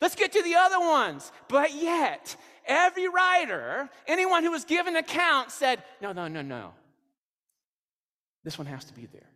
Let's 0.00 0.14
get 0.14 0.32
to 0.32 0.42
the 0.42 0.54
other 0.54 0.80
ones. 0.80 1.30
But 1.48 1.74
yet, 1.74 2.36
every 2.66 3.08
writer, 3.08 3.88
anyone 4.06 4.44
who 4.44 4.50
was 4.50 4.64
given 4.64 4.96
account 4.96 5.50
said, 5.50 5.82
no, 6.00 6.12
no, 6.12 6.28
no, 6.28 6.42
no. 6.42 6.72
This 8.42 8.58
one 8.58 8.66
has 8.66 8.84
to 8.86 8.94
be 8.94 9.06
there. 9.06 9.30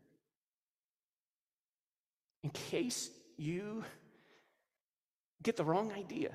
In 2.43 2.51
case 2.51 3.11
you 3.37 3.85
get 5.43 5.57
the 5.57 5.65
wrong 5.65 5.93
idea 5.93 6.33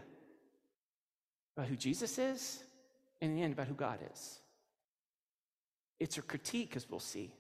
about 1.56 1.68
who 1.68 1.76
Jesus 1.76 2.18
is, 2.18 2.64
and 3.22 3.32
in 3.32 3.38
the 3.38 3.44
end, 3.44 3.54
about 3.54 3.68
who 3.68 3.76
God 3.76 4.00
is. 4.12 4.40
It's 6.00 6.18
a 6.18 6.22
critique, 6.22 6.76
as 6.76 6.90
we'll 6.90 7.00
see. 7.00 7.32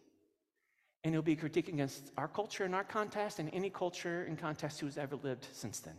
And 1.04 1.14
it'll 1.14 1.24
be 1.24 1.34
a 1.34 1.38
critique 1.38 1.68
against 1.68 2.12
our 2.18 2.28
culture 2.28 2.64
and 2.64 2.74
our 2.74 2.84
context 2.84 3.40
and 3.40 3.50
any 3.54 3.70
culture 3.70 4.24
and 4.24 4.38
context 4.38 4.80
who 4.80 4.86
has 4.86 4.98
ever 4.98 5.18
lived 5.18 5.48
since 5.52 5.80
then. 5.80 5.96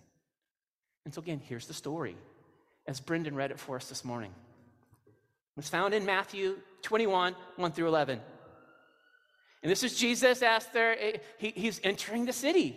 And 1.04 1.12
so, 1.12 1.20
again, 1.20 1.40
here's 1.44 1.66
the 1.66 1.74
story 1.74 2.16
as 2.86 3.00
Brendan 3.00 3.34
read 3.34 3.50
it 3.50 3.58
for 3.58 3.76
us 3.76 3.88
this 3.88 4.04
morning. 4.04 4.32
It's 5.56 5.68
found 5.68 5.94
in 5.94 6.04
Matthew 6.04 6.56
21, 6.82 7.36
1 7.56 7.72
through 7.72 7.88
11. 7.88 8.20
And 9.62 9.70
this 9.70 9.82
is 9.82 9.96
Jesus 9.96 10.42
after 10.42 10.96
eh, 10.98 11.18
he, 11.38 11.52
he's 11.54 11.80
entering 11.84 12.24
the 12.24 12.32
city. 12.32 12.76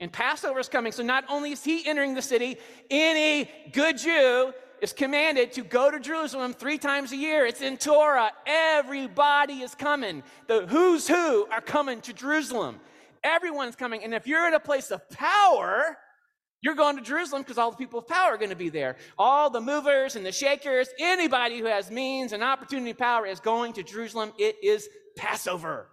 And 0.00 0.12
Passover 0.12 0.60
is 0.60 0.68
coming. 0.68 0.92
So 0.92 1.02
not 1.02 1.24
only 1.28 1.52
is 1.52 1.64
he 1.64 1.86
entering 1.86 2.14
the 2.14 2.22
city, 2.22 2.56
any 2.90 3.50
good 3.72 3.98
Jew 3.98 4.52
is 4.82 4.92
commanded 4.92 5.52
to 5.52 5.62
go 5.62 5.90
to 5.90 6.00
Jerusalem 6.00 6.52
three 6.52 6.78
times 6.78 7.12
a 7.12 7.16
year. 7.16 7.46
It's 7.46 7.60
in 7.60 7.76
Torah. 7.76 8.32
Everybody 8.46 9.60
is 9.60 9.74
coming. 9.74 10.22
The 10.46 10.66
who's 10.66 11.06
who 11.08 11.46
are 11.46 11.60
coming 11.60 12.00
to 12.02 12.12
Jerusalem. 12.12 12.80
Everyone's 13.24 13.76
coming. 13.76 14.04
And 14.04 14.14
if 14.14 14.26
you're 14.26 14.46
in 14.46 14.54
a 14.54 14.60
place 14.60 14.90
of 14.90 15.08
power, 15.10 15.96
you're 16.60 16.74
going 16.74 16.96
to 16.96 17.02
Jerusalem 17.02 17.42
because 17.42 17.58
all 17.58 17.70
the 17.70 17.76
people 17.76 18.00
of 18.00 18.08
power 18.08 18.34
are 18.34 18.36
going 18.36 18.50
to 18.50 18.56
be 18.56 18.68
there. 18.68 18.96
All 19.16 19.50
the 19.50 19.60
movers 19.60 20.16
and 20.16 20.24
the 20.24 20.32
shakers, 20.32 20.88
anybody 20.98 21.58
who 21.58 21.66
has 21.66 21.90
means 21.90 22.32
and 22.32 22.42
opportunity 22.42 22.90
and 22.90 22.98
power 22.98 23.26
is 23.26 23.40
going 23.40 23.74
to 23.74 23.82
Jerusalem. 23.82 24.32
It 24.38 24.56
is 24.62 24.88
Passover. 25.16 25.88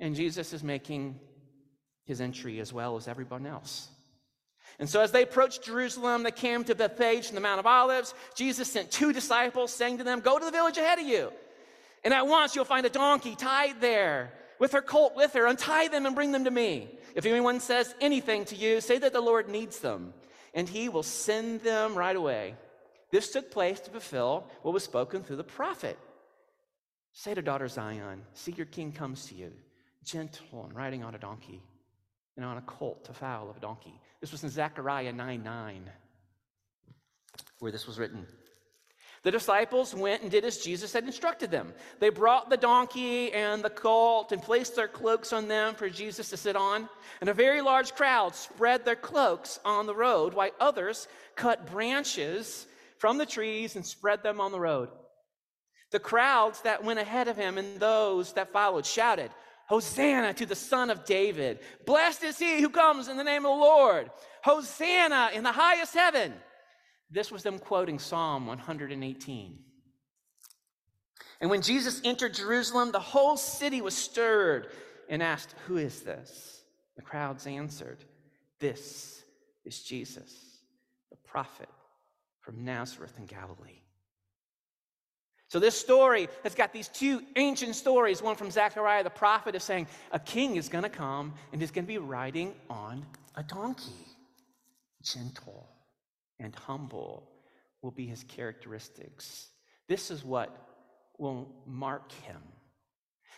And 0.00 0.14
Jesus 0.14 0.52
is 0.52 0.62
making 0.62 1.20
his 2.04 2.20
entry 2.20 2.60
as 2.60 2.72
well 2.72 2.96
as 2.96 3.08
everyone 3.08 3.46
else. 3.46 3.88
And 4.78 4.88
so, 4.88 5.00
as 5.00 5.10
they 5.10 5.22
approached 5.22 5.64
Jerusalem, 5.64 6.22
they 6.22 6.30
came 6.30 6.62
to 6.64 6.74
Bethphage 6.74 7.28
and 7.28 7.36
the 7.36 7.40
Mount 7.40 7.60
of 7.60 7.66
Olives. 7.66 8.14
Jesus 8.34 8.70
sent 8.70 8.90
two 8.90 9.12
disciples, 9.12 9.72
saying 9.72 9.98
to 9.98 10.04
them, 10.04 10.20
Go 10.20 10.38
to 10.38 10.44
the 10.44 10.50
village 10.50 10.76
ahead 10.76 10.98
of 10.98 11.06
you. 11.06 11.32
And 12.04 12.12
at 12.12 12.26
once 12.26 12.54
you'll 12.54 12.66
find 12.66 12.84
a 12.84 12.90
donkey 12.90 13.34
tied 13.34 13.80
there 13.80 14.32
with 14.58 14.72
her 14.72 14.82
colt 14.82 15.16
with 15.16 15.32
her. 15.32 15.46
Untie 15.46 15.88
them 15.88 16.06
and 16.06 16.14
bring 16.14 16.32
them 16.32 16.44
to 16.44 16.50
me. 16.50 16.88
If 17.14 17.24
anyone 17.24 17.60
says 17.60 17.94
anything 18.00 18.44
to 18.46 18.54
you, 18.54 18.80
say 18.80 18.98
that 18.98 19.14
the 19.14 19.20
Lord 19.20 19.48
needs 19.48 19.80
them, 19.80 20.12
and 20.52 20.68
he 20.68 20.90
will 20.90 21.02
send 21.02 21.62
them 21.62 21.94
right 21.94 22.14
away. 22.14 22.54
This 23.10 23.30
took 23.30 23.50
place 23.50 23.80
to 23.80 23.90
fulfill 23.90 24.46
what 24.62 24.74
was 24.74 24.84
spoken 24.84 25.22
through 25.22 25.36
the 25.36 25.44
prophet. 25.44 25.98
Say 27.12 27.32
to 27.32 27.40
daughter 27.40 27.68
Zion, 27.68 28.22
See, 28.34 28.52
your 28.52 28.66
king 28.66 28.92
comes 28.92 29.26
to 29.26 29.34
you, 29.34 29.52
gentle 30.04 30.64
and 30.64 30.76
riding 30.76 31.02
on 31.02 31.14
a 31.14 31.18
donkey, 31.18 31.62
and 32.36 32.44
on 32.44 32.58
a 32.58 32.62
colt, 32.62 33.08
a 33.10 33.14
foal 33.14 33.48
of 33.48 33.56
a 33.56 33.60
donkey. 33.60 33.98
This 34.20 34.32
was 34.32 34.42
in 34.42 34.50
Zechariah 34.50 35.12
9 35.12 35.42
9, 35.42 35.90
where 37.58 37.72
this 37.72 37.86
was 37.86 37.98
written. 37.98 38.26
The 39.26 39.32
disciples 39.32 39.92
went 39.92 40.22
and 40.22 40.30
did 40.30 40.44
as 40.44 40.58
Jesus 40.58 40.92
had 40.92 41.02
instructed 41.02 41.50
them. 41.50 41.74
They 41.98 42.10
brought 42.10 42.48
the 42.48 42.56
donkey 42.56 43.32
and 43.32 43.60
the 43.60 43.70
colt 43.70 44.30
and 44.30 44.40
placed 44.40 44.76
their 44.76 44.86
cloaks 44.86 45.32
on 45.32 45.48
them 45.48 45.74
for 45.74 45.90
Jesus 45.90 46.30
to 46.30 46.36
sit 46.36 46.54
on. 46.54 46.88
And 47.20 47.28
a 47.28 47.34
very 47.34 47.60
large 47.60 47.92
crowd 47.96 48.36
spread 48.36 48.84
their 48.84 48.94
cloaks 48.94 49.58
on 49.64 49.86
the 49.86 49.96
road, 49.96 50.32
while 50.32 50.52
others 50.60 51.08
cut 51.34 51.66
branches 51.66 52.68
from 52.98 53.18
the 53.18 53.26
trees 53.26 53.74
and 53.74 53.84
spread 53.84 54.22
them 54.22 54.40
on 54.40 54.52
the 54.52 54.60
road. 54.60 54.90
The 55.90 55.98
crowds 55.98 56.60
that 56.62 56.84
went 56.84 56.98
ahead 57.00 57.26
of 57.26 57.36
him 57.36 57.58
and 57.58 57.80
those 57.80 58.32
that 58.34 58.52
followed 58.52 58.86
shouted, 58.86 59.32
Hosanna 59.66 60.32
to 60.34 60.46
the 60.46 60.54
Son 60.54 60.90
of 60.90 61.04
David. 61.04 61.60
Blessed 61.84 62.22
is 62.22 62.38
he 62.38 62.60
who 62.60 62.70
comes 62.70 63.08
in 63.08 63.16
the 63.16 63.24
name 63.24 63.44
of 63.44 63.50
the 63.50 63.64
Lord. 63.64 64.10
Hosanna 64.42 65.30
in 65.34 65.42
the 65.42 65.52
highest 65.52 65.94
heaven. 65.94 66.32
This 67.10 67.30
was 67.30 67.42
them 67.42 67.58
quoting 67.58 67.98
Psalm 67.98 68.46
118. 68.46 69.58
And 71.40 71.50
when 71.50 71.62
Jesus 71.62 72.00
entered 72.04 72.34
Jerusalem, 72.34 72.92
the 72.92 73.00
whole 73.00 73.36
city 73.36 73.80
was 73.80 73.94
stirred 73.94 74.68
and 75.08 75.22
asked, 75.22 75.54
Who 75.66 75.76
is 75.76 76.02
this? 76.02 76.62
The 76.96 77.02
crowds 77.02 77.46
answered, 77.46 77.98
This 78.58 79.22
is 79.64 79.82
Jesus, 79.82 80.32
the 81.10 81.16
prophet 81.16 81.68
from 82.40 82.64
Nazareth 82.64 83.14
in 83.18 83.26
Galilee. 83.26 83.82
So, 85.48 85.60
this 85.60 85.78
story 85.78 86.28
has 86.42 86.54
got 86.54 86.72
these 86.72 86.88
two 86.88 87.22
ancient 87.36 87.76
stories. 87.76 88.20
One 88.20 88.34
from 88.34 88.50
Zechariah 88.50 89.04
the 89.04 89.10
prophet 89.10 89.54
is 89.54 89.62
saying, 89.62 89.86
A 90.10 90.18
king 90.18 90.56
is 90.56 90.68
going 90.68 90.84
to 90.84 90.90
come 90.90 91.34
and 91.52 91.60
he's 91.60 91.70
going 91.70 91.84
to 91.84 91.88
be 91.88 91.98
riding 91.98 92.54
on 92.68 93.06
a 93.36 93.42
donkey. 93.42 94.06
Gentle 95.02 95.68
and 96.40 96.54
humble 96.54 97.30
will 97.80 97.92
be 97.92 98.06
his 98.06 98.24
characteristics. 98.24 99.48
This 99.88 100.10
is 100.10 100.24
what 100.24 100.56
will 101.18 101.48
mark 101.64 102.10
him. 102.10 102.42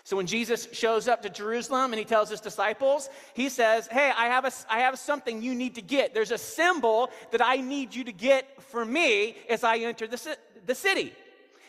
So 0.04 0.16
when 0.16 0.26
Jesus 0.26 0.68
shows 0.72 1.06
up 1.06 1.20
to 1.20 1.28
Jerusalem 1.28 1.92
and 1.92 1.98
he 1.98 2.04
tells 2.06 2.30
his 2.30 2.40
disciples, 2.40 3.10
he 3.34 3.50
says, 3.50 3.86
Hey, 3.88 4.10
I 4.16 4.28
have, 4.28 4.46
a, 4.46 4.52
I 4.70 4.78
have 4.78 4.98
something 4.98 5.42
you 5.42 5.54
need 5.54 5.74
to 5.74 5.82
get. 5.82 6.14
There's 6.14 6.30
a 6.30 6.38
symbol 6.38 7.10
that 7.30 7.44
I 7.44 7.56
need 7.56 7.94
you 7.94 8.04
to 8.04 8.12
get 8.12 8.62
for 8.62 8.86
me 8.86 9.36
as 9.50 9.62
I 9.62 9.76
enter 9.76 10.06
the, 10.06 10.38
the 10.64 10.74
city. 10.74 11.12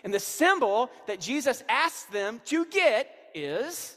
And 0.04 0.14
the 0.14 0.20
symbol 0.20 0.90
that 1.08 1.20
Jesus 1.20 1.64
asks 1.68 2.04
them 2.06 2.42
to 2.46 2.66
get 2.66 3.14
is 3.34 3.96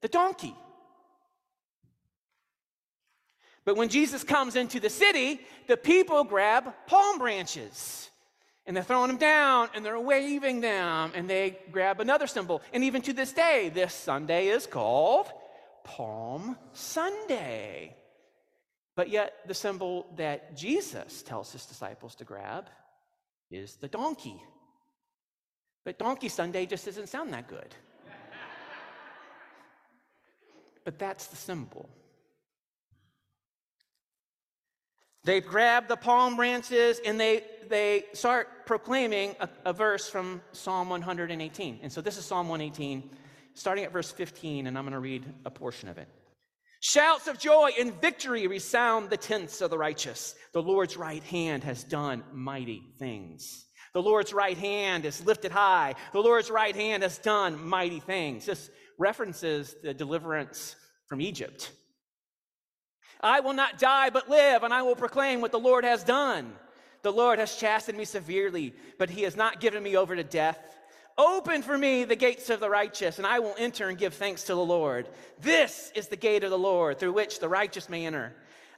the 0.00 0.08
donkey. 0.08 0.54
But 3.64 3.76
when 3.76 3.88
Jesus 3.88 4.24
comes 4.24 4.56
into 4.56 4.80
the 4.80 4.90
city, 4.90 5.40
the 5.66 5.76
people 5.76 6.24
grab 6.24 6.72
palm 6.86 7.18
branches 7.18 8.10
and 8.66 8.76
they're 8.76 8.84
throwing 8.84 9.08
them 9.08 9.18
down 9.18 9.68
and 9.74 9.84
they're 9.84 10.00
waving 10.00 10.60
them 10.60 11.12
and 11.14 11.28
they 11.28 11.58
grab 11.70 12.00
another 12.00 12.26
symbol. 12.26 12.62
And 12.72 12.84
even 12.84 13.02
to 13.02 13.12
this 13.12 13.32
day, 13.32 13.70
this 13.72 13.94
Sunday 13.94 14.48
is 14.48 14.66
called 14.66 15.26
Palm 15.84 16.56
Sunday. 16.72 17.96
But 18.96 19.08
yet, 19.08 19.34
the 19.46 19.54
symbol 19.54 20.06
that 20.16 20.56
Jesus 20.56 21.22
tells 21.22 21.52
his 21.52 21.64
disciples 21.64 22.14
to 22.16 22.24
grab 22.24 22.66
is 23.50 23.76
the 23.76 23.88
donkey. 23.88 24.42
But 25.90 25.98
Donkey 25.98 26.28
Sunday 26.28 26.66
just 26.66 26.84
doesn't 26.84 27.08
sound 27.08 27.32
that 27.32 27.48
good. 27.48 27.74
but 30.84 31.00
that's 31.00 31.26
the 31.26 31.34
symbol. 31.34 31.88
They 35.24 35.40
grab 35.40 35.88
the 35.88 35.96
palm 35.96 36.36
branches 36.36 37.00
and 37.04 37.18
they, 37.18 37.42
they 37.68 38.04
start 38.12 38.66
proclaiming 38.66 39.34
a, 39.40 39.48
a, 39.64 39.72
verse 39.72 40.08
from 40.08 40.40
Psalm 40.52 40.90
118. 40.90 41.80
And 41.82 41.90
so 41.90 42.00
this 42.00 42.16
is 42.16 42.24
Psalm 42.24 42.48
118, 42.48 43.10
starting 43.54 43.82
at 43.82 43.92
verse 43.92 44.12
15, 44.12 44.68
and 44.68 44.78
I'm 44.78 44.84
going 44.84 44.92
to 44.92 45.00
read 45.00 45.24
a 45.44 45.50
portion 45.50 45.88
of 45.88 45.98
it. 45.98 46.06
Shouts 46.78 47.26
of 47.26 47.36
joy 47.36 47.70
and 47.80 48.00
victory 48.00 48.46
resound 48.46 49.10
the 49.10 49.16
tents 49.16 49.60
of 49.60 49.70
the 49.70 49.78
righteous. 49.78 50.36
The 50.52 50.62
Lord's 50.62 50.96
right 50.96 51.24
hand 51.24 51.64
has 51.64 51.82
done 51.82 52.22
mighty 52.32 52.80
things. 53.00 53.66
The 53.92 54.02
Lord's 54.02 54.32
right 54.32 54.56
hand 54.56 55.04
is 55.04 55.24
lifted 55.24 55.50
high. 55.50 55.94
The 56.12 56.20
Lord's 56.20 56.50
right 56.50 56.74
hand 56.74 57.02
has 57.02 57.18
done 57.18 57.62
mighty 57.64 58.00
things. 58.00 58.46
This 58.46 58.70
references 58.98 59.74
the 59.82 59.92
deliverance 59.94 60.76
from 61.06 61.20
Egypt. 61.20 61.72
I 63.20 63.40
will 63.40 63.52
not 63.52 63.78
die 63.78 64.10
but 64.10 64.30
live, 64.30 64.62
and 64.62 64.72
I 64.72 64.82
will 64.82 64.96
proclaim 64.96 65.40
what 65.40 65.52
the 65.52 65.58
Lord 65.58 65.84
has 65.84 66.04
done. 66.04 66.52
The 67.02 67.12
Lord 67.12 67.38
has 67.38 67.56
chastened 67.56 67.98
me 67.98 68.04
severely, 68.04 68.74
but 68.98 69.10
he 69.10 69.22
has 69.22 69.36
not 69.36 69.60
given 69.60 69.82
me 69.82 69.96
over 69.96 70.14
to 70.14 70.24
death. 70.24 70.58
Open 71.18 71.60
for 71.62 71.76
me 71.76 72.04
the 72.04 72.16
gates 72.16 72.48
of 72.48 72.60
the 72.60 72.70
righteous, 72.70 73.18
and 73.18 73.26
I 73.26 73.40
will 73.40 73.54
enter 73.58 73.88
and 73.88 73.98
give 73.98 74.14
thanks 74.14 74.44
to 74.44 74.54
the 74.54 74.64
Lord. 74.64 75.08
This 75.40 75.90
is 75.94 76.08
the 76.08 76.16
gate 76.16 76.44
of 76.44 76.50
the 76.50 76.58
Lord 76.58 76.98
through 76.98 77.12
which 77.12 77.40
the 77.40 77.48
righteous 77.48 77.88
may 77.88 78.06
enter. 78.06 78.32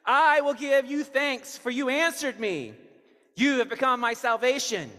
I 0.05 0.41
will 0.41 0.55
give 0.55 0.87
you 0.87 1.05
thanks, 1.05 1.57
for 1.57 1.71
you 1.71 1.89
answered 1.89 2.41
me. 2.41 2.75
You 3.35 3.59
have 3.59 3.69
become 3.69 4.01
my 4.01 4.15
salvation. 4.15 4.91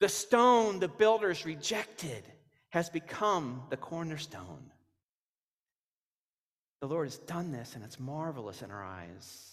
The 0.00 0.08
stone 0.08 0.80
the 0.80 0.88
builders 0.88 1.46
rejected 1.46 2.24
has 2.70 2.90
become 2.90 3.62
the 3.70 3.76
cornerstone. 3.76 4.70
The 6.80 6.88
Lord 6.88 7.06
has 7.06 7.18
done 7.18 7.52
this, 7.52 7.74
and 7.74 7.84
it's 7.84 7.98
marvelous 7.98 8.62
in 8.62 8.70
our 8.70 8.84
eyes. 8.84 9.52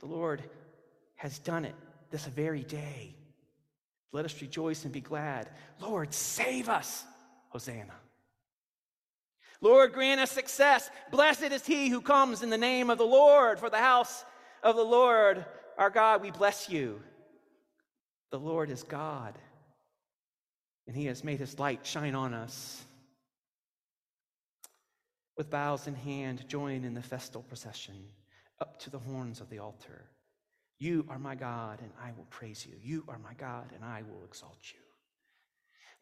The 0.00 0.06
Lord 0.06 0.42
has 1.16 1.38
done 1.38 1.64
it 1.64 1.74
this 2.10 2.26
very 2.26 2.62
day. 2.62 3.16
Let 4.12 4.24
us 4.24 4.40
rejoice 4.40 4.84
and 4.84 4.92
be 4.92 5.00
glad. 5.00 5.48
Lord, 5.80 6.12
save 6.12 6.68
us. 6.68 7.04
Hosanna. 7.48 7.94
Lord, 9.60 9.92
grant 9.92 10.20
us 10.20 10.30
success. 10.30 10.90
Blessed 11.10 11.44
is 11.44 11.64
he 11.64 11.88
who 11.88 12.00
comes 12.00 12.42
in 12.42 12.50
the 12.50 12.58
name 12.58 12.90
of 12.90 12.98
the 12.98 13.04
Lord. 13.04 13.58
For 13.58 13.70
the 13.70 13.78
house 13.78 14.24
of 14.62 14.76
the 14.76 14.84
Lord, 14.84 15.44
our 15.78 15.90
God, 15.90 16.22
we 16.22 16.30
bless 16.30 16.68
you. 16.68 17.00
The 18.30 18.38
Lord 18.38 18.70
is 18.70 18.82
God 18.82 19.38
and 20.86 20.96
he 20.96 21.06
has 21.06 21.24
made 21.24 21.38
his 21.38 21.58
light 21.58 21.86
shine 21.86 22.14
on 22.14 22.34
us. 22.34 22.84
With 25.36 25.50
boughs 25.50 25.86
in 25.86 25.94
hand, 25.94 26.48
join 26.48 26.84
in 26.84 26.94
the 26.94 27.02
festal 27.02 27.42
procession 27.42 27.94
up 28.60 28.78
to 28.80 28.90
the 28.90 28.98
horns 28.98 29.40
of 29.40 29.48
the 29.48 29.58
altar. 29.58 30.04
You 30.78 31.06
are 31.08 31.18
my 31.18 31.34
God, 31.34 31.80
and 31.80 31.90
I 32.02 32.12
will 32.12 32.26
praise 32.30 32.66
you. 32.66 32.74
You 32.82 33.04
are 33.08 33.18
my 33.18 33.34
God, 33.34 33.72
and 33.74 33.84
I 33.84 34.02
will 34.02 34.24
exalt 34.24 34.58
you. 34.72 34.80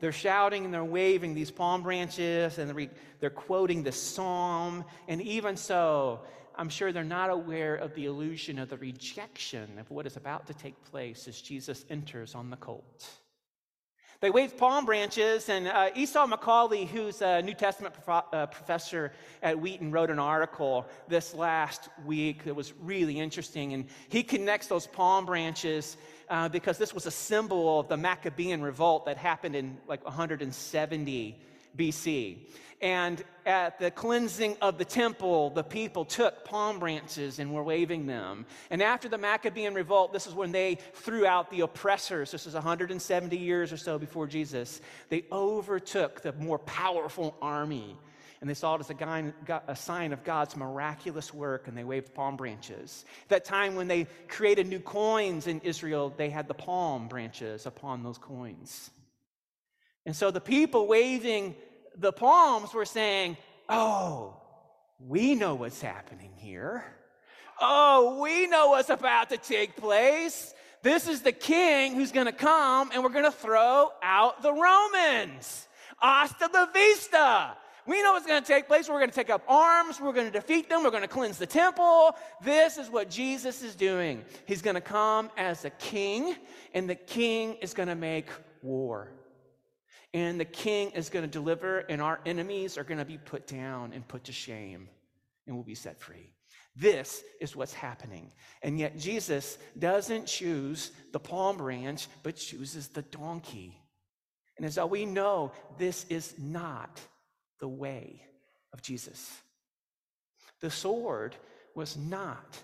They're 0.00 0.12
shouting 0.12 0.64
and 0.64 0.72
they're 0.72 0.82
waving 0.82 1.34
these 1.34 1.50
palm 1.50 1.82
branches 1.82 2.58
and 2.58 2.88
they're 3.20 3.28
quoting 3.28 3.82
the 3.82 3.92
psalm. 3.92 4.86
And 5.08 5.20
even 5.20 5.58
so, 5.58 6.20
I'm 6.60 6.68
sure 6.68 6.92
they're 6.92 7.04
not 7.04 7.30
aware 7.30 7.74
of 7.74 7.94
the 7.94 8.04
illusion 8.04 8.58
of 8.58 8.68
the 8.68 8.76
rejection 8.76 9.78
of 9.78 9.90
what 9.90 10.04
is 10.06 10.18
about 10.18 10.46
to 10.48 10.52
take 10.52 10.74
place 10.90 11.26
as 11.26 11.40
Jesus 11.40 11.86
enters 11.88 12.34
on 12.34 12.50
the 12.50 12.56
colt. 12.58 13.08
They 14.20 14.28
waved 14.28 14.58
palm 14.58 14.84
branches, 14.84 15.48
and 15.48 15.66
uh, 15.66 15.88
Esau 15.96 16.26
McCaulley, 16.26 16.86
who's 16.86 17.22
a 17.22 17.40
New 17.40 17.54
Testament 17.54 17.94
prof- 18.04 18.24
uh, 18.34 18.44
professor 18.44 19.10
at 19.42 19.58
Wheaton, 19.58 19.90
wrote 19.90 20.10
an 20.10 20.18
article 20.18 20.86
this 21.08 21.32
last 21.32 21.88
week 22.04 22.44
that 22.44 22.54
was 22.54 22.74
really 22.82 23.18
interesting. 23.18 23.72
And 23.72 23.86
he 24.10 24.22
connects 24.22 24.66
those 24.66 24.86
palm 24.86 25.24
branches 25.24 25.96
uh, 26.28 26.50
because 26.50 26.76
this 26.76 26.92
was 26.92 27.06
a 27.06 27.10
symbol 27.10 27.80
of 27.80 27.88
the 27.88 27.96
Maccabean 27.96 28.60
revolt 28.60 29.06
that 29.06 29.16
happened 29.16 29.56
in 29.56 29.78
like 29.88 30.04
170 30.04 31.40
BC. 31.74 32.38
And 32.80 33.22
at 33.44 33.78
the 33.78 33.90
cleansing 33.90 34.56
of 34.62 34.78
the 34.78 34.86
temple, 34.86 35.50
the 35.50 35.62
people 35.62 36.06
took 36.06 36.46
palm 36.46 36.78
branches 36.78 37.38
and 37.38 37.52
were 37.52 37.62
waving 37.62 38.06
them. 38.06 38.46
And 38.70 38.82
after 38.82 39.06
the 39.06 39.18
Maccabean 39.18 39.74
revolt, 39.74 40.14
this 40.14 40.26
is 40.26 40.32
when 40.32 40.50
they 40.50 40.78
threw 40.94 41.26
out 41.26 41.50
the 41.50 41.60
oppressors. 41.60 42.30
This 42.30 42.46
is 42.46 42.54
170 42.54 43.36
years 43.36 43.70
or 43.70 43.76
so 43.76 43.98
before 43.98 44.26
Jesus. 44.26 44.80
They 45.10 45.26
overtook 45.30 46.22
the 46.22 46.32
more 46.32 46.58
powerful 46.58 47.36
army. 47.42 47.98
And 48.40 48.48
they 48.48 48.54
saw 48.54 48.76
it 48.76 48.80
as 48.80 48.88
a, 48.88 49.62
a 49.68 49.76
sign 49.76 50.14
of 50.14 50.24
God's 50.24 50.56
miraculous 50.56 51.34
work, 51.34 51.68
and 51.68 51.76
they 51.76 51.84
waved 51.84 52.14
palm 52.14 52.36
branches. 52.36 53.04
At 53.24 53.28
that 53.28 53.44
time, 53.44 53.74
when 53.74 53.86
they 53.86 54.06
created 54.28 54.66
new 54.66 54.80
coins 54.80 55.46
in 55.46 55.60
Israel, 55.60 56.14
they 56.16 56.30
had 56.30 56.48
the 56.48 56.54
palm 56.54 57.08
branches 57.08 57.66
upon 57.66 58.02
those 58.02 58.16
coins. 58.16 58.90
And 60.06 60.16
so 60.16 60.30
the 60.30 60.40
people 60.40 60.86
waving 60.86 61.54
the 62.00 62.12
palms 62.12 62.72
were 62.72 62.84
saying, 62.84 63.36
Oh, 63.68 64.36
we 64.98 65.34
know 65.34 65.54
what's 65.54 65.80
happening 65.80 66.32
here. 66.36 66.84
Oh, 67.60 68.20
we 68.22 68.46
know 68.46 68.70
what's 68.70 68.90
about 68.90 69.30
to 69.30 69.36
take 69.36 69.76
place. 69.76 70.54
This 70.82 71.06
is 71.06 71.20
the 71.20 71.32
king 71.32 71.94
who's 71.94 72.10
going 72.10 72.26
to 72.26 72.32
come 72.32 72.90
and 72.92 73.04
we're 73.04 73.10
going 73.10 73.26
to 73.26 73.30
throw 73.30 73.90
out 74.02 74.42
the 74.42 74.52
Romans. 74.52 75.68
Hasta 75.98 76.48
la 76.52 76.66
vista. 76.66 77.56
We 77.86 78.02
know 78.02 78.12
what's 78.12 78.26
going 78.26 78.42
to 78.42 78.46
take 78.46 78.66
place. 78.66 78.88
We're 78.88 78.98
going 78.98 79.10
to 79.10 79.14
take 79.14 79.30
up 79.30 79.42
arms. 79.46 80.00
We're 80.00 80.12
going 80.12 80.26
to 80.26 80.32
defeat 80.32 80.68
them. 80.68 80.82
We're 80.82 80.90
going 80.90 81.02
to 81.02 81.08
cleanse 81.08 81.38
the 81.38 81.46
temple. 81.46 82.16
This 82.42 82.78
is 82.78 82.88
what 82.88 83.10
Jesus 83.10 83.62
is 83.62 83.74
doing. 83.74 84.24
He's 84.46 84.62
going 84.62 84.74
to 84.74 84.80
come 84.80 85.30
as 85.36 85.64
a 85.64 85.70
king, 85.70 86.36
and 86.72 86.88
the 86.88 86.94
king 86.94 87.54
is 87.54 87.74
going 87.74 87.88
to 87.88 87.94
make 87.94 88.28
war 88.62 89.10
and 90.12 90.40
the 90.40 90.44
king 90.44 90.90
is 90.90 91.08
going 91.08 91.24
to 91.24 91.30
deliver, 91.30 91.78
and 91.80 92.02
our 92.02 92.20
enemies 92.26 92.76
are 92.76 92.84
going 92.84 92.98
to 92.98 93.04
be 93.04 93.18
put 93.18 93.46
down 93.46 93.92
and 93.92 94.06
put 94.06 94.24
to 94.24 94.32
shame, 94.32 94.88
and 95.46 95.54
we'll 95.54 95.64
be 95.64 95.74
set 95.74 96.00
free. 96.00 96.32
This 96.76 97.22
is 97.40 97.54
what's 97.54 97.74
happening. 97.74 98.32
And 98.62 98.78
yet, 98.78 98.98
Jesus 98.98 99.58
doesn't 99.78 100.26
choose 100.26 100.92
the 101.12 101.20
palm 101.20 101.58
branch, 101.58 102.08
but 102.22 102.36
chooses 102.36 102.88
the 102.88 103.02
donkey. 103.02 103.76
And 104.56 104.66
as 104.66 104.78
we 104.78 105.06
know, 105.06 105.52
this 105.78 106.06
is 106.08 106.34
not 106.38 107.00
the 107.60 107.68
way 107.68 108.22
of 108.72 108.82
Jesus. 108.82 109.30
The 110.60 110.70
sword 110.70 111.36
was 111.74 111.96
not 111.96 112.58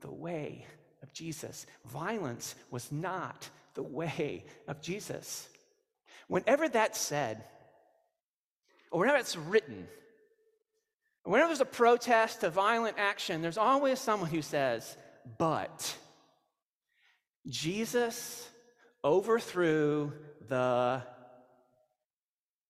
the 0.00 0.12
way 0.12 0.66
of 1.02 1.12
Jesus, 1.12 1.66
violence 1.86 2.54
was 2.70 2.90
not 2.92 3.48
the 3.74 3.82
way 3.82 4.44
of 4.68 4.80
Jesus. 4.80 5.48
Whenever 6.32 6.66
that's 6.66 6.98
said, 6.98 7.44
or 8.90 9.00
whenever 9.00 9.18
it's 9.18 9.36
written, 9.36 9.86
whenever 11.24 11.48
there's 11.48 11.60
a 11.60 11.66
protest 11.66 12.40
to 12.40 12.48
violent 12.48 12.96
action, 12.98 13.42
there's 13.42 13.58
always 13.58 14.00
someone 14.00 14.30
who 14.30 14.40
says, 14.40 14.96
but 15.36 15.94
Jesus 17.46 18.48
overthrew 19.04 20.10
the 20.48 21.02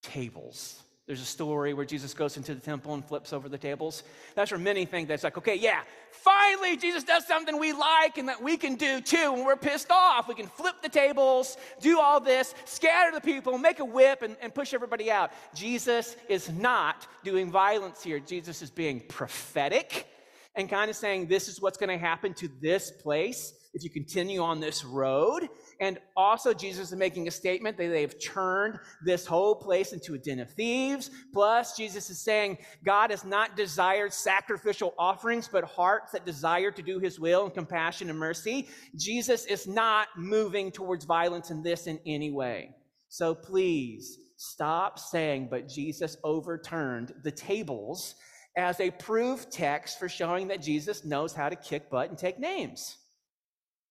tables. 0.03 0.82
There's 1.07 1.21
a 1.21 1.25
story 1.25 1.75
where 1.75 1.85
Jesus 1.85 2.15
goes 2.15 2.37
into 2.37 2.55
the 2.55 2.61
temple 2.61 2.95
and 2.95 3.05
flips 3.05 3.33
over 3.33 3.49
the 3.49 3.59
tables. 3.59 4.05
That's 4.37 4.53
where 4.53 4.61
many 4.61 4.85
think 4.85 5.09
that's 5.09 5.25
like, 5.25 5.37
okay, 5.37 5.57
yeah, 5.57 5.81
finally 6.13 6.77
Jesus 6.77 7.03
does 7.03 7.27
something 7.27 7.59
we 7.59 7.73
like 7.73 8.19
and 8.19 8.29
that 8.29 8.41
we 8.41 8.57
can 8.57 8.77
do 8.77 9.01
too 9.01 9.33
when 9.33 9.45
we're 9.45 9.57
pissed 9.57 9.91
off. 9.91 10.29
We 10.29 10.37
can 10.37 10.47
flip 10.47 10.77
the 10.81 10.89
tables, 10.89 11.57
do 11.81 11.99
all 11.99 12.21
this, 12.21 12.55
scatter 12.67 13.11
the 13.13 13.21
people, 13.21 13.59
make 13.59 13.81
a 13.81 13.85
whip, 13.85 14.23
and, 14.23 14.37
and 14.41 14.55
push 14.55 14.73
everybody 14.73 15.11
out. 15.11 15.33
Jesus 15.55 16.15
is 16.29 16.49
not 16.51 17.09
doing 17.25 17.51
violence 17.51 18.01
here. 18.05 18.21
Jesus 18.21 18.63
is 18.63 18.71
being 18.71 19.01
prophetic 19.09 20.07
and 20.55 20.69
kind 20.69 20.89
of 20.89 20.95
saying, 20.95 21.27
this 21.27 21.49
is 21.49 21.61
what's 21.61 21.79
going 21.79 21.91
to 21.91 21.99
happen 21.99 22.33
to 22.35 22.49
this 22.61 22.93
place 22.93 23.55
if 23.75 23.83
you 23.83 23.91
continue 23.91 24.41
on 24.41 24.61
this 24.61 24.85
road. 24.85 25.49
And 25.81 25.99
also, 26.17 26.53
Jesus 26.53 26.93
is 26.93 26.99
making 26.99 27.29
a 27.29 27.31
statement 27.31 27.77
that 27.79 27.89
they've 27.89 28.21
turned 28.21 28.79
this 29.05 29.27
whole 29.27 29.55
place 29.55 29.93
into 29.93 30.15
a 30.15 30.19
den 30.19 30.41
of 30.41 30.51
thieves. 30.51 31.11
Plus, 31.33 31.77
Jesus 31.77 32.11
is 32.11 32.19
saying 32.19 32.59
God 32.85 33.11
has 33.11 33.25
not 33.25 33.57
desired 33.57 34.13
sacrificial 34.13 34.95
offerings, 34.99 35.49
but 35.49 35.65
hearts 35.65 36.13
that 36.13 36.27
desire 36.27 36.71
to 36.71 36.83
do 36.83 36.99
his 36.99 37.19
will 37.19 37.45
and 37.45 37.55
compassion 37.55 38.11
and 38.11 38.19
mercy. 38.19 38.69
Jesus 38.97 39.47
is 39.47 39.67
not 39.67 40.09
moving 40.17 40.71
towards 40.71 41.05
violence 41.05 41.51
in 41.51 41.63
this 41.63 41.87
in 41.87 41.99
any 42.07 42.31
way. 42.31 42.75
So 43.09 43.35
please 43.35 44.19
stop 44.37 44.99
saying, 44.99 45.49
but 45.51 45.69
Jesus 45.69 46.17
overturned 46.25 47.13
the 47.23 47.31
tables 47.31 48.15
as 48.57 48.81
a 48.81 48.91
proof 48.91 49.49
text 49.51 49.99
for 49.99 50.09
showing 50.09 50.49
that 50.49 50.63
Jesus 50.63 51.05
knows 51.05 51.33
how 51.33 51.49
to 51.49 51.57
kick 51.57 51.89
butt 51.91 52.11
and 52.11 52.19
take 52.19 52.39
names. 52.39 52.99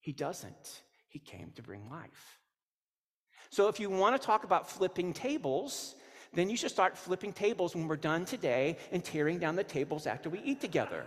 He 0.02 0.12
doesn't. 0.12 0.82
He 1.08 1.20
came 1.20 1.52
to 1.56 1.62
bring 1.62 1.90
life. 1.90 2.40
So 3.50 3.68
if 3.68 3.80
you 3.80 3.90
want 3.90 4.20
to 4.20 4.26
talk 4.26 4.44
about 4.44 4.70
flipping 4.70 5.14
tables, 5.14 5.96
then 6.34 6.50
you 6.50 6.58
should 6.58 6.72
start 6.72 6.98
flipping 6.98 7.34
tables 7.34 7.76
when 7.76 7.88
we're 7.88 7.98
done 7.98 8.26
today 8.26 8.78
and 8.92 9.04
tearing 9.04 9.40
down 9.40 9.56
the 9.56 9.64
tables 9.64 10.08
after 10.08 10.30
we 10.30 10.40
eat 10.40 10.62
together. 10.62 11.06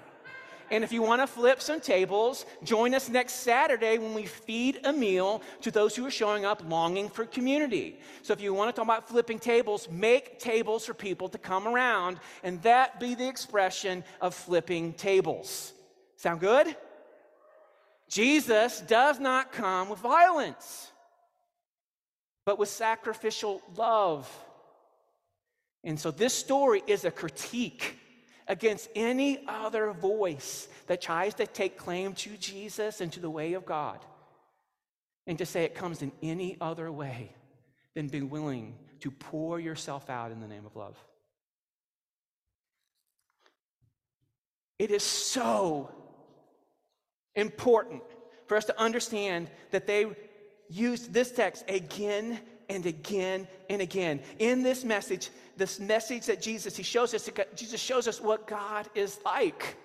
And 0.71 0.83
if 0.83 0.93
you 0.93 1.03
want 1.03 1.21
to 1.21 1.27
flip 1.27 1.61
some 1.61 1.81
tables, 1.81 2.47
join 2.63 2.95
us 2.95 3.09
next 3.09 3.35
Saturday 3.35 3.99
when 3.99 4.15
we 4.15 4.25
feed 4.25 4.81
a 4.85 4.93
meal 4.93 5.43
to 5.61 5.71
those 5.71 5.95
who 5.95 6.07
are 6.07 6.11
showing 6.11 6.45
up 6.45 6.63
longing 6.67 7.09
for 7.09 7.27
community. 7.27 7.99
So 8.23 8.33
if 8.33 8.41
you 8.41 8.55
want 8.55 8.75
to 8.75 8.79
talk 8.79 8.87
about 8.87 9.09
flipping 9.09 9.39
tables, 9.39 9.89
make 9.91 10.39
tables 10.39 10.87
for 10.87 10.95
people 10.95 11.29
to 11.29 11.39
come 11.39 11.69
around, 11.69 12.19
and 12.43 12.63
that 12.63 12.99
be 12.99 13.15
the 13.15 13.29
expression 13.29 14.05
of 14.21 14.35
flipping 14.35 14.95
tables. 14.95 15.75
Sound 16.17 16.41
good? 16.41 16.75
Jesus 18.15 18.81
does 18.83 19.19
not 19.19 19.51
come 19.51 19.89
with 19.89 19.99
violence, 19.99 20.93
but 22.47 22.61
with 22.61 22.69
sacrificial 22.69 23.61
love. 23.75 24.31
And 25.83 25.99
so 25.99 26.13
this 26.13 26.33
story 26.33 26.81
is 26.87 27.05
a 27.05 27.11
critique 27.11 27.99
against 28.47 28.89
any 28.95 29.45
other 29.49 29.91
voice 29.91 30.69
that 30.87 31.03
tries 31.03 31.35
to 31.35 31.47
take 31.49 31.77
claim 31.77 32.13
to 32.13 32.37
Jesus 32.37 33.01
and 33.01 33.13
to 33.15 33.19
the 33.19 33.29
way 33.29 33.55
of 33.55 33.67
God 33.67 33.99
and 35.27 35.37
to 35.39 35.45
say 35.45 35.65
it 35.65 35.75
comes 35.75 36.01
in 36.01 36.13
any 36.23 36.57
other 36.61 36.93
way 36.93 37.33
than 37.95 38.07
being 38.07 38.31
willing 38.31 38.77
to 39.01 39.11
pour 39.11 39.59
yourself 39.59 40.09
out 40.09 40.31
in 40.31 40.41
the 40.41 40.47
name 40.47 40.65
of 40.67 40.77
love. 40.77 40.97
It 44.79 44.93
is 44.93 45.03
so 45.03 45.91
important 47.37 48.03
for 48.47 48.57
us 48.57 48.65
to 48.67 48.81
understand 48.81 49.51
that 49.71 49.87
they 49.87 50.07
used 50.69 51.13
this 51.13 51.33
text 51.33 51.65
again 51.69 52.41
and 52.69 52.87
again 52.87 53.47
and 53.69 53.83
again. 53.83 54.21
In 54.39 54.63
this 54.63 54.85
message, 54.85 55.31
this 55.57 55.81
message 55.81 56.27
that 56.27 56.41
Jesus, 56.41 56.77
he 56.77 56.83
shows 56.83 57.15
us, 57.15 57.29
Jesus 57.55 57.81
shows 57.81 58.09
us 58.09 58.21
what 58.21 58.47
God 58.47 58.89
is 58.95 59.19
like 59.25 59.77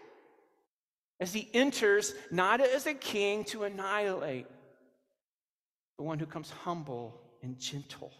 as 1.19 1.33
he 1.33 1.49
enters 1.53 2.13
not 2.31 2.61
as 2.61 2.85
a 2.85 2.93
king 2.93 3.43
to 3.45 3.63
annihilate, 3.63 4.47
but 5.97 6.05
one 6.05 6.19
who 6.19 6.25
comes 6.25 6.49
humble 6.49 7.19
and 7.43 7.59
gentle. 7.59 8.11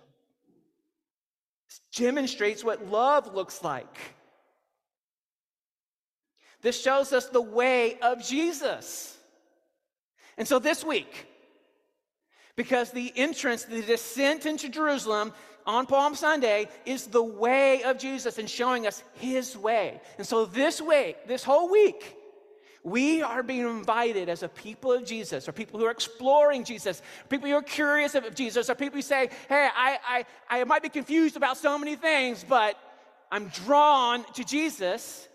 This 1.67 1.81
demonstrates 1.95 2.63
what 2.63 2.87
love 2.87 3.33
looks 3.33 3.63
like. 3.63 3.97
This 6.61 6.81
shows 6.81 7.13
us 7.13 7.27
the 7.27 7.41
way 7.41 7.97
of 7.99 8.21
Jesus. 8.21 9.15
And 10.39 10.47
so 10.47 10.57
this 10.57 10.83
week, 10.83 11.27
because 12.55 12.91
the 12.91 13.13
entrance, 13.15 13.65
the 13.65 13.81
descent 13.81 14.45
into 14.45 14.69
Jerusalem 14.69 15.33
on 15.65 15.85
Palm 15.85 16.15
Sunday 16.15 16.69
is 16.85 17.07
the 17.07 17.21
way 17.21 17.83
of 17.83 17.99
Jesus 17.99 18.39
and 18.39 18.49
showing 18.49 18.87
us 18.87 19.03
his 19.15 19.55
way. 19.55 20.01
And 20.17 20.25
so 20.25 20.45
this 20.45 20.81
way, 20.81 21.15
this 21.27 21.43
whole 21.43 21.69
week, 21.69 22.15
we 22.83 23.21
are 23.21 23.43
being 23.43 23.67
invited 23.67 24.29
as 24.29 24.41
a 24.41 24.47
people 24.47 24.93
of 24.93 25.05
Jesus, 25.05 25.49
or 25.49 25.51
people 25.51 25.79
who 25.79 25.85
are 25.85 25.91
exploring 25.91 26.63
Jesus, 26.63 27.01
people 27.27 27.49
who 27.49 27.55
are 27.55 27.61
curious 27.61 28.15
of 28.15 28.33
Jesus, 28.33 28.69
or 28.69 28.75
people 28.75 28.95
who 28.95 29.01
say, 29.01 29.29
hey, 29.49 29.67
I, 29.75 30.25
I, 30.49 30.59
I 30.61 30.63
might 30.63 30.81
be 30.81 30.89
confused 30.89 31.35
about 31.35 31.57
so 31.57 31.77
many 31.77 31.97
things, 31.97 32.45
but 32.47 32.77
I'm 33.29 33.49
drawn 33.49 34.23
to 34.35 34.45
Jesus. 34.45 35.27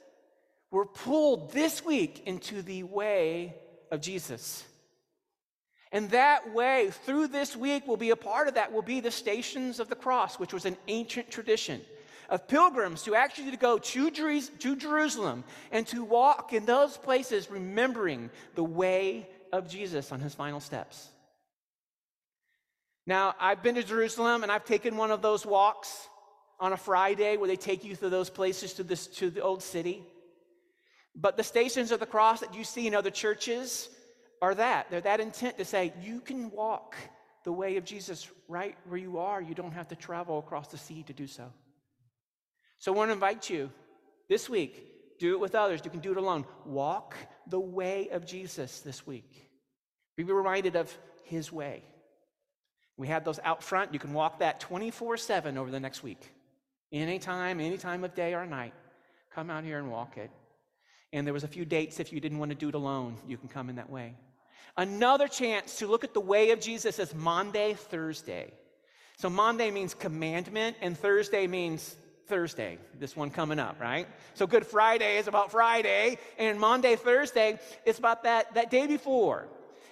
We're 0.70 0.86
pulled 0.86 1.52
this 1.52 1.84
week 1.84 2.22
into 2.24 2.62
the 2.62 2.84
way 2.84 3.54
of 3.90 4.00
Jesus. 4.00 4.64
And 5.94 6.10
that 6.10 6.52
way, 6.52 6.90
through 7.06 7.28
this 7.28 7.54
week, 7.54 7.86
will 7.86 7.96
be 7.96 8.10
a 8.10 8.16
part 8.16 8.48
of 8.48 8.54
that, 8.54 8.72
will 8.72 8.82
be 8.82 8.98
the 8.98 9.12
Stations 9.12 9.78
of 9.78 9.88
the 9.88 9.94
Cross, 9.94 10.40
which 10.40 10.52
was 10.52 10.64
an 10.64 10.76
ancient 10.88 11.30
tradition 11.30 11.80
of 12.28 12.48
pilgrims 12.48 13.04
to 13.04 13.14
actually 13.14 13.52
to 13.52 13.56
go 13.56 13.78
to, 13.78 14.10
to 14.10 14.76
Jerusalem 14.76 15.44
and 15.70 15.86
to 15.86 16.02
walk 16.02 16.52
in 16.52 16.66
those 16.66 16.96
places, 16.96 17.48
remembering 17.48 18.28
the 18.56 18.64
way 18.64 19.28
of 19.52 19.68
Jesus 19.68 20.10
on 20.10 20.18
his 20.18 20.34
final 20.34 20.58
steps. 20.58 21.10
Now, 23.06 23.36
I've 23.38 23.62
been 23.62 23.76
to 23.76 23.84
Jerusalem 23.84 24.42
and 24.42 24.50
I've 24.50 24.64
taken 24.64 24.96
one 24.96 25.12
of 25.12 25.22
those 25.22 25.46
walks 25.46 26.08
on 26.58 26.72
a 26.72 26.76
Friday 26.76 27.36
where 27.36 27.46
they 27.46 27.54
take 27.54 27.84
you 27.84 27.94
through 27.94 28.10
those 28.10 28.30
places 28.30 28.72
to, 28.74 28.82
this, 28.82 29.06
to 29.18 29.30
the 29.30 29.42
old 29.42 29.62
city. 29.62 30.02
But 31.14 31.36
the 31.36 31.44
stations 31.44 31.92
of 31.92 32.00
the 32.00 32.06
cross 32.06 32.40
that 32.40 32.56
you 32.56 32.64
see 32.64 32.88
in 32.88 32.96
other 32.96 33.10
churches, 33.10 33.88
are 34.44 34.54
that. 34.54 34.90
They're 34.90 35.00
that 35.00 35.20
intent 35.20 35.58
to 35.58 35.64
say, 35.64 35.92
you 36.02 36.20
can 36.20 36.50
walk 36.50 36.96
the 37.44 37.52
way 37.52 37.76
of 37.76 37.84
Jesus 37.84 38.30
right 38.48 38.76
where 38.88 38.98
you 38.98 39.18
are. 39.18 39.40
You 39.40 39.54
don't 39.54 39.72
have 39.72 39.88
to 39.88 39.96
travel 39.96 40.38
across 40.38 40.68
the 40.68 40.78
sea 40.78 41.02
to 41.04 41.12
do 41.12 41.26
so. 41.26 41.50
So 42.78 42.92
I 42.92 42.96
want 42.96 43.08
to 43.08 43.14
invite 43.14 43.48
you 43.48 43.70
this 44.28 44.48
week, 44.48 45.18
do 45.18 45.32
it 45.32 45.40
with 45.40 45.54
others. 45.54 45.80
You 45.84 45.90
can 45.90 46.00
do 46.00 46.12
it 46.12 46.18
alone. 46.18 46.44
Walk 46.66 47.16
the 47.46 47.60
way 47.60 48.08
of 48.10 48.26
Jesus 48.26 48.80
this 48.80 49.06
week. 49.06 49.48
Be 50.16 50.24
reminded 50.24 50.76
of 50.76 50.94
his 51.24 51.50
way. 51.50 51.82
We 52.96 53.08
have 53.08 53.24
those 53.24 53.40
out 53.42 53.62
front. 53.62 53.92
You 53.92 53.98
can 53.98 54.12
walk 54.12 54.40
that 54.40 54.60
24 54.60 55.16
7 55.16 55.58
over 55.58 55.70
the 55.70 55.80
next 55.80 56.02
week. 56.02 56.20
Anytime, 56.92 57.60
any 57.60 57.78
time 57.78 58.04
of 58.04 58.14
day 58.14 58.34
or 58.34 58.46
night. 58.46 58.74
Come 59.34 59.50
out 59.50 59.64
here 59.64 59.78
and 59.78 59.90
walk 59.90 60.16
it. 60.16 60.30
And 61.12 61.26
there 61.26 61.34
was 61.34 61.44
a 61.44 61.48
few 61.48 61.64
dates 61.64 61.98
if 61.98 62.12
you 62.12 62.20
didn't 62.20 62.38
want 62.38 62.50
to 62.50 62.56
do 62.56 62.68
it 62.68 62.74
alone, 62.74 63.16
you 63.26 63.36
can 63.36 63.48
come 63.48 63.68
in 63.70 63.76
that 63.76 63.90
way. 63.90 64.14
Another 64.76 65.28
chance 65.28 65.78
to 65.78 65.86
look 65.86 66.04
at 66.04 66.14
the 66.14 66.20
way 66.20 66.50
of 66.50 66.60
Jesus 66.60 66.98
is 66.98 67.14
Maundy, 67.14 67.74
Thursday. 67.74 68.52
So 69.16 69.30
Maundy 69.30 69.70
means 69.70 69.94
commandment, 69.94 70.76
and 70.80 70.98
Thursday 70.98 71.46
means 71.46 71.96
Thursday, 72.26 72.78
this 72.98 73.16
one 73.16 73.30
coming 73.30 73.58
up, 73.58 73.80
right? 73.80 74.08
So 74.34 74.46
Good 74.46 74.66
Friday 74.66 75.18
is 75.18 75.28
about 75.28 75.50
Friday, 75.50 76.18
and 76.38 76.58
Maundy, 76.58 76.96
Thursday 76.96 77.58
is 77.84 77.98
about 77.98 78.24
that, 78.24 78.54
that 78.54 78.70
day 78.70 78.86
before. 78.86 79.46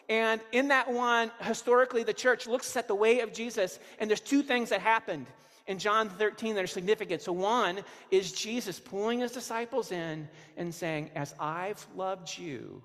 And 0.08 0.40
in 0.50 0.68
that 0.68 0.90
one, 0.90 1.30
historically, 1.40 2.02
the 2.02 2.12
church 2.12 2.46
looks 2.46 2.76
at 2.76 2.88
the 2.88 2.94
way 2.94 3.20
of 3.20 3.32
Jesus, 3.32 3.78
and 3.98 4.10
there's 4.10 4.20
two 4.20 4.42
things 4.42 4.70
that 4.70 4.80
happened 4.80 5.26
in 5.66 5.78
John 5.78 6.08
13 6.08 6.54
that 6.56 6.64
are 6.64 6.66
significant. 6.66 7.22
So, 7.22 7.32
one 7.32 7.80
is 8.10 8.32
Jesus 8.32 8.80
pulling 8.80 9.20
his 9.20 9.32
disciples 9.32 9.92
in 9.92 10.28
and 10.56 10.74
saying, 10.74 11.10
As 11.14 11.34
I've 11.38 11.86
loved 11.94 12.36
you, 12.36 12.82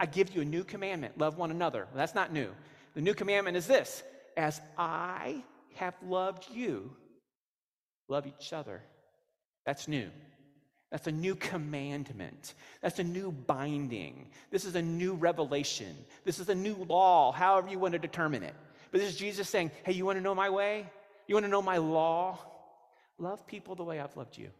I 0.00 0.06
give 0.06 0.34
you 0.34 0.42
a 0.42 0.44
new 0.44 0.64
commandment 0.64 1.18
love 1.18 1.38
one 1.38 1.50
another. 1.50 1.86
Well, 1.90 1.98
that's 1.98 2.14
not 2.14 2.32
new. 2.32 2.50
The 2.94 3.00
new 3.00 3.14
commandment 3.14 3.56
is 3.56 3.66
this 3.66 4.02
As 4.36 4.60
I 4.76 5.42
have 5.74 5.94
loved 6.06 6.46
you, 6.50 6.90
love 8.08 8.26
each 8.26 8.52
other. 8.52 8.82
That's 9.64 9.88
new. 9.88 10.10
That's 10.90 11.06
a 11.06 11.12
new 11.12 11.34
commandment. 11.34 12.54
That's 12.82 12.98
a 12.98 13.04
new 13.04 13.32
binding. 13.32 14.28
This 14.50 14.66
is 14.66 14.74
a 14.74 14.82
new 14.82 15.14
revelation. 15.14 15.96
This 16.24 16.38
is 16.38 16.50
a 16.50 16.54
new 16.54 16.74
law, 16.74 17.32
however 17.32 17.70
you 17.70 17.78
want 17.78 17.92
to 17.92 17.98
determine 17.98 18.42
it. 18.42 18.54
But 18.90 19.00
this 19.00 19.10
is 19.10 19.16
Jesus 19.16 19.48
saying, 19.48 19.70
Hey, 19.84 19.92
you 19.92 20.04
want 20.04 20.18
to 20.18 20.22
know 20.22 20.34
my 20.34 20.50
way? 20.50 20.86
You 21.26 21.34
want 21.34 21.46
to 21.46 21.50
know 21.50 21.62
my 21.62 21.78
law? 21.78 22.38
Love 23.18 23.46
people 23.46 23.74
the 23.74 23.84
way 23.84 24.00
I've 24.00 24.16
loved 24.16 24.36
you. 24.36 24.50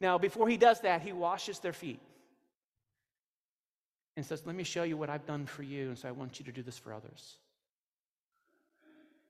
Now, 0.00 0.16
before 0.18 0.48
he 0.48 0.56
does 0.56 0.80
that, 0.80 1.02
he 1.02 1.12
washes 1.12 1.58
their 1.58 1.72
feet 1.72 2.00
and 4.16 4.24
says, 4.24 4.42
Let 4.46 4.54
me 4.54 4.64
show 4.64 4.82
you 4.82 4.96
what 4.96 5.10
I've 5.10 5.26
done 5.26 5.46
for 5.46 5.62
you, 5.62 5.88
and 5.88 5.98
so 5.98 6.08
I 6.08 6.12
want 6.12 6.38
you 6.38 6.44
to 6.46 6.52
do 6.52 6.62
this 6.62 6.78
for 6.78 6.92
others. 6.92 7.36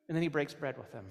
And 0.08 0.14
then 0.14 0.22
he 0.22 0.28
breaks 0.28 0.52
bread 0.52 0.76
with 0.76 0.92
them. 0.92 1.06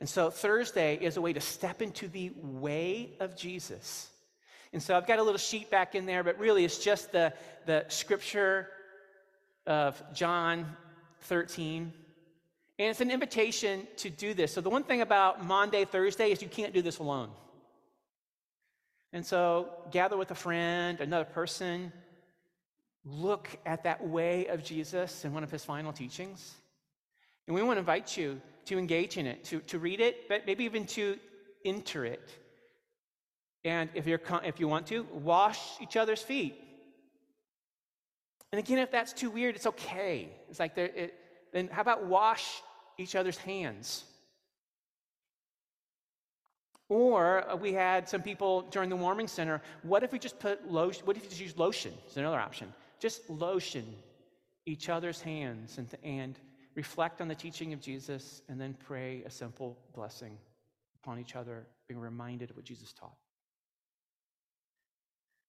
And 0.00 0.08
so 0.08 0.30
Thursday 0.30 0.96
is 1.00 1.16
a 1.16 1.20
way 1.20 1.32
to 1.32 1.40
step 1.40 1.82
into 1.82 2.08
the 2.08 2.32
way 2.40 3.10
of 3.20 3.36
Jesus. 3.36 4.08
And 4.72 4.82
so 4.82 4.96
I've 4.96 5.06
got 5.06 5.18
a 5.18 5.22
little 5.22 5.38
sheet 5.38 5.70
back 5.70 5.94
in 5.94 6.06
there, 6.06 6.22
but 6.22 6.38
really 6.38 6.64
it's 6.64 6.78
just 6.78 7.10
the, 7.10 7.32
the 7.66 7.84
scripture 7.88 8.68
of 9.66 10.00
John 10.14 10.66
13. 11.22 11.92
And 12.78 12.90
it's 12.90 13.00
an 13.00 13.10
invitation 13.10 13.88
to 13.96 14.08
do 14.08 14.34
this. 14.34 14.52
So 14.52 14.60
the 14.60 14.70
one 14.70 14.84
thing 14.84 15.00
about 15.00 15.44
Maundy, 15.44 15.84
Thursday 15.84 16.30
is 16.30 16.40
you 16.42 16.48
can't 16.48 16.72
do 16.72 16.82
this 16.82 16.98
alone. 16.98 17.30
And 19.12 19.24
so 19.24 19.68
gather 19.90 20.16
with 20.16 20.30
a 20.30 20.34
friend, 20.34 21.00
another 21.00 21.24
person, 21.24 21.92
look 23.04 23.48
at 23.64 23.84
that 23.84 24.06
way 24.06 24.46
of 24.46 24.62
Jesus 24.62 25.24
in 25.24 25.32
one 25.32 25.42
of 25.42 25.50
his 25.50 25.64
final 25.64 25.92
teachings. 25.92 26.54
And 27.46 27.54
we 27.54 27.62
want 27.62 27.76
to 27.76 27.80
invite 27.80 28.16
you 28.16 28.40
to 28.66 28.78
engage 28.78 29.16
in 29.16 29.26
it, 29.26 29.44
to, 29.44 29.60
to 29.60 29.78
read 29.78 30.00
it, 30.00 30.28
but 30.28 30.46
maybe 30.46 30.64
even 30.64 30.84
to 30.86 31.18
enter 31.64 32.04
it. 32.04 32.28
And 33.64 33.88
if, 33.94 34.06
you're, 34.06 34.20
if 34.44 34.60
you 34.60 34.68
want 34.68 34.86
to, 34.88 35.06
wash 35.12 35.58
each 35.80 35.96
other's 35.96 36.22
feet. 36.22 36.62
And 38.52 38.58
again, 38.58 38.78
if 38.78 38.90
that's 38.90 39.12
too 39.12 39.30
weird, 39.30 39.56
it's 39.56 39.66
okay. 39.66 40.28
It's 40.50 40.60
like, 40.60 40.74
there, 40.74 40.86
it, 40.86 41.14
then 41.52 41.68
how 41.68 41.82
about 41.82 42.06
wash 42.06 42.62
each 42.98 43.14
other's 43.14 43.38
hands? 43.38 44.04
Or 46.88 47.48
uh, 47.48 47.56
we 47.56 47.72
had 47.72 48.08
some 48.08 48.22
people 48.22 48.62
during 48.62 48.88
the 48.88 48.96
warming 48.96 49.28
center. 49.28 49.60
What 49.82 50.02
if 50.02 50.12
we 50.12 50.18
just 50.18 50.38
put 50.38 50.70
lotion? 50.70 51.04
What 51.04 51.16
if 51.16 51.24
you 51.24 51.28
just 51.28 51.40
use 51.40 51.56
lotion? 51.56 51.92
It's 52.06 52.16
another 52.16 52.40
option. 52.40 52.72
Just 52.98 53.28
lotion 53.28 53.84
each 54.64 54.88
other's 54.88 55.20
hands 55.20 55.78
and, 55.78 55.88
and 56.02 56.38
reflect 56.74 57.20
on 57.20 57.28
the 57.28 57.34
teaching 57.34 57.72
of 57.72 57.80
Jesus 57.80 58.42
and 58.48 58.60
then 58.60 58.74
pray 58.86 59.22
a 59.26 59.30
simple 59.30 59.78
blessing 59.94 60.38
upon 61.02 61.18
each 61.18 61.36
other, 61.36 61.66
being 61.88 62.00
reminded 62.00 62.50
of 62.50 62.56
what 62.56 62.64
Jesus 62.64 62.92
taught. 62.92 63.16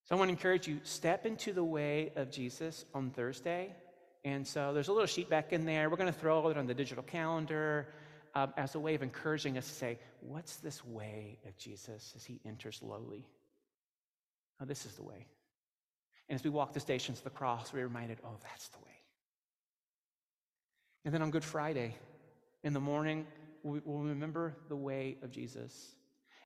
So 0.06 0.16
I 0.16 0.18
want 0.18 0.30
to 0.30 0.34
encourage 0.34 0.68
you, 0.68 0.80
step 0.84 1.26
into 1.26 1.54
the 1.54 1.64
way 1.64 2.12
of 2.16 2.32
Jesus 2.32 2.86
on 2.96 3.12
Thursday. 3.12 3.76
And 4.26 4.46
so 4.46 4.74
there's 4.74 4.88
a 4.88 4.92
little 4.92 5.08
sheet 5.08 5.30
back 5.30 5.54
in 5.54 5.66
there. 5.66 5.90
We're 5.90 5.98
going 5.98 6.12
to 6.12 6.20
throw 6.20 6.48
it 6.50 6.58
on 6.58 6.66
the 6.66 6.74
digital 6.74 7.04
calendar 7.04 7.88
um, 8.36 8.54
as 8.58 8.76
a 8.76 8.80
way 8.80 8.96
of 8.96 9.04
encouraging 9.04 9.58
us 9.58 9.68
to 9.68 9.74
say, 9.74 10.00
what's 10.22 10.58
this 10.58 10.86
way 10.86 11.40
of 11.48 11.58
Jesus 11.58 12.14
as 12.16 12.24
he 12.24 12.40
enters 12.46 12.82
lowly? 12.82 13.26
Oh, 14.62 14.66
this 14.66 14.86
is 14.86 14.94
the 14.94 15.04
way. 15.04 15.26
And 16.28 16.36
as 16.36 16.44
we 16.44 16.50
walk 16.50 16.74
the 16.74 16.80
stations 16.80 17.20
of 17.20 17.24
the 17.24 17.30
cross, 17.30 17.74
we're 17.74 17.84
reminded, 17.84 18.20
oh, 18.24 18.38
that's 18.44 18.68
the 18.70 18.78
way. 18.80 18.86
And 21.06 21.14
then 21.14 21.22
on 21.22 21.32
Good 21.32 21.44
Friday, 21.44 21.96
in 22.64 22.74
the 22.74 22.80
morning, 22.80 23.26
we'll 23.64 24.04
remember 24.04 24.56
the 24.68 24.76
way 24.76 25.18
of 25.24 25.32
Jesus. 25.32 25.96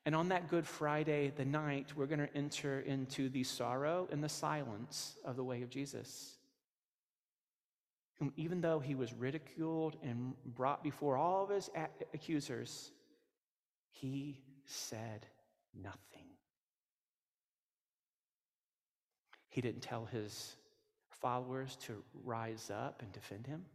And 0.05 0.15
on 0.15 0.29
that 0.29 0.49
Good 0.49 0.67
Friday, 0.67 1.31
the 1.35 1.45
night, 1.45 1.93
we're 1.95 2.05
going 2.05 2.19
to 2.19 2.35
enter 2.35 2.81
into 2.81 3.29
the 3.29 3.43
sorrow 3.43 4.07
and 4.11 4.23
the 4.23 4.29
silence 4.29 5.15
of 5.25 5.35
the 5.35 5.43
way 5.43 5.63
of 5.63 5.69
Jesus. 5.69 6.35
Whom, 8.19 8.31
even 8.35 8.61
though 8.61 8.79
he 8.79 8.95
was 8.95 9.13
ridiculed 9.13 9.97
and 10.03 10.33
brought 10.45 10.83
before 10.83 11.17
all 11.17 11.43
of 11.43 11.49
his 11.49 11.69
accusers, 12.13 12.91
he 13.89 14.41
said 14.65 15.25
nothing. 15.73 16.27
He 19.49 19.61
didn't 19.61 19.81
tell 19.81 20.05
his 20.05 20.55
followers 21.09 21.77
to 21.83 22.03
rise 22.23 22.71
up 22.73 23.01
and 23.01 23.11
defend 23.11 23.47
him. 23.47 23.65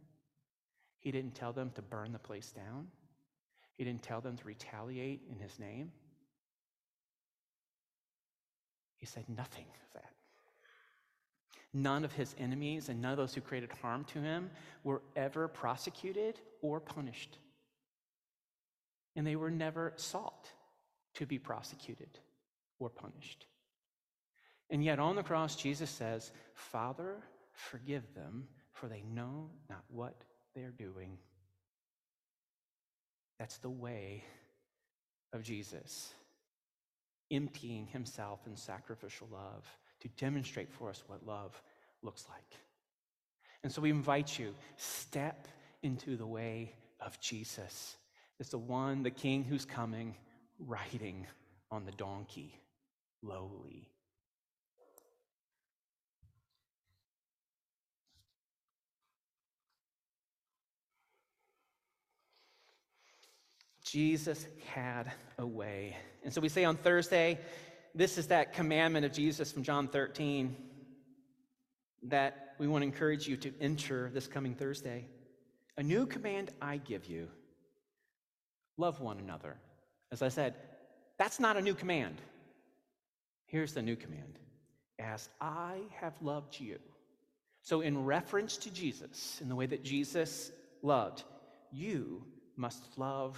He 0.99 1.11
didn't 1.11 1.35
tell 1.35 1.53
them 1.53 1.71
to 1.75 1.81
burn 1.81 2.11
the 2.11 2.19
place 2.19 2.51
down. 2.51 2.87
He 3.75 3.85
didn't 3.85 4.03
tell 4.03 4.19
them 4.19 4.35
to 4.35 4.43
retaliate 4.43 5.21
in 5.31 5.39
his 5.39 5.57
name. 5.57 5.91
He 8.97 9.05
said 9.05 9.23
nothing 9.29 9.65
of 9.65 9.93
that. 9.93 10.11
None 11.73 12.03
of 12.03 12.13
his 12.13 12.35
enemies 12.39 12.89
and 12.89 13.01
none 13.01 13.11
of 13.11 13.17
those 13.17 13.33
who 13.33 13.41
created 13.41 13.71
harm 13.81 14.03
to 14.05 14.19
him 14.19 14.49
were 14.83 15.01
ever 15.15 15.47
prosecuted 15.47 16.39
or 16.61 16.79
punished. 16.79 17.37
And 19.15 19.25
they 19.25 19.35
were 19.35 19.51
never 19.51 19.93
sought 19.95 20.49
to 21.15 21.25
be 21.25 21.37
prosecuted 21.37 22.19
or 22.79 22.89
punished. 22.89 23.45
And 24.69 24.83
yet 24.83 24.99
on 24.99 25.15
the 25.15 25.23
cross, 25.23 25.55
Jesus 25.55 25.89
says, 25.89 26.31
Father, 26.53 27.17
forgive 27.53 28.13
them, 28.13 28.47
for 28.71 28.87
they 28.87 29.03
know 29.13 29.49
not 29.69 29.83
what 29.89 30.23
they're 30.55 30.71
doing. 30.71 31.17
That's 33.39 33.57
the 33.57 33.69
way 33.69 34.23
of 35.33 35.43
Jesus 35.43 36.13
emptying 37.31 37.87
himself 37.87 38.39
in 38.47 38.55
sacrificial 38.55 39.27
love 39.31 39.65
to 40.01 40.07
demonstrate 40.09 40.71
for 40.71 40.89
us 40.89 41.03
what 41.07 41.25
love 41.25 41.61
looks 42.01 42.25
like. 42.29 42.59
And 43.63 43.71
so 43.71 43.81
we 43.81 43.89
invite 43.89 44.39
you, 44.39 44.55
step 44.77 45.47
into 45.83 46.15
the 46.15 46.25
way 46.25 46.73
of 46.99 47.19
Jesus. 47.19 47.97
It's 48.39 48.49
the 48.49 48.57
one, 48.57 49.03
the 49.03 49.11
king 49.11 49.43
who's 49.43 49.65
coming, 49.65 50.15
riding 50.59 51.27
on 51.71 51.85
the 51.85 51.91
donkey, 51.91 52.53
lowly. 53.21 53.89
Jesus 63.83 64.45
had 64.67 65.11
a 65.39 65.45
way. 65.45 65.97
And 66.23 66.31
so 66.31 66.41
we 66.41 66.49
say 66.49 66.63
on 66.63 66.75
Thursday, 66.75 67.39
this 67.99 68.17
is 68.17 68.27
that 68.27 68.53
commandment 68.53 69.05
of 69.05 69.11
Jesus 69.11 69.51
from 69.51 69.61
John 69.61 69.89
13 69.89 70.55
that 72.03 72.55
we 72.57 72.65
want 72.65 72.81
to 72.81 72.85
encourage 72.85 73.27
you 73.27 73.35
to 73.35 73.51
enter 73.59 74.09
this 74.13 74.25
coming 74.25 74.55
Thursday. 74.55 75.05
A 75.75 75.83
new 75.83 76.05
command 76.05 76.49
I 76.61 76.77
give 76.77 77.07
you 77.07 77.27
love 78.77 79.01
one 79.01 79.19
another. 79.19 79.57
As 80.13 80.21
I 80.21 80.29
said, 80.29 80.55
that's 81.17 81.41
not 81.41 81.57
a 81.57 81.61
new 81.61 81.73
command. 81.73 82.21
Here's 83.47 83.73
the 83.73 83.81
new 83.81 83.97
command 83.97 84.39
as 84.97 85.27
I 85.41 85.79
have 85.99 86.13
loved 86.21 86.57
you. 86.57 86.79
So, 87.63 87.81
in 87.81 88.05
reference 88.05 88.55
to 88.59 88.71
Jesus, 88.71 89.39
in 89.41 89.49
the 89.49 89.55
way 89.55 89.65
that 89.65 89.83
Jesus 89.83 90.53
loved, 90.81 91.25
you 91.69 92.23
must 92.55 92.81
love 92.97 93.37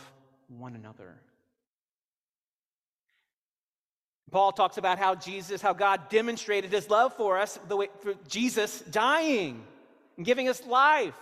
one 0.49 0.75
another. 0.75 1.19
Paul 4.31 4.53
talks 4.53 4.77
about 4.77 4.97
how 4.97 5.15
Jesus, 5.15 5.61
how 5.61 5.73
God 5.73 6.09
demonstrated 6.09 6.71
his 6.71 6.89
love 6.89 7.13
for 7.15 7.37
us, 7.37 7.59
the 7.67 7.75
way 7.75 7.89
for 7.99 8.13
Jesus 8.29 8.79
dying 8.79 9.61
and 10.15 10.25
giving 10.25 10.47
us 10.47 10.65
life, 10.65 11.19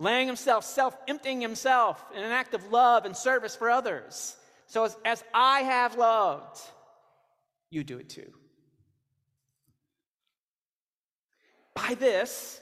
laying 0.00 0.26
himself, 0.26 0.64
self 0.64 0.96
emptying 1.06 1.40
himself 1.40 2.04
in 2.14 2.22
an 2.22 2.32
act 2.32 2.52
of 2.54 2.72
love 2.72 3.04
and 3.04 3.16
service 3.16 3.54
for 3.54 3.70
others. 3.70 4.36
So 4.66 4.84
as, 4.84 4.96
as 5.04 5.22
I 5.32 5.60
have 5.60 5.96
loved, 5.96 6.60
you 7.70 7.84
do 7.84 7.98
it 7.98 8.08
too. 8.08 8.32
By 11.74 11.94
this, 11.94 12.60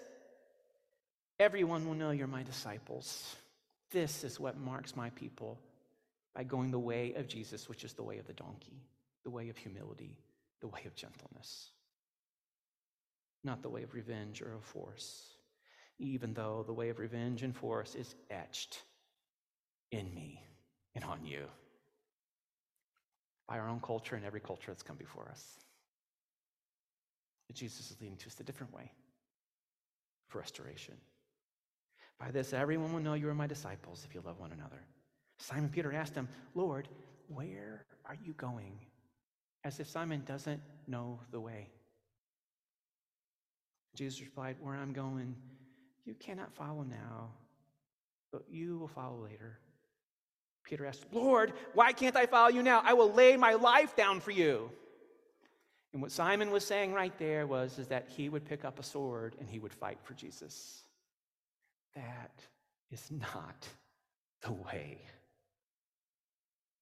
everyone 1.41 1.87
will 1.87 1.95
know 1.95 2.11
you're 2.11 2.27
my 2.27 2.43
disciples. 2.43 3.35
This 3.93 4.25
is 4.25 4.39
what 4.39 4.59
marks 4.59 4.95
my 4.95 5.09
people 5.11 5.59
by 6.35 6.45
going 6.45 6.71
the 6.71 6.79
way 6.79 7.15
of 7.15 7.29
Jesus, 7.29 7.67
which 7.67 7.83
is 7.83 7.95
the 7.95 8.03
way 8.03 8.19
of 8.19 8.27
the 8.27 8.35
donkey 8.35 8.83
the 9.27 9.31
way 9.31 9.49
of 9.49 9.57
humility, 9.57 10.17
the 10.61 10.69
way 10.69 10.83
of 10.87 10.95
gentleness, 10.95 11.71
not 13.43 13.61
the 13.61 13.69
way 13.69 13.83
of 13.83 13.93
revenge 13.93 14.41
or 14.41 14.55
of 14.55 14.65
force, 14.65 15.35
even 15.99 16.33
though 16.33 16.63
the 16.65 16.73
way 16.73 16.91
of 16.91 17.01
revenge 17.01 17.43
and 17.43 17.57
force 17.57 17.97
is 17.97 18.15
etched 18.31 18.85
in 19.91 20.15
me 20.15 20.45
and 20.95 21.03
on 21.03 21.25
you 21.25 21.45
by 23.49 23.59
our 23.59 23.69
own 23.69 23.81
culture 23.81 24.15
and 24.15 24.25
every 24.25 24.39
culture 24.39 24.69
that's 24.69 24.85
come 24.85 24.97
before 24.97 25.29
us. 25.29 25.45
But 27.49 27.57
Jesus 27.57 27.91
is 27.91 28.01
leading 28.01 28.19
to 28.19 28.29
us 28.29 28.39
a 28.39 28.45
different 28.45 28.73
way 28.73 28.93
for 30.29 30.39
restoration. 30.39 30.95
By 32.21 32.31
this, 32.31 32.53
everyone 32.53 32.93
will 32.93 33.01
know 33.01 33.15
you 33.15 33.29
are 33.29 33.35
my 33.35 33.49
disciples 33.49 34.07
if 34.09 34.15
you 34.15 34.23
love 34.25 34.39
one 34.39 34.53
another. 34.53 34.85
Simon 35.41 35.69
Peter 35.69 35.93
asked 35.93 36.15
him, 36.15 36.29
Lord, 36.55 36.87
where 37.27 37.87
are 38.05 38.17
you 38.25 38.33
going? 38.35 38.79
As 39.67 39.81
if 39.81 39.89
Simon 39.89 40.23
doesn't 40.25 40.61
know 40.87 41.19
the 41.33 41.41
way. 41.41 41.69
Jesus 43.97 44.21
replied, 44.21 44.57
Where 44.61 44.75
I'm 44.75 44.93
going, 44.93 45.35
you 46.05 46.15
cannot 46.15 46.55
follow 46.55 46.85
now, 46.85 47.31
but 48.33 48.45
you 48.49 48.79
will 48.79 48.89
follow 48.89 49.25
later. 49.25 49.59
Peter 50.63 50.87
asked, 50.87 51.07
Lord, 51.13 51.53
why 51.75 51.93
can't 51.93 52.17
I 52.17 52.27
follow 52.27 52.49
you 52.49 52.63
now? 52.63 52.81
I 52.85 52.95
will 52.95 53.13
lay 53.13 53.37
my 53.37 53.55
life 53.55 53.97
down 53.97 54.21
for 54.21 54.31
you. 54.31 54.71
And 55.93 56.03
what 56.03 56.13
Simon 56.13 56.51
was 56.51 56.65
saying 56.65 56.93
right 56.93 57.17
there 57.19 57.47
was 57.47 57.79
is 57.79 57.89
that 57.89 58.09
he 58.09 58.29
would 58.29 58.45
pick 58.45 58.65
up 58.65 58.79
a 58.79 58.83
sword 58.85 59.35
and 59.41 59.49
he 59.49 59.59
would 59.59 59.73
fight 59.73 59.99
for 60.05 60.15
Jesus. 60.15 60.83
That 61.95 62.41
is 62.91 63.11
not 63.11 63.67
the 64.43 64.53
way 64.53 65.01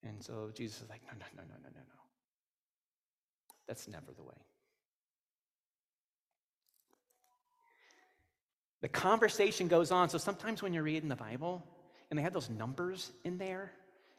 And 0.04 0.22
so 0.22 0.50
Jesus 0.54 0.82
is 0.82 0.90
like, 0.90 1.02
no, 1.06 1.12
no, 1.18 1.26
no, 1.36 1.42
no, 1.42 1.54
no, 1.62 1.70
no, 1.70 1.80
no. 1.80 2.03
That's 3.66 3.88
never 3.88 4.12
the 4.14 4.22
way. 4.22 4.34
The 8.82 8.88
conversation 8.88 9.68
goes 9.68 9.90
on. 9.90 10.10
So 10.10 10.18
sometimes 10.18 10.62
when 10.62 10.74
you're 10.74 10.82
reading 10.82 11.08
the 11.08 11.16
Bible 11.16 11.64
and 12.10 12.18
they 12.18 12.22
have 12.22 12.34
those 12.34 12.50
numbers 12.50 13.12
in 13.24 13.38
there, 13.38 13.72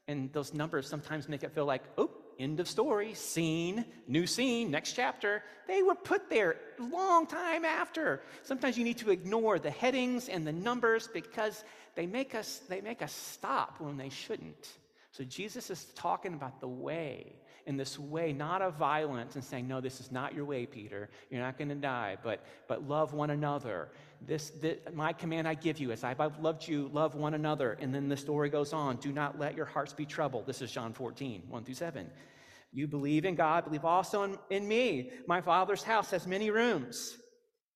and 0.07 0.31
those 0.33 0.53
numbers 0.53 0.87
sometimes 0.87 1.27
make 1.27 1.43
it 1.43 1.51
feel 1.51 1.65
like, 1.65 1.83
oh, 1.97 2.11
end 2.39 2.59
of 2.59 2.67
story, 2.67 3.13
scene, 3.13 3.85
new 4.07 4.27
scene, 4.27 4.69
next 4.69 4.93
chapter. 4.93 5.41
They 5.67 5.81
were 5.81 5.95
put 5.95 6.29
there 6.29 6.57
a 6.79 6.83
long 6.83 7.25
time 7.25 7.65
after. 7.65 8.21
Sometimes 8.43 8.77
you 8.77 8.83
need 8.83 8.97
to 8.99 9.09
ignore 9.09 9.57
the 9.57 9.71
headings 9.71 10.29
and 10.29 10.45
the 10.45 10.51
numbers 10.51 11.09
because 11.11 11.63
they 11.95 12.05
make 12.05 12.35
us 12.35 12.61
they 12.69 12.81
make 12.81 13.01
us 13.01 13.13
stop 13.13 13.79
when 13.79 13.97
they 13.97 14.09
shouldn't. 14.09 14.67
So 15.11 15.23
Jesus 15.23 15.69
is 15.69 15.85
talking 15.95 16.33
about 16.33 16.59
the 16.59 16.67
way 16.67 17.35
in 17.65 17.77
this 17.77 17.97
way, 17.97 18.31
not 18.31 18.61
of 18.61 18.75
violence, 18.75 19.35
and 19.35 19.43
saying, 19.43 19.67
No, 19.67 19.81
this 19.81 19.99
is 19.99 20.11
not 20.11 20.33
your 20.35 20.45
way, 20.45 20.65
Peter. 20.65 21.09
You're 21.29 21.41
not 21.41 21.57
going 21.57 21.69
to 21.69 21.75
die, 21.75 22.17
but, 22.23 22.45
but 22.67 22.87
love 22.87 23.13
one 23.13 23.31
another. 23.31 23.89
This, 24.21 24.51
this, 24.51 24.77
my 24.93 25.13
command 25.13 25.47
I 25.47 25.55
give 25.55 25.79
you, 25.79 25.91
as 25.91 26.03
I've 26.03 26.19
loved 26.39 26.67
you, 26.67 26.89
love 26.93 27.15
one 27.15 27.33
another. 27.33 27.77
And 27.79 27.93
then 27.93 28.07
the 28.07 28.17
story 28.17 28.49
goes 28.49 28.73
on 28.73 28.97
do 28.97 29.11
not 29.11 29.39
let 29.39 29.55
your 29.55 29.65
hearts 29.65 29.93
be 29.93 30.05
troubled. 30.05 30.45
This 30.45 30.61
is 30.61 30.71
John 30.71 30.93
14, 30.93 31.43
1 31.47 31.63
through 31.63 31.75
7. 31.75 32.09
You 32.71 32.87
believe 32.87 33.25
in 33.25 33.35
God, 33.35 33.65
believe 33.65 33.85
also 33.85 34.23
in, 34.23 34.37
in 34.49 34.67
me. 34.67 35.11
My 35.27 35.41
Father's 35.41 35.83
house 35.83 36.11
has 36.11 36.27
many 36.27 36.51
rooms. 36.51 37.17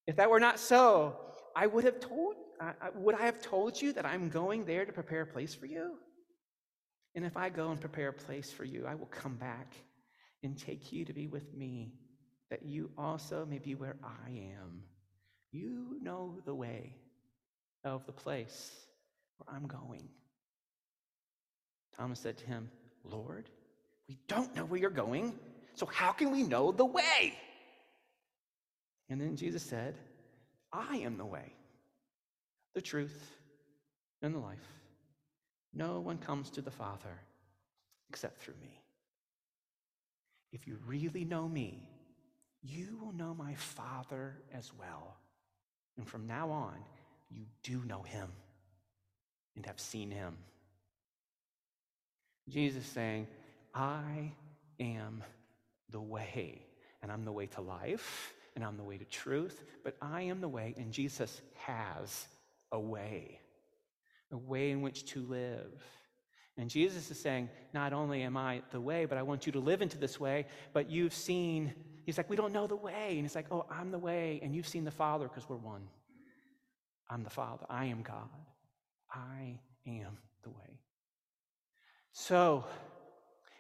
If 0.08 0.16
that 0.18 0.30
were 0.30 0.40
not 0.40 0.60
so, 0.60 1.16
I 1.56 1.68
would 1.68 1.84
have 1.84 2.00
told, 2.00 2.36
I, 2.60 2.74
would 2.96 3.16
I 3.16 3.26
have 3.26 3.42
told 3.42 3.82
you 3.82 3.94
that 3.94 4.06
I'm 4.06 4.30
going 4.30 4.66
there 4.66 4.86
to 4.86 4.92
prepare 4.92 5.22
a 5.22 5.28
place 5.28 5.56
for 5.56 5.66
you? 5.66 5.98
And 7.16 7.26
if 7.26 7.36
I 7.36 7.50
go 7.50 7.72
and 7.72 7.80
prepare 7.80 8.10
a 8.10 8.14
place 8.14 8.52
for 8.52 8.64
you, 8.64 8.86
I 8.88 8.96
will 8.96 9.08
come 9.08 9.36
back 9.36 9.74
and 10.44 10.58
take 10.58 10.92
you 10.92 11.06
to 11.06 11.14
be 11.14 11.28
with 11.28 11.54
me, 11.54 11.94
that 12.50 12.64
you 12.64 12.92
also 12.98 13.46
may 13.46 13.60
be 13.60 13.76
where 13.76 13.98
I 14.04 14.30
am. 14.30 14.84
You 15.52 15.98
know 16.02 16.38
the 16.46 16.54
way 16.54 16.96
of 17.84 18.06
the 18.06 18.12
place 18.12 18.72
where 19.38 19.56
I'm 19.56 19.68
going. 19.68 20.08
Thomas 21.98 22.20
said 22.20 22.38
to 22.38 22.46
him, 22.46 22.70
Lord, 23.04 23.50
we 24.08 24.18
don't 24.28 24.56
know 24.56 24.66
where 24.66 24.80
you're 24.80 24.90
going, 24.90 25.38
so 25.76 25.86
how 25.86 26.12
can 26.12 26.32
we 26.32 26.44
know 26.44 26.72
the 26.72 26.86
way? 26.86 27.38
And 29.10 29.20
then 29.20 29.36
Jesus 29.36 29.64
said, 29.64 29.96
I 30.72 30.98
am 30.98 31.18
the 31.18 31.26
way, 31.26 31.54
the 32.76 32.82
truth, 32.82 33.32
and 34.22 34.36
the 34.36 34.40
life. 34.40 34.79
No 35.74 36.00
one 36.00 36.18
comes 36.18 36.50
to 36.52 36.62
the 36.62 36.72
Father 36.72 37.22
except 38.10 38.42
through 38.42 38.56
me. 38.62 38.82
If 40.52 40.68
you 40.68 40.78
really 40.88 41.26
know 41.26 41.48
me, 41.48 41.88
you 42.62 42.98
will 43.02 43.14
know 43.14 43.34
my 43.34 43.54
Father 43.54 44.36
as 44.54 44.72
well. 44.78 45.16
And 45.98 46.08
from 46.08 46.28
now 46.28 46.50
on, 46.50 46.76
you 47.30 47.44
do 47.64 47.84
know 47.86 48.02
him 48.02 48.30
and 49.56 49.66
have 49.66 49.80
seen 49.80 50.10
him. 50.10 50.38
Jesus 52.48 52.86
saying, 52.86 53.28
I 53.74 54.32
am 54.80 55.24
the 55.92 56.02
way, 56.02 56.64
and 57.02 57.12
I'm 57.12 57.26
the 57.26 57.32
way 57.32 57.46
to 57.48 57.62
life, 57.62 58.34
and 58.56 58.66
I'm 58.66 58.78
the 58.78 58.84
way 58.84 58.98
to 58.98 59.06
truth, 59.06 59.64
but 59.84 59.96
I 60.02 60.24
am 60.24 60.42
the 60.42 60.48
way, 60.48 60.74
and 60.78 60.92
Jesus 60.92 61.42
has 61.66 62.28
a 62.72 62.80
way 62.80 63.40
a 64.32 64.38
way 64.38 64.72
in 64.72 64.82
which 64.82 65.06
to 65.06 65.22
live. 65.22 65.84
And 66.58 66.70
Jesus 66.70 67.10
is 67.10 67.20
saying, 67.20 67.50
Not 67.74 67.94
only 67.94 68.22
am 68.24 68.36
I 68.36 68.62
the 68.72 68.82
way, 68.82 69.06
but 69.06 69.18
I 69.18 69.22
want 69.24 69.46
you 69.46 69.54
to 69.54 69.60
live 69.60 69.82
into 69.82 69.98
this 69.98 70.20
way, 70.20 70.46
but 70.74 70.90
you've 70.90 71.14
seen, 71.14 71.74
he's 72.06 72.18
like, 72.18 72.30
We 72.30 72.36
don't 72.36 72.52
know 72.52 72.68
the 72.68 72.76
way. 72.76 73.12
And 73.12 73.22
he's 73.22 73.36
like, 73.36 73.48
Oh, 73.50 73.66
I'm 73.70 73.92
the 73.92 74.00
way, 74.00 74.40
and 74.44 74.54
you've 74.54 74.68
seen 74.68 74.84
the 74.84 74.92
Father 74.92 75.28
because 75.28 75.48
we're 75.48 75.56
one. 75.56 75.88
I'm 77.10 77.24
the 77.24 77.30
Father. 77.30 77.66
I 77.70 77.86
am 77.86 78.02
God. 78.02 78.30
I 79.12 79.60
am 79.88 80.18
the 80.44 80.50
way. 80.50 80.80
So, 82.12 82.66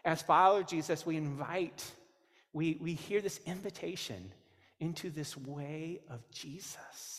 as 0.05 0.21
followers 0.21 0.63
of 0.63 0.69
Jesus, 0.69 1.05
we 1.05 1.15
invite, 1.15 1.83
we, 2.53 2.77
we 2.81 2.93
hear 2.93 3.21
this 3.21 3.39
invitation 3.45 4.31
into 4.79 5.09
this 5.09 5.35
way 5.37 6.01
of 6.09 6.29
Jesus. 6.31 7.18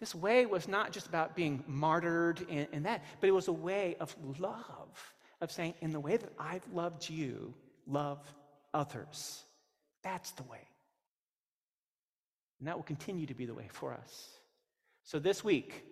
This 0.00 0.14
way 0.14 0.44
was 0.46 0.68
not 0.68 0.92
just 0.92 1.06
about 1.06 1.36
being 1.36 1.62
martyred 1.66 2.44
and, 2.50 2.66
and, 2.72 2.86
that, 2.86 3.04
but 3.20 3.28
it 3.28 3.32
was 3.32 3.48
a 3.48 3.52
way 3.52 3.96
of 4.00 4.14
love, 4.38 5.14
of 5.40 5.52
saying, 5.52 5.74
in 5.80 5.92
the 5.92 6.00
way 6.00 6.16
that 6.16 6.32
I've 6.38 6.66
loved 6.72 7.08
you, 7.08 7.54
love 7.86 8.18
others. 8.72 9.44
That's 10.02 10.32
the 10.32 10.42
way. 10.44 10.66
And 12.58 12.68
that 12.68 12.76
will 12.76 12.84
continue 12.84 13.26
to 13.26 13.34
be 13.34 13.46
the 13.46 13.54
way 13.54 13.68
for 13.70 13.94
us. 13.94 14.30
So 15.04 15.18
this 15.18 15.44
week, 15.44 15.84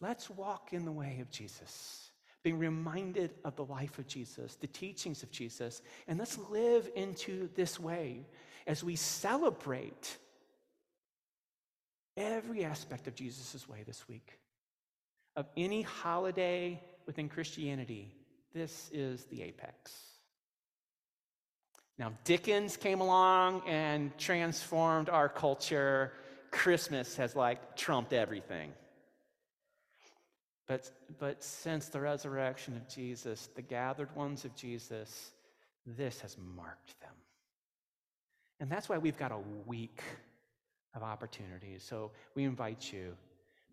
let's 0.00 0.28
walk 0.28 0.72
in 0.72 0.84
the 0.84 0.92
way 0.92 1.18
of 1.20 1.30
Jesus, 1.30 2.10
being 2.42 2.58
reminded 2.58 3.34
of 3.44 3.56
the 3.56 3.64
life 3.64 3.98
of 3.98 4.06
Jesus, 4.06 4.56
the 4.56 4.66
teachings 4.66 5.22
of 5.22 5.30
Jesus, 5.30 5.80
and 6.06 6.18
let's 6.18 6.38
live 6.50 6.90
into 6.96 7.48
this 7.54 7.78
way 7.78 8.26
as 8.66 8.84
we 8.84 8.96
celebrate 8.96 10.18
every 12.20 12.64
aspect 12.64 13.06
of 13.06 13.14
Jesus' 13.14 13.68
way 13.68 13.82
this 13.86 14.08
week. 14.08 14.38
Of 15.36 15.46
any 15.56 15.82
holiday 15.82 16.80
within 17.06 17.28
Christianity, 17.28 18.14
this 18.52 18.90
is 18.92 19.24
the 19.26 19.42
apex. 19.42 19.92
Now, 21.98 22.12
Dickens 22.24 22.76
came 22.76 23.00
along 23.00 23.62
and 23.66 24.16
transformed 24.18 25.08
our 25.08 25.28
culture. 25.28 26.12
Christmas 26.50 27.16
has 27.16 27.36
like 27.36 27.76
trumped 27.76 28.12
everything. 28.12 28.72
But, 30.66 30.90
but 31.18 31.42
since 31.42 31.88
the 31.88 32.00
resurrection 32.00 32.76
of 32.76 32.88
Jesus, 32.88 33.48
the 33.54 33.62
gathered 33.62 34.14
ones 34.14 34.44
of 34.44 34.54
Jesus, 34.54 35.32
this 35.86 36.20
has 36.20 36.36
marked 36.54 36.98
them. 37.00 37.10
And 38.60 38.70
that's 38.70 38.88
why 38.88 38.98
we've 38.98 39.18
got 39.18 39.32
a 39.32 39.40
week 39.66 40.02
of 40.94 41.02
opportunities. 41.02 41.82
So 41.82 42.12
we 42.34 42.44
invite 42.44 42.92
you, 42.92 43.16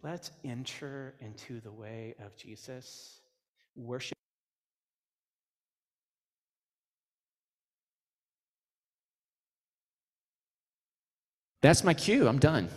let's 0.04 0.32
enter 0.44 1.16
into 1.20 1.60
the 1.62 1.72
way 1.72 2.16
of 2.24 2.36
Jesus, 2.36 3.22
worship. 3.76 4.18
That's 11.62 11.84
my 11.84 11.94
cue. 11.94 12.28
I'm 12.28 12.40
done. 12.40 12.70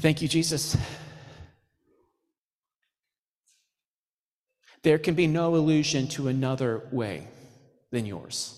Thank 0.00 0.22
you, 0.22 0.28
Jesus. 0.28 0.76
There 4.82 4.98
can 4.98 5.14
be 5.14 5.26
no 5.26 5.54
illusion 5.54 6.08
to 6.08 6.28
another 6.28 6.88
way 6.90 7.28
than 7.90 8.06
yours. 8.06 8.56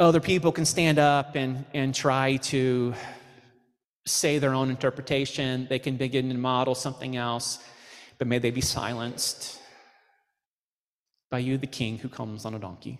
Other 0.00 0.20
people 0.20 0.50
can 0.50 0.64
stand 0.64 0.98
up 0.98 1.36
and, 1.36 1.64
and 1.74 1.94
try 1.94 2.36
to 2.36 2.94
say 4.04 4.38
their 4.38 4.54
own 4.54 4.68
interpretation. 4.68 5.66
They 5.68 5.78
can 5.78 5.96
begin 5.96 6.28
to 6.30 6.34
model 6.34 6.74
something 6.74 7.16
else, 7.16 7.60
but 8.18 8.26
may 8.26 8.38
they 8.38 8.50
be 8.50 8.60
silenced 8.60 9.60
by 11.30 11.38
you, 11.38 11.56
the 11.56 11.66
king 11.66 11.98
who 11.98 12.08
comes 12.08 12.44
on 12.44 12.54
a 12.54 12.58
donkey. 12.58 12.98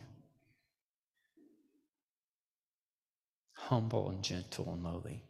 Humble 3.53 4.11
and 4.11 4.23
gentle 4.23 4.73
and 4.73 4.83
lowly. 4.83 5.25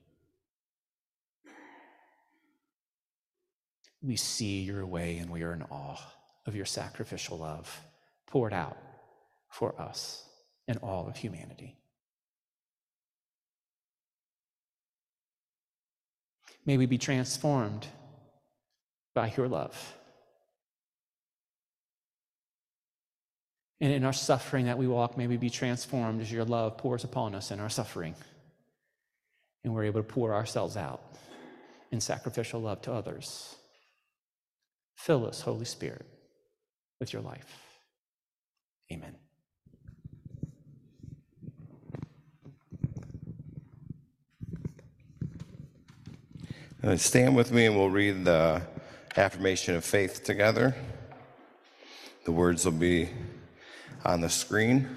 We 4.02 4.16
see 4.16 4.60
your 4.62 4.84
way 4.84 5.18
and 5.18 5.30
we 5.30 5.42
are 5.42 5.52
in 5.52 5.62
awe 5.62 6.00
of 6.46 6.56
your 6.56 6.64
sacrificial 6.64 7.38
love 7.38 7.80
poured 8.26 8.52
out 8.52 8.76
for 9.48 9.80
us 9.80 10.24
and 10.66 10.78
all 10.78 11.06
of 11.08 11.16
humanity. 11.16 11.76
May 16.64 16.76
we 16.76 16.86
be 16.86 16.98
transformed 16.98 17.86
by 19.14 19.32
your 19.36 19.48
love. 19.48 19.94
And 23.80 23.92
in 23.92 24.04
our 24.04 24.12
suffering 24.12 24.66
that 24.66 24.78
we 24.78 24.86
walk, 24.86 25.18
may 25.18 25.26
we 25.26 25.36
be 25.36 25.50
transformed 25.50 26.20
as 26.20 26.30
your 26.30 26.44
love 26.44 26.78
pours 26.78 27.02
upon 27.02 27.34
us 27.34 27.50
in 27.50 27.58
our 27.58 27.68
suffering. 27.68 28.14
And 29.64 29.74
we're 29.74 29.84
able 29.84 30.00
to 30.02 30.08
pour 30.08 30.32
ourselves 30.32 30.76
out 30.76 31.02
in 31.90 32.00
sacrificial 32.00 32.60
love 32.60 32.80
to 32.82 32.92
others. 32.92 33.56
Fill 35.02 35.26
us, 35.26 35.40
Holy 35.40 35.64
Spirit, 35.64 36.06
with 37.00 37.12
your 37.12 37.22
life. 37.22 37.60
Amen. 38.92 39.16
Uh, 46.84 46.96
stand 46.96 47.34
with 47.34 47.50
me 47.50 47.66
and 47.66 47.76
we'll 47.76 47.90
read 47.90 48.24
the 48.24 48.62
affirmation 49.16 49.74
of 49.74 49.84
faith 49.84 50.22
together. 50.22 50.76
The 52.24 52.30
words 52.30 52.64
will 52.64 52.70
be 52.70 53.08
on 54.04 54.20
the 54.20 54.30
screen. 54.30 54.88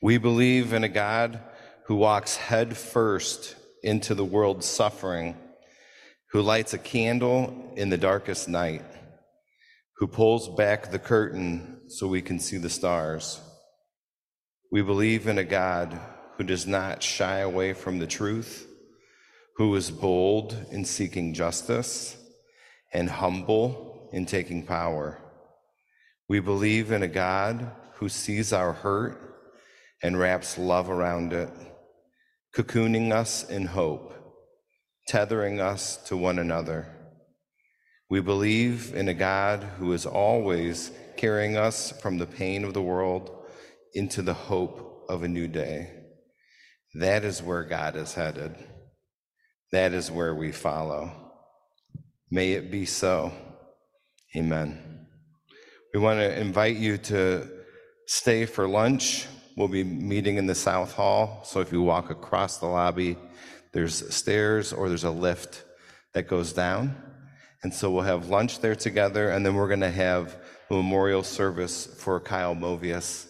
We 0.00 0.18
believe 0.18 0.72
in 0.72 0.84
a 0.84 0.88
God 0.88 1.40
who 1.86 1.96
walks 1.96 2.36
headfirst 2.36 3.56
into 3.82 4.14
the 4.14 4.24
world's 4.24 4.66
suffering 4.66 5.36
who 6.32 6.40
lights 6.40 6.72
a 6.72 6.78
candle 6.78 7.72
in 7.76 7.90
the 7.90 7.98
darkest 7.98 8.48
night, 8.48 8.84
who 9.98 10.06
pulls 10.06 10.48
back 10.48 10.90
the 10.90 10.98
curtain 10.98 11.80
so 11.88 12.06
we 12.06 12.22
can 12.22 12.38
see 12.38 12.56
the 12.56 12.70
stars. 12.70 13.38
We 14.70 14.80
believe 14.80 15.26
in 15.28 15.36
a 15.36 15.44
God 15.44 15.98
who 16.36 16.44
does 16.44 16.66
not 16.66 17.02
shy 17.02 17.40
away 17.40 17.74
from 17.74 17.98
the 17.98 18.06
truth, 18.06 18.66
who 19.56 19.74
is 19.76 19.90
bold 19.90 20.56
in 20.70 20.86
seeking 20.86 21.34
justice 21.34 22.16
and 22.94 23.10
humble 23.10 24.08
in 24.14 24.24
taking 24.24 24.64
power. 24.64 25.18
We 26.28 26.40
believe 26.40 26.92
in 26.92 27.02
a 27.02 27.08
God 27.08 27.70
who 27.96 28.08
sees 28.08 28.54
our 28.54 28.72
hurt 28.72 29.18
and 30.02 30.18
wraps 30.18 30.56
love 30.56 30.88
around 30.88 31.34
it, 31.34 31.50
cocooning 32.56 33.12
us 33.12 33.48
in 33.50 33.66
hope, 33.66 34.14
tethering 35.06 35.60
us 35.60 35.96
to 36.08 36.16
one 36.16 36.38
another. 36.38 36.86
We 38.08 38.20
believe 38.20 38.94
in 38.94 39.08
a 39.08 39.14
God 39.14 39.62
who 39.78 39.92
is 39.92 40.04
always 40.04 40.90
carrying 41.16 41.56
us 41.56 41.92
from 42.00 42.18
the 42.18 42.26
pain 42.26 42.64
of 42.64 42.74
the 42.74 42.82
world 42.82 43.30
into 43.94 44.22
the 44.22 44.34
hope 44.34 45.06
of 45.08 45.22
a 45.22 45.28
new 45.28 45.48
day. 45.48 45.90
That 46.94 47.24
is 47.24 47.42
where 47.42 47.64
God 47.64 47.96
is 47.96 48.14
headed. 48.14 48.54
That 49.72 49.92
is 49.92 50.10
where 50.10 50.34
we 50.34 50.52
follow. 50.52 51.10
May 52.30 52.52
it 52.52 52.70
be 52.70 52.84
so. 52.84 53.32
Amen. 54.36 55.06
We 55.94 56.00
want 56.00 56.20
to 56.20 56.38
invite 56.38 56.76
you 56.76 56.98
to 56.98 57.50
stay 58.06 58.46
for 58.46 58.68
lunch. 58.68 59.26
We'll 59.56 59.68
be 59.68 59.84
meeting 59.84 60.36
in 60.36 60.46
the 60.46 60.54
South 60.54 60.92
Hall. 60.94 61.42
So 61.44 61.60
if 61.60 61.72
you 61.72 61.82
walk 61.82 62.10
across 62.10 62.58
the 62.58 62.66
lobby, 62.66 63.16
there's 63.72 64.14
stairs 64.14 64.72
or 64.72 64.88
there's 64.88 65.04
a 65.04 65.10
lift 65.10 65.64
that 66.14 66.28
goes 66.28 66.52
down. 66.52 66.96
And 67.62 67.72
so 67.72 67.90
we'll 67.90 68.02
have 68.02 68.28
lunch 68.28 68.60
there 68.60 68.74
together, 68.74 69.30
and 69.30 69.46
then 69.46 69.54
we're 69.54 69.68
going 69.68 69.80
to 69.80 69.90
have 69.90 70.36
a 70.68 70.74
memorial 70.74 71.22
service 71.22 71.86
for 71.86 72.18
Kyle 72.18 72.56
Movius 72.56 73.28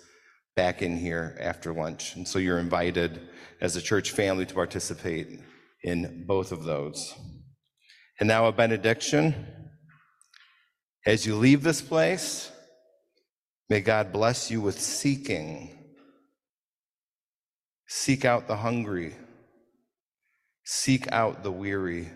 back 0.57 0.83
in 0.83 0.97
here 0.97 1.37
after 1.41 1.73
lunch. 1.73 2.17
And 2.17 2.27
so 2.27 2.39
you're 2.39 2.59
invited 2.59 3.29
as 3.61 3.77
a 3.77 3.83
church 3.83 4.11
family 4.11 4.47
to 4.47 4.55
participate 4.55 5.41
in 5.83 6.25
both 6.27 6.51
of 6.51 6.65
those. 6.65 7.15
And 8.19 8.29
now 8.29 8.47
a 8.47 8.53
benediction. 8.53 9.35
As 11.05 11.27
you 11.27 11.35
leave 11.35 11.63
this 11.63 11.83
place, 11.83 12.51
may 13.69 13.81
God 13.81 14.13
bless 14.13 14.51
you 14.51 14.61
with 14.61 14.81
seeking. 14.81 15.77
Seek 17.89 18.25
out 18.25 18.47
the 18.47 18.57
hungry. 18.57 19.15
Seek 20.65 21.11
out 21.11 21.43
the 21.43 21.53
weary. 21.53 22.09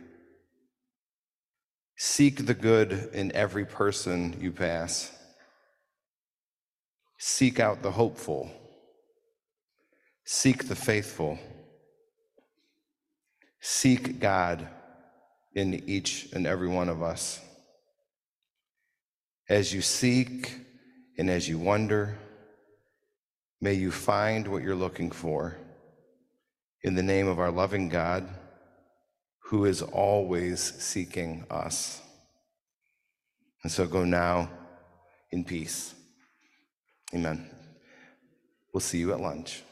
Seek 1.97 2.47
the 2.47 2.55
good 2.55 3.10
in 3.12 3.32
every 3.32 3.64
person 3.64 4.36
you 4.40 4.52
pass. 4.52 5.10
Seek 7.18 7.59
out 7.59 7.82
the 7.82 7.90
hopeful. 7.90 8.51
Seek 10.24 10.68
the 10.68 10.77
faithful. 10.77 11.39
Seek 13.60 14.20
God 14.20 14.68
in 15.55 15.74
each 15.89 16.28
and 16.32 16.47
every 16.47 16.68
one 16.68 16.89
of 16.89 17.02
us. 17.02 17.40
As 19.48 19.73
you 19.73 19.81
seek 19.81 20.55
and 21.16 21.31
as 21.31 21.48
you 21.48 21.59
wonder, 21.59 22.18
may 23.60 23.74
you 23.74 23.90
find 23.90 24.47
what 24.47 24.62
you're 24.62 24.77
looking 24.77 25.10
for. 25.10 25.56
In 26.87 26.95
the 26.95 27.03
name 27.03 27.27
of 27.27 27.41
our 27.41 27.51
loving 27.51 27.89
God, 27.89 28.29
who 29.41 29.65
is 29.65 29.83
always 29.83 30.61
seeking 30.61 31.45
us. 31.51 32.01
And 33.65 33.73
so 33.73 33.89
go 33.89 34.05
now 34.05 34.49
in 35.33 35.45
peace. 35.45 35.97
Amen. 37.13 37.51
We'll 38.73 38.81
see 38.83 38.99
you 38.99 39.13
at 39.13 39.21
lunch. 39.21 39.65